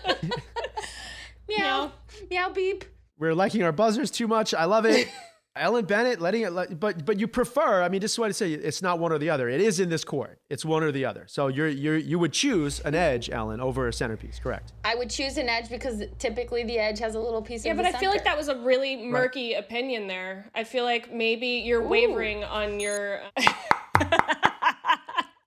Meow. 1.47 1.91
Meow 2.29 2.49
beep. 2.49 2.86
We're 3.17 3.34
liking 3.34 3.63
our 3.63 3.71
buzzers 3.71 4.11
too 4.11 4.27
much. 4.27 4.53
I 4.53 4.65
love 4.65 4.86
it. 4.86 5.07
Ellen 5.55 5.85
Bennett 5.85 6.19
letting 6.19 6.41
it, 6.41 6.51
let- 6.51 6.79
but 6.79 7.05
but 7.05 7.19
you 7.19 7.27
prefer. 7.27 7.83
I 7.83 7.89
mean, 7.89 8.01
this 8.01 8.13
is 8.13 8.19
what 8.19 8.29
I 8.29 8.31
say. 8.31 8.53
It's 8.53 8.81
not 8.81 8.97
one 8.97 9.11
or 9.11 9.19
the 9.19 9.29
other. 9.29 9.49
It 9.49 9.61
is 9.61 9.79
in 9.79 9.89
this 9.89 10.03
court. 10.03 10.39
It's 10.49 10.65
one 10.65 10.81
or 10.83 10.91
the 10.91 11.05
other. 11.05 11.25
So 11.27 11.47
you're 11.47 11.67
you're 11.67 11.97
you 11.97 12.17
would 12.17 12.33
choose 12.33 12.79
an 12.79 12.95
edge, 12.95 13.29
Ellen, 13.29 13.61
over 13.61 13.87
a 13.87 13.93
centerpiece. 13.93 14.39
Correct. 14.39 14.73
I 14.83 14.95
would 14.95 15.11
choose 15.11 15.37
an 15.37 15.49
edge 15.49 15.69
because 15.69 16.01
typically 16.17 16.63
the 16.63 16.79
edge 16.79 16.97
has 16.99 17.13
a 17.13 17.19
little 17.19 17.41
piece 17.41 17.61
of 17.61 17.63
centerpiece. 17.63 17.65
Yeah, 17.65 17.71
of 17.71 17.77
but 17.77 17.91
the 17.91 17.97
I 17.97 17.99
feel 17.99 18.09
like 18.09 18.23
that 18.23 18.37
was 18.37 18.47
a 18.47 18.57
really 18.57 18.95
murky 18.97 19.53
opinion 19.53 20.07
there. 20.07 20.49
I 20.55 20.63
feel 20.63 20.85
like 20.85 21.13
maybe 21.13 21.47
you're 21.47 21.85
wavering 21.87 22.43
on 22.43 22.79
your. 22.79 23.21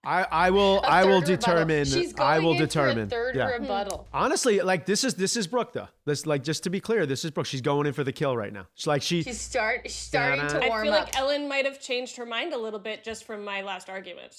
I 0.06 0.22
I 0.30 0.50
will 0.50 0.80
I 0.86 1.04
will 1.04 1.20
determine. 1.20 1.84
She's 1.84 2.14
I 2.18 2.38
will 2.38 2.52
going 2.52 2.54
in 2.54 2.58
for 2.58 2.62
a 2.62 2.66
determine. 2.66 3.08
third 3.10 3.34
yeah. 3.34 3.48
rebuttal. 3.48 4.06
Honestly, 4.12 4.60
like 4.60 4.86
this 4.86 5.02
is 5.02 5.14
this 5.14 5.36
is 5.36 5.48
Brooke 5.48 5.72
though. 5.72 5.88
This 6.04 6.24
like 6.26 6.44
just 6.44 6.62
to 6.62 6.70
be 6.70 6.78
clear, 6.80 7.06
this 7.06 7.24
is 7.24 7.32
Brooke. 7.32 7.46
She's 7.46 7.60
going 7.60 7.86
in 7.88 7.92
for 7.92 8.04
the 8.04 8.12
kill 8.12 8.36
right 8.36 8.52
now. 8.52 8.68
She's 8.74 8.86
like 8.86 9.02
she. 9.02 9.24
She's 9.24 9.40
start 9.40 9.80
she's 9.84 9.94
starting 9.96 10.40
to 10.46 10.54
Da-da. 10.54 10.68
warm 10.68 10.80
I 10.82 10.84
feel 10.84 10.94
up. 10.94 11.04
like 11.06 11.18
Ellen 11.18 11.48
might 11.48 11.64
have 11.64 11.80
changed 11.80 12.16
her 12.18 12.24
mind 12.24 12.52
a 12.52 12.56
little 12.58 12.78
bit 12.78 13.02
just 13.02 13.24
from 13.24 13.44
my 13.44 13.62
last 13.62 13.90
argument. 13.90 14.32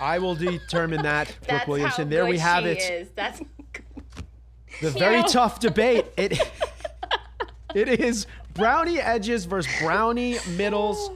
I 0.00 0.20
will 0.20 0.36
determine 0.36 1.02
that, 1.02 1.26
Brooke 1.40 1.48
That's 1.48 1.68
Williamson. 1.68 2.04
how 2.04 2.10
There 2.10 2.24
good 2.24 2.30
we 2.30 2.38
have 2.38 2.62
she 2.64 2.70
it. 2.70 2.78
Is. 2.78 3.08
That's 3.16 3.40
The 4.80 4.90
very 4.90 5.16
Meow. 5.18 5.26
tough 5.26 5.58
debate. 5.60 6.06
It 6.16 7.88
it 7.88 8.00
is 8.00 8.26
brownie 8.54 8.98
edges 9.00 9.44
versus 9.44 9.70
brownie 9.80 10.36
middles. 10.56 11.10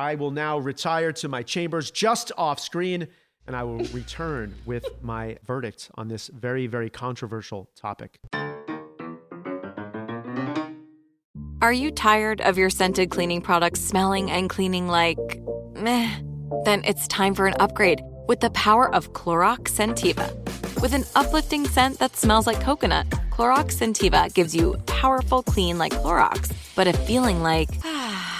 I 0.00 0.14
will 0.14 0.30
now 0.30 0.58
retire 0.58 1.12
to 1.12 1.28
my 1.28 1.42
chambers 1.42 1.90
just 1.90 2.32
off 2.38 2.58
screen, 2.58 3.06
and 3.46 3.54
I 3.54 3.64
will 3.64 3.84
return 3.92 4.54
with 4.64 4.86
my 5.02 5.36
verdict 5.46 5.90
on 5.96 6.08
this 6.08 6.28
very, 6.28 6.66
very 6.66 6.88
controversial 6.88 7.68
topic. 7.76 8.18
Are 11.60 11.72
you 11.74 11.90
tired 11.90 12.40
of 12.40 12.56
your 12.56 12.70
scented 12.70 13.10
cleaning 13.10 13.42
products 13.42 13.80
smelling 13.82 14.30
and 14.30 14.48
cleaning 14.48 14.88
like 14.88 15.18
meh? 15.74 16.10
Then 16.64 16.82
it's 16.86 17.06
time 17.08 17.34
for 17.34 17.46
an 17.46 17.54
upgrade 17.60 18.00
with 18.26 18.40
the 18.40 18.50
power 18.50 18.92
of 18.94 19.12
Clorox 19.12 19.68
Scentiva. 19.68 20.32
With 20.80 20.94
an 20.94 21.04
uplifting 21.14 21.66
scent 21.66 21.98
that 21.98 22.16
smells 22.16 22.46
like 22.46 22.62
coconut, 22.62 23.06
Clorox 23.30 23.74
Scentiva 23.76 24.32
gives 24.32 24.56
you 24.56 24.78
powerful 24.86 25.42
clean 25.42 25.76
like 25.76 25.92
Clorox, 25.92 26.50
but 26.74 26.86
a 26.86 26.94
feeling 26.94 27.42
like 27.42 27.68
ah, 27.84 28.39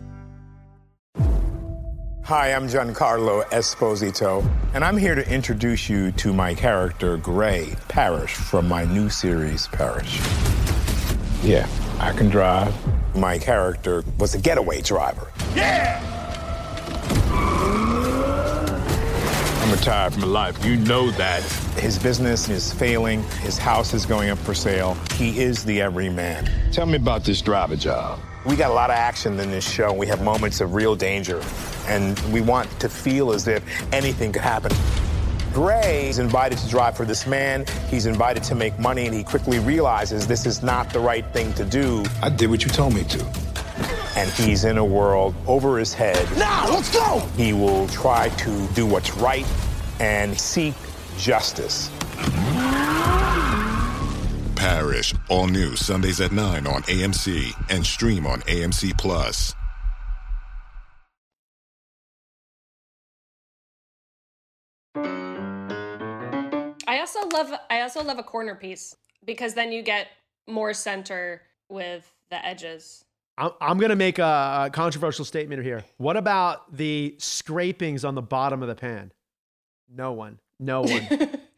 Hi, 2.31 2.53
I'm 2.53 2.69
Giancarlo 2.69 3.43
Esposito, 3.49 4.49
and 4.73 4.85
I'm 4.85 4.95
here 4.95 5.15
to 5.15 5.29
introduce 5.29 5.89
you 5.89 6.13
to 6.13 6.31
my 6.31 6.53
character, 6.53 7.17
Gray 7.17 7.75
Parish, 7.89 8.35
from 8.35 8.69
my 8.69 8.85
new 8.85 9.09
series, 9.09 9.67
Parish. 9.67 10.17
Yeah, 11.43 11.67
I 11.99 12.13
can 12.13 12.29
drive. 12.29 12.73
My 13.17 13.37
character 13.37 14.05
was 14.17 14.33
a 14.33 14.39
getaway 14.39 14.79
driver. 14.79 15.29
Yeah! 15.53 15.99
I'm 19.61 19.71
retired 19.73 20.13
from 20.13 20.21
life. 20.21 20.63
You 20.63 20.77
know 20.77 21.11
that. 21.11 21.43
His 21.81 21.99
business 21.99 22.47
is 22.47 22.71
failing, 22.71 23.23
his 23.41 23.57
house 23.57 23.93
is 23.93 24.05
going 24.05 24.29
up 24.29 24.37
for 24.37 24.53
sale. 24.53 24.93
He 25.15 25.41
is 25.41 25.65
the 25.65 25.81
everyman. 25.81 26.49
Tell 26.71 26.85
me 26.85 26.95
about 26.95 27.25
this 27.25 27.41
driver 27.41 27.75
job. 27.75 28.21
We 28.43 28.55
got 28.55 28.71
a 28.71 28.73
lot 28.73 28.89
of 28.89 28.95
action 28.95 29.39
in 29.39 29.51
this 29.51 29.69
show. 29.69 29.93
We 29.93 30.07
have 30.07 30.23
moments 30.23 30.61
of 30.61 30.73
real 30.73 30.95
danger, 30.95 31.43
and 31.85 32.17
we 32.33 32.41
want 32.41 32.67
to 32.79 32.89
feel 32.89 33.33
as 33.33 33.47
if 33.47 33.63
anything 33.93 34.31
could 34.31 34.41
happen. 34.41 34.71
Gray 35.53 36.09
is 36.09 36.17
invited 36.17 36.57
to 36.57 36.67
drive 36.67 36.97
for 36.97 37.05
this 37.05 37.27
man. 37.27 37.65
He's 37.87 38.07
invited 38.07 38.41
to 38.45 38.55
make 38.55 38.79
money, 38.79 39.05
and 39.05 39.13
he 39.13 39.23
quickly 39.23 39.59
realizes 39.59 40.25
this 40.25 40.47
is 40.47 40.63
not 40.63 40.91
the 40.91 40.99
right 40.99 41.25
thing 41.33 41.53
to 41.53 41.63
do. 41.63 42.03
I 42.23 42.29
did 42.29 42.49
what 42.49 42.63
you 42.63 42.71
told 42.71 42.95
me 42.95 43.03
to. 43.03 43.23
And 44.15 44.29
he's 44.31 44.63
in 44.63 44.79
a 44.79 44.85
world 44.85 45.35
over 45.45 45.77
his 45.77 45.93
head. 45.93 46.27
Now, 46.35 46.67
let's 46.67 46.91
go! 46.91 47.19
He 47.37 47.53
will 47.53 47.87
try 47.89 48.29
to 48.29 48.67
do 48.73 48.87
what's 48.87 49.15
right 49.17 49.45
and 49.99 50.37
seek 50.39 50.73
justice. 51.17 51.91
Parish, 54.71 55.13
all 55.27 55.47
new 55.47 55.75
Sundays 55.75 56.21
at 56.21 56.31
9 56.31 56.65
on 56.65 56.83
AMC 56.83 57.53
and 57.69 57.85
stream 57.85 58.25
on 58.25 58.39
AMC 58.43 58.97
Plus. 58.97 59.53
I 66.87 66.99
also 66.99 67.27
love 67.33 67.51
I 67.69 67.81
also 67.81 68.01
love 68.01 68.17
a 68.17 68.23
corner 68.23 68.55
piece 68.55 68.95
because 69.25 69.55
then 69.55 69.73
you 69.73 69.81
get 69.81 70.07
more 70.47 70.73
center 70.73 71.41
with 71.67 72.09
the 72.29 72.45
edges. 72.45 73.03
I'm, 73.37 73.51
I'm 73.59 73.77
going 73.77 73.89
to 73.89 73.97
make 73.97 74.19
a, 74.19 74.67
a 74.67 74.69
controversial 74.71 75.25
statement 75.25 75.63
here. 75.63 75.83
What 75.97 76.15
about 76.15 76.77
the 76.77 77.15
scrapings 77.17 78.05
on 78.05 78.15
the 78.15 78.21
bottom 78.21 78.61
of 78.61 78.69
the 78.69 78.75
pan? 78.75 79.11
No 79.93 80.13
one. 80.13 80.39
No 80.61 80.83
one. 80.83 81.07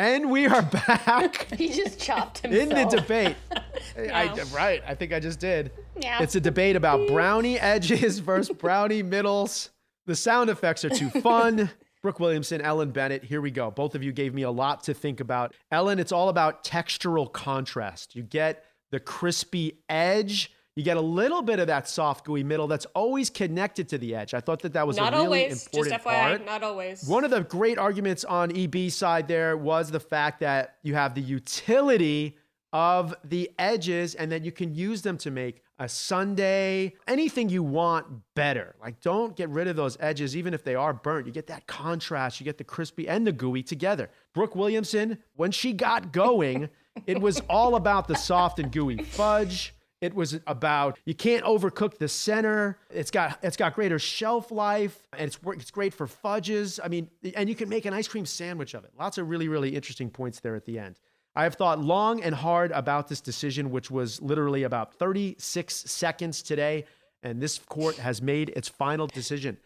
and 0.00 0.30
we 0.30 0.46
are 0.46 0.62
back 0.62 1.46
He 1.58 1.68
just 1.68 2.00
chopped 2.00 2.38
him 2.38 2.52
in 2.54 2.70
the 2.70 2.84
debate. 2.84 3.36
I, 3.98 4.32
Meow. 4.34 4.44
right. 4.54 4.82
I 4.86 4.94
think 4.94 5.12
I 5.12 5.20
just 5.20 5.38
did. 5.38 5.72
Meow. 6.02 6.22
It's 6.22 6.34
a 6.34 6.40
debate 6.40 6.74
about 6.74 7.06
brownie 7.06 7.60
edges 7.60 8.18
versus 8.18 8.56
brownie 8.56 9.02
middles. 9.02 9.70
The 10.06 10.16
sound 10.16 10.48
effects 10.48 10.86
are 10.86 10.88
too 10.88 11.10
fun. 11.10 11.70
Brooke 12.02 12.18
Williamson, 12.18 12.62
Ellen 12.62 12.92
Bennett, 12.92 13.24
here 13.24 13.42
we 13.42 13.50
go. 13.50 13.70
Both 13.70 13.94
of 13.94 14.02
you 14.02 14.10
gave 14.12 14.32
me 14.32 14.42
a 14.42 14.50
lot 14.50 14.84
to 14.84 14.94
think 14.94 15.20
about. 15.20 15.54
Ellen, 15.70 15.98
it's 15.98 16.12
all 16.12 16.30
about 16.30 16.64
textural 16.64 17.30
contrast. 17.30 18.16
You 18.16 18.22
get 18.22 18.64
the 18.90 19.00
crispy 19.00 19.80
edge, 19.90 20.50
you 20.80 20.84
get 20.84 20.96
a 20.96 21.00
little 21.02 21.42
bit 21.42 21.58
of 21.58 21.66
that 21.66 21.86
soft, 21.86 22.24
gooey 22.24 22.42
middle 22.42 22.66
that's 22.66 22.86
always 22.94 23.28
connected 23.28 23.86
to 23.90 23.98
the 23.98 24.14
edge. 24.14 24.32
I 24.32 24.40
thought 24.40 24.62
that 24.62 24.72
that 24.72 24.86
was 24.86 24.96
not 24.96 25.12
a 25.12 25.16
really 25.18 25.42
always. 25.44 25.66
important 25.66 25.92
Just 25.92 26.06
FYI, 26.06 26.28
part. 26.28 26.46
not 26.46 26.62
always. 26.62 27.04
One 27.04 27.22
of 27.22 27.30
the 27.30 27.42
great 27.42 27.76
arguments 27.76 28.24
on 28.24 28.56
EB 28.56 28.90
side 28.90 29.28
there 29.28 29.58
was 29.58 29.90
the 29.90 30.00
fact 30.00 30.40
that 30.40 30.76
you 30.82 30.94
have 30.94 31.14
the 31.14 31.20
utility 31.20 32.38
of 32.72 33.14
the 33.24 33.50
edges 33.58 34.14
and 34.14 34.32
that 34.32 34.42
you 34.42 34.52
can 34.52 34.74
use 34.74 35.02
them 35.02 35.18
to 35.18 35.30
make 35.30 35.60
a 35.78 35.86
sundae, 35.86 36.94
anything 37.06 37.50
you 37.50 37.62
want 37.62 38.06
better. 38.34 38.74
Like 38.80 39.02
don't 39.02 39.36
get 39.36 39.50
rid 39.50 39.68
of 39.68 39.76
those 39.76 39.98
edges 40.00 40.34
even 40.34 40.54
if 40.54 40.64
they 40.64 40.76
are 40.76 40.94
burnt. 40.94 41.26
You 41.26 41.32
get 41.32 41.48
that 41.48 41.66
contrast, 41.66 42.40
you 42.40 42.44
get 42.44 42.56
the 42.56 42.64
crispy 42.64 43.06
and 43.06 43.26
the 43.26 43.32
gooey 43.32 43.62
together. 43.62 44.08
Brooke 44.32 44.56
Williamson, 44.56 45.18
when 45.36 45.50
she 45.50 45.74
got 45.74 46.10
going, 46.10 46.70
it 47.06 47.20
was 47.20 47.42
all 47.50 47.76
about 47.76 48.08
the 48.08 48.16
soft 48.16 48.58
and 48.58 48.72
gooey 48.72 49.02
fudge. 49.02 49.74
It 50.00 50.14
was 50.14 50.40
about 50.46 50.98
you 51.04 51.14
can't 51.14 51.44
overcook 51.44 51.98
the 51.98 52.08
center. 52.08 52.78
It's 52.90 53.10
got 53.10 53.38
it's 53.42 53.56
got 53.56 53.74
greater 53.74 53.98
shelf 53.98 54.50
life, 54.50 54.98
and 55.12 55.26
it's 55.26 55.38
it's 55.44 55.70
great 55.70 55.92
for 55.92 56.06
fudges. 56.06 56.80
I 56.82 56.88
mean, 56.88 57.10
and 57.34 57.48
you 57.48 57.54
can 57.54 57.68
make 57.68 57.84
an 57.84 57.92
ice 57.92 58.08
cream 58.08 58.24
sandwich 58.24 58.74
of 58.74 58.84
it. 58.84 58.92
Lots 58.98 59.18
of 59.18 59.28
really 59.28 59.48
really 59.48 59.76
interesting 59.76 60.08
points 60.10 60.40
there 60.40 60.56
at 60.56 60.64
the 60.64 60.78
end. 60.78 60.98
I 61.36 61.44
have 61.44 61.54
thought 61.54 61.78
long 61.78 62.22
and 62.22 62.34
hard 62.34 62.72
about 62.72 63.08
this 63.08 63.20
decision, 63.20 63.70
which 63.70 63.90
was 63.90 64.20
literally 64.20 64.64
about 64.64 64.94
36 64.94 65.74
seconds 65.74 66.42
today, 66.42 66.86
and 67.22 67.40
this 67.40 67.58
court 67.58 67.96
has 67.96 68.20
made 68.22 68.48
its 68.56 68.68
final 68.68 69.06
decision. 69.06 69.58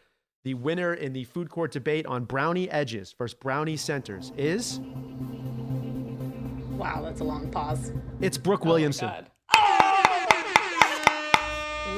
The 0.43 0.55
winner 0.55 0.93
in 0.93 1.15
the 1.15 1.25
food 1.25 1.49
court 1.49 1.73
debate 1.73 2.05
on 2.07 2.25
brownie 2.25 2.69
edges 2.71 3.15
versus 3.17 3.35
brownie 3.35 3.79
centers 3.79 4.31
is 4.37 4.79
Wow, 6.77 7.03
that's 7.03 7.21
a 7.21 7.25
long 7.25 7.51
pause. 7.51 7.93
it's 8.21 8.37
Brooke 8.37 8.67
oh 8.67 8.71
Williamson. 8.71 9.27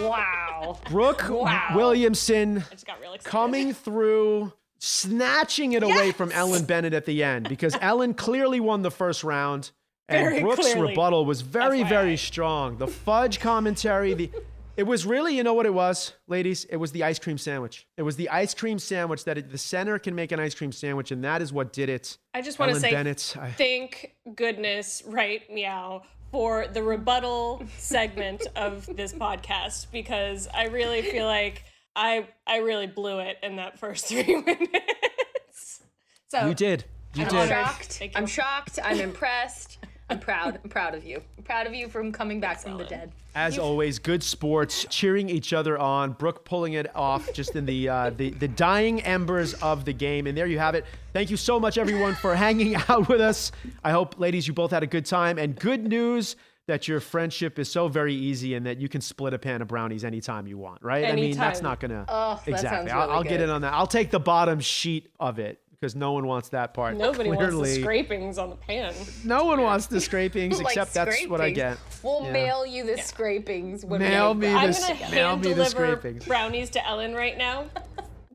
Wow. 0.02 0.78
Brooke 0.90 1.26
Wow. 1.28 1.72
Williamson 1.74 2.58
I 2.58 2.70
just 2.74 2.86
got 2.86 3.00
real 3.00 3.16
coming 3.24 3.72
through, 3.72 4.52
snatching 4.78 5.72
it 5.72 5.82
away 5.82 6.12
from 6.12 6.32
Ellen 6.32 6.64
Bennett 6.64 6.92
at 6.94 7.06
the 7.06 7.22
end 7.22 7.48
because 7.48 7.76
Ellen 7.80 8.14
clearly 8.14 8.60
won 8.60 8.82
the 8.82 8.90
first 8.90 9.24
round. 9.24 9.70
And 10.08 10.24
Very 10.24 10.40
Brooke's 10.40 10.60
clearly. 10.72 10.90
rebuttal 10.90 11.24
was 11.24 11.40
very, 11.40 11.80
FYI. 11.80 11.88
very 11.88 12.16
strong. 12.16 12.76
The 12.78 12.86
fudge 12.86 13.40
commentary, 13.40 14.14
the 14.14 14.30
it 14.76 14.84
was 14.86 15.06
really, 15.06 15.34
you 15.34 15.42
know 15.42 15.54
what 15.54 15.64
it 15.66 15.72
was, 15.72 16.12
ladies? 16.28 16.64
It 16.66 16.76
was 16.76 16.92
the 16.92 17.02
ice 17.02 17.18
cream 17.18 17.38
sandwich. 17.38 17.86
It 17.96 18.02
was 18.02 18.14
the 18.16 18.28
ice 18.28 18.52
cream 18.52 18.78
sandwich 18.78 19.24
that 19.24 19.38
it, 19.38 19.50
the 19.50 19.56
center 19.58 19.98
can 19.98 20.14
make 20.14 20.32
an 20.32 20.38
ice 20.38 20.54
cream 20.54 20.70
sandwich, 20.70 21.10
and 21.10 21.24
that 21.24 21.40
is 21.40 21.50
what 21.50 21.72
did 21.72 21.88
it. 21.88 22.18
I 22.34 22.42
just 22.42 22.58
want 22.58 22.74
to 22.74 22.78
say 22.80 22.90
Bennett, 22.90 23.34
I- 23.40 23.50
thank 23.52 24.14
goodness, 24.34 25.02
right, 25.06 25.42
meow, 25.50 26.02
for 26.36 26.66
the 26.66 26.82
rebuttal 26.82 27.62
segment 27.78 28.46
of 28.56 28.84
this 28.94 29.10
podcast 29.10 29.86
because 29.90 30.46
I 30.52 30.66
really 30.66 31.00
feel 31.00 31.24
like 31.24 31.64
I 31.96 32.28
I 32.46 32.58
really 32.58 32.86
blew 32.86 33.20
it 33.20 33.38
in 33.42 33.56
that 33.56 33.78
first 33.78 34.04
three 34.08 34.42
minutes. 34.42 35.80
So 36.28 36.46
you 36.46 36.54
did. 36.54 36.84
You 37.14 37.24
I'm 37.24 37.30
did. 37.30 37.48
shocked. 37.48 38.02
I'm 38.14 38.26
shocked. 38.26 38.78
I'm 38.84 39.00
impressed. 39.00 39.78
I'm 40.08 40.20
proud. 40.20 40.60
I'm 40.62 40.70
proud 40.70 40.94
of 40.94 41.04
you. 41.04 41.20
I'm 41.36 41.42
proud 41.44 41.66
of 41.66 41.74
you 41.74 41.88
from 41.88 42.12
coming 42.12 42.38
back 42.40 42.60
from 42.60 42.78
the 42.78 42.84
dead. 42.84 43.10
As 43.34 43.58
always, 43.58 43.98
good 43.98 44.22
sports, 44.22 44.86
cheering 44.88 45.28
each 45.28 45.52
other 45.52 45.76
on. 45.76 46.12
Brooke 46.12 46.44
pulling 46.44 46.74
it 46.74 46.94
off 46.94 47.32
just 47.32 47.56
in 47.56 47.66
the, 47.66 47.88
uh, 47.88 48.10
the 48.10 48.30
the 48.30 48.48
dying 48.48 49.02
embers 49.02 49.54
of 49.54 49.84
the 49.84 49.92
game. 49.92 50.26
And 50.26 50.38
there 50.38 50.46
you 50.46 50.58
have 50.58 50.74
it. 50.74 50.84
Thank 51.12 51.30
you 51.30 51.36
so 51.36 51.58
much, 51.58 51.76
everyone, 51.76 52.14
for 52.14 52.34
hanging 52.36 52.76
out 52.88 53.08
with 53.08 53.20
us. 53.20 53.50
I 53.82 53.90
hope, 53.90 54.18
ladies, 54.18 54.46
you 54.46 54.54
both 54.54 54.70
had 54.70 54.82
a 54.82 54.86
good 54.86 55.06
time. 55.06 55.38
And 55.38 55.58
good 55.58 55.86
news 55.86 56.36
that 56.68 56.88
your 56.88 56.98
friendship 56.98 57.58
is 57.58 57.70
so 57.70 57.86
very 57.88 58.14
easy 58.14 58.54
and 58.54 58.66
that 58.66 58.78
you 58.78 58.88
can 58.88 59.00
split 59.00 59.32
a 59.34 59.38
pan 59.38 59.62
of 59.62 59.68
brownies 59.68 60.02
anytime 60.04 60.46
you 60.48 60.58
want, 60.58 60.82
right? 60.82 61.04
I 61.04 61.12
mean, 61.12 61.36
that's 61.36 61.62
not 61.62 61.78
gonna 61.78 62.04
Oh, 62.08 62.40
that 62.44 62.50
exactly. 62.50 62.90
sounds 62.90 62.92
I'll, 62.92 63.10
I'll 63.18 63.22
get 63.22 63.30
good. 63.38 63.40
in 63.42 63.50
on 63.50 63.60
that. 63.62 63.72
I'll 63.72 63.86
take 63.86 64.10
the 64.10 64.18
bottom 64.18 64.58
sheet 64.58 65.08
of 65.20 65.38
it 65.38 65.60
because 65.80 65.94
no 65.94 66.12
one 66.12 66.26
wants 66.26 66.48
that 66.50 66.74
part. 66.74 66.96
nobody 66.96 67.30
wants 67.30 67.56
the 67.56 67.80
scrapings 67.80 68.38
on 68.38 68.50
the 68.50 68.56
pan. 68.56 68.94
No 69.24 69.44
one 69.44 69.60
wants 69.62 69.86
the 69.86 70.00
scrapings 70.06 70.58
Like 70.60 70.76
except 70.76 70.94
that's 70.94 71.26
what 71.26 71.40
I 71.40 71.50
get. 71.50 71.78
We'll 72.02 72.24
Yeah. 72.24 72.32
mail 72.32 72.66
you 72.66 72.84
the 72.84 72.98
scrapings. 72.98 73.84
When 73.84 74.00
Mail 74.00 74.34
we 74.34 74.40
me 74.40 74.46
get 74.48 74.56
I'm 74.56 74.72
gonna 74.72 75.10
mail 75.10 75.28
hand 75.28 75.40
me 75.42 75.48
the 75.48 75.54
deliver 75.54 75.70
scrapings. 75.70 76.26
brownies 76.26 76.70
to 76.70 76.86
Ellen 76.86 77.14
right 77.14 77.36
now 77.36 77.66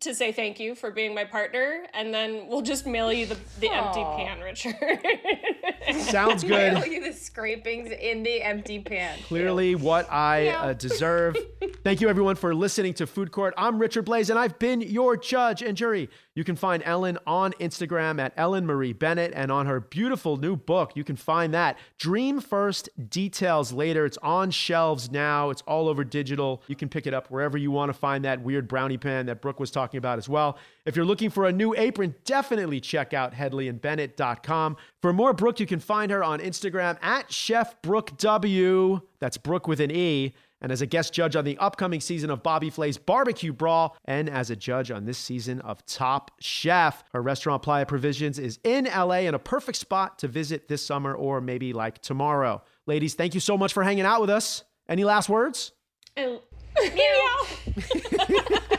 to 0.01 0.15
say 0.15 0.31
thank 0.31 0.59
you 0.59 0.73
for 0.73 0.89
being 0.89 1.13
my 1.13 1.23
partner, 1.23 1.85
and 1.93 2.11
then 2.11 2.47
we'll 2.47 2.63
just 2.63 2.87
mail 2.87 3.13
you 3.13 3.27
the, 3.27 3.37
the 3.59 3.69
empty 3.71 4.03
pan, 4.03 4.39
Richard. 4.39 4.75
Sounds 6.01 6.43
good. 6.43 6.73
Mail 6.73 6.85
you 6.87 7.03
the 7.03 7.13
scrapings 7.13 7.91
in 7.91 8.23
the 8.23 8.41
empty 8.41 8.79
pan. 8.79 9.19
Clearly, 9.27 9.75
what 9.75 10.11
I 10.11 10.47
uh, 10.49 10.73
deserve. 10.73 11.37
Thank 11.83 12.01
you, 12.01 12.09
everyone, 12.09 12.35
for 12.35 12.55
listening 12.55 12.95
to 12.95 13.05
Food 13.07 13.31
Court. 13.31 13.53
I'm 13.57 13.77
Richard 13.77 14.05
Blais, 14.07 14.29
and 14.31 14.39
I've 14.39 14.57
been 14.57 14.81
your 14.81 15.17
judge 15.17 15.61
and 15.61 15.77
jury. 15.77 16.09
You 16.34 16.45
can 16.45 16.55
find 16.55 16.82
Ellen 16.86 17.17
on 17.27 17.51
Instagram 17.53 18.19
at 18.21 18.32
Ellen 18.38 18.65
Marie 18.65 18.93
Bennett, 18.93 19.34
and 19.36 19.51
on 19.51 19.65
her 19.65 19.82
beautiful 19.82 20.38
new 20.38 20.55
book, 20.55 20.93
you 20.95 21.03
can 21.03 21.17
find 21.17 21.53
that. 21.53 21.77
Dream 21.97 22.39
First, 22.39 22.89
Details 23.09 23.73
Later. 23.73 24.05
It's 24.05 24.17
on 24.19 24.49
shelves 24.51 25.11
now, 25.11 25.49
it's 25.49 25.61
all 25.63 25.89
over 25.89 26.05
digital. 26.05 26.63
You 26.67 26.77
can 26.77 26.88
pick 26.88 27.05
it 27.05 27.13
up 27.13 27.29
wherever 27.29 27.57
you 27.57 27.69
want 27.69 27.89
to 27.89 27.93
find 27.93 28.23
that 28.23 28.41
weird 28.41 28.69
brownie 28.69 28.97
pan 28.97 29.25
that 29.25 29.41
Brooke 29.41 29.59
was 29.59 29.71
talking 29.71 29.97
about 29.97 30.17
as 30.19 30.29
well. 30.29 30.57
If 30.86 30.95
you're 30.95 31.05
looking 31.05 31.29
for 31.29 31.47
a 31.47 31.51
new 31.51 31.75
apron, 31.75 32.15
definitely 32.23 32.79
check 32.79 33.13
out 33.13 33.34
hedleyandbennett.com. 33.34 34.77
For 35.01 35.11
more 35.11 35.34
Brooke, 35.34 35.59
you 35.59 35.65
can 35.65 35.79
find 35.79 36.11
her 36.11 36.23
on 36.23 36.39
Instagram 36.39 36.97
at 37.01 37.32
Chef 37.32 37.82
Brooke 37.82 38.17
W. 38.17 39.01
That's 39.19 39.38
Brooke 39.38 39.67
with 39.67 39.82
an 39.82 39.91
E. 39.91 40.34
And 40.62 40.72
as 40.72 40.82
a 40.82 40.86
guest 40.86 41.14
judge 41.14 41.36
on 41.36 41.43
the 41.43 41.57
upcoming 41.57 42.01
season 42.01 42.30
of 42.30 42.43
Bobby 42.43 42.70
Flay's 42.70 42.97
Barbecue 42.97 43.51
Brawl, 43.51 43.97
and 44.05 44.30
as 44.30 44.49
a 44.49 44.55
judge 44.55 44.91
on 44.91 45.05
this 45.05 45.18
season 45.18 45.59
of 45.62 45.86
Top 45.86 46.32
Chef. 46.39 47.03
Her 47.14 47.22
restaurant 47.22 47.64
Playa 47.64 47.86
Provisions 47.86 48.39
is 48.39 48.59
in 48.64 48.86
LA 48.86 49.22
and 49.26 49.36
a 49.36 49.39
perfect 49.39 49.78
spot 49.78 50.20
to 50.20 50.28
visit 50.28 50.68
this 50.68 50.86
summer 50.86 51.16
or 51.16 51.41
maybe 51.41 51.74
like 51.74 52.01
tomorrow. 52.01 52.62
Ladies, 52.86 53.16
thank 53.16 53.34
you 53.34 53.39
so 53.39 53.57
much 53.57 53.74
for 53.74 53.84
hanging 53.84 54.05
out 54.05 54.22
with 54.22 54.30
us. 54.30 54.64
Any 54.88 55.03
last 55.03 55.30
words? 55.30 55.72
And- 56.16 56.39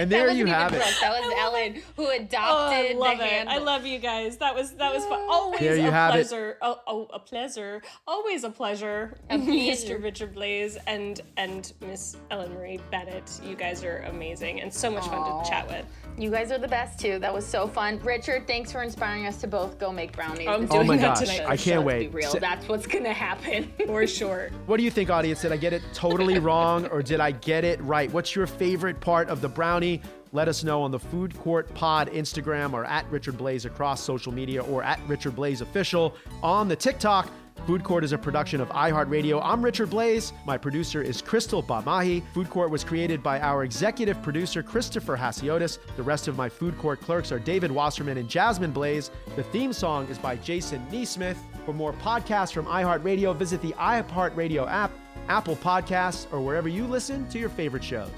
And 0.00 0.10
there 0.10 0.26
that 0.26 0.36
you 0.36 0.46
have 0.46 0.72
even 0.72 0.80
it. 0.86 0.94
That 1.00 1.10
was 1.20 1.34
Ellen 1.38 1.82
who 1.96 2.08
adopted 2.08 2.36
Oh, 2.36 2.70
I 2.70 2.92
love 2.96 3.18
the 3.18 3.24
it. 3.24 3.30
handle. 3.30 3.54
I 3.54 3.58
love 3.58 3.86
you 3.86 3.98
guys. 3.98 4.36
That 4.38 4.54
was 4.54 4.72
that 4.72 4.94
was 4.94 5.04
fun. 5.06 5.20
Always 5.30 5.60
There 5.60 5.76
you 5.76 5.88
a 5.88 5.90
have 5.90 6.14
it. 6.16 6.32
Oh, 6.62 6.80
oh, 6.86 7.08
a 7.12 7.18
pleasure. 7.18 7.82
Always 8.06 8.44
a 8.44 8.50
pleasure. 8.50 9.18
A 9.30 9.38
pleasure. 9.38 9.50
Mr. 9.50 10.02
Richard 10.02 10.34
Blais 10.34 10.76
and 10.86 11.20
and 11.36 11.72
Miss 11.86 12.16
Ellen 12.30 12.54
Marie 12.54 12.80
Bennett. 12.90 13.40
You 13.44 13.54
guys 13.56 13.84
are 13.84 13.98
amazing 14.08 14.60
and 14.60 14.72
so 14.72 14.90
much 14.90 15.04
fun 15.06 15.42
to 15.44 15.48
chat 15.50 15.68
with. 15.68 15.84
You 16.18 16.30
guys 16.30 16.50
are 16.52 16.58
the 16.58 16.68
best 16.68 16.98
too. 16.98 17.18
That 17.18 17.32
was 17.32 17.46
so 17.46 17.66
fun. 17.66 17.98
Richard, 18.00 18.46
thanks 18.46 18.70
for 18.72 18.82
inspiring 18.82 19.26
us 19.26 19.40
to 19.40 19.46
both 19.46 19.78
go 19.78 19.92
make 19.92 20.12
brownies. 20.12 20.48
I'm 20.48 20.64
It's 20.64 20.74
Oh 20.74 20.82
my 20.84 20.96
that 20.96 21.16
gosh, 21.18 21.20
tonight. 21.28 21.48
I 21.48 21.56
can't 21.56 21.78
let's 21.84 21.86
wait. 21.86 21.98
Be 22.10 22.16
real. 22.18 22.30
So- 22.30 22.38
That's 22.38 22.66
what's 22.68 22.86
gonna 22.86 23.12
happen. 23.12 23.72
For 23.86 24.06
sure. 24.06 24.50
What 24.66 24.76
do 24.78 24.82
you 24.82 24.90
think, 24.90 25.10
audience? 25.10 25.42
Did 25.42 25.52
I 25.52 25.56
get 25.56 25.72
it 25.72 25.82
totally 25.92 26.38
wrong 26.48 26.86
or 26.88 27.02
did 27.02 27.20
I 27.20 27.30
get 27.32 27.64
it 27.64 27.80
right? 27.82 28.10
What's 28.12 28.34
your 28.34 28.46
favorite 28.46 29.00
part 29.00 29.28
of 29.28 29.40
the 29.40 29.48
brownie? 29.48 29.89
Let 30.32 30.46
us 30.46 30.62
know 30.62 30.82
on 30.82 30.90
the 30.90 30.98
Food 30.98 31.36
Court 31.38 31.72
Pod 31.74 32.08
Instagram 32.12 32.72
or 32.72 32.84
at 32.84 33.10
Richard 33.10 33.34
Blais 33.36 33.64
across 33.64 34.00
social 34.00 34.32
media 34.32 34.62
or 34.62 34.82
at 34.82 35.00
Richard 35.08 35.34
Blais 35.34 35.60
Official 35.60 36.14
on 36.42 36.68
the 36.68 36.76
TikTok. 36.76 37.30
Food 37.66 37.84
Court 37.84 38.04
is 38.04 38.12
a 38.12 38.18
production 38.18 38.60
of 38.60 38.68
iHeartRadio. 38.70 39.40
I'm 39.44 39.62
Richard 39.62 39.90
Blais. 39.90 40.32
My 40.46 40.56
producer 40.56 41.02
is 41.02 41.20
Crystal 41.20 41.62
Bamahi. 41.62 42.22
Food 42.32 42.48
Court 42.48 42.70
was 42.70 42.82
created 42.82 43.22
by 43.22 43.38
our 43.40 43.64
executive 43.64 44.20
producer, 44.22 44.62
Christopher 44.62 45.16
Hasiotis. 45.16 45.78
The 45.96 46.02
rest 46.02 46.26
of 46.26 46.36
my 46.36 46.48
Food 46.48 46.78
Court 46.78 47.00
clerks 47.00 47.30
are 47.32 47.38
David 47.38 47.70
Wasserman 47.70 48.18
and 48.18 48.28
Jasmine 48.28 48.72
Blais. 48.72 49.10
The 49.36 49.42
theme 49.42 49.72
song 49.72 50.08
is 50.08 50.18
by 50.18 50.36
Jason 50.36 50.84
Neesmith. 50.90 51.36
For 51.66 51.74
more 51.74 51.92
podcasts 51.92 52.52
from 52.52 52.66
iHeartRadio, 52.66 53.36
visit 53.36 53.60
the 53.60 53.72
iHeartRadio 53.72 54.66
app, 54.68 54.90
Apple 55.28 55.56
Podcasts, 55.56 56.32
or 56.32 56.40
wherever 56.40 56.68
you 56.68 56.86
listen 56.86 57.28
to 57.28 57.38
your 57.38 57.50
favorite 57.50 57.84
shows. 57.84 58.10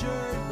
With 0.00 0.51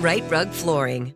Rite 0.00 0.30
Rug 0.30 0.50
Flooring. 0.50 1.15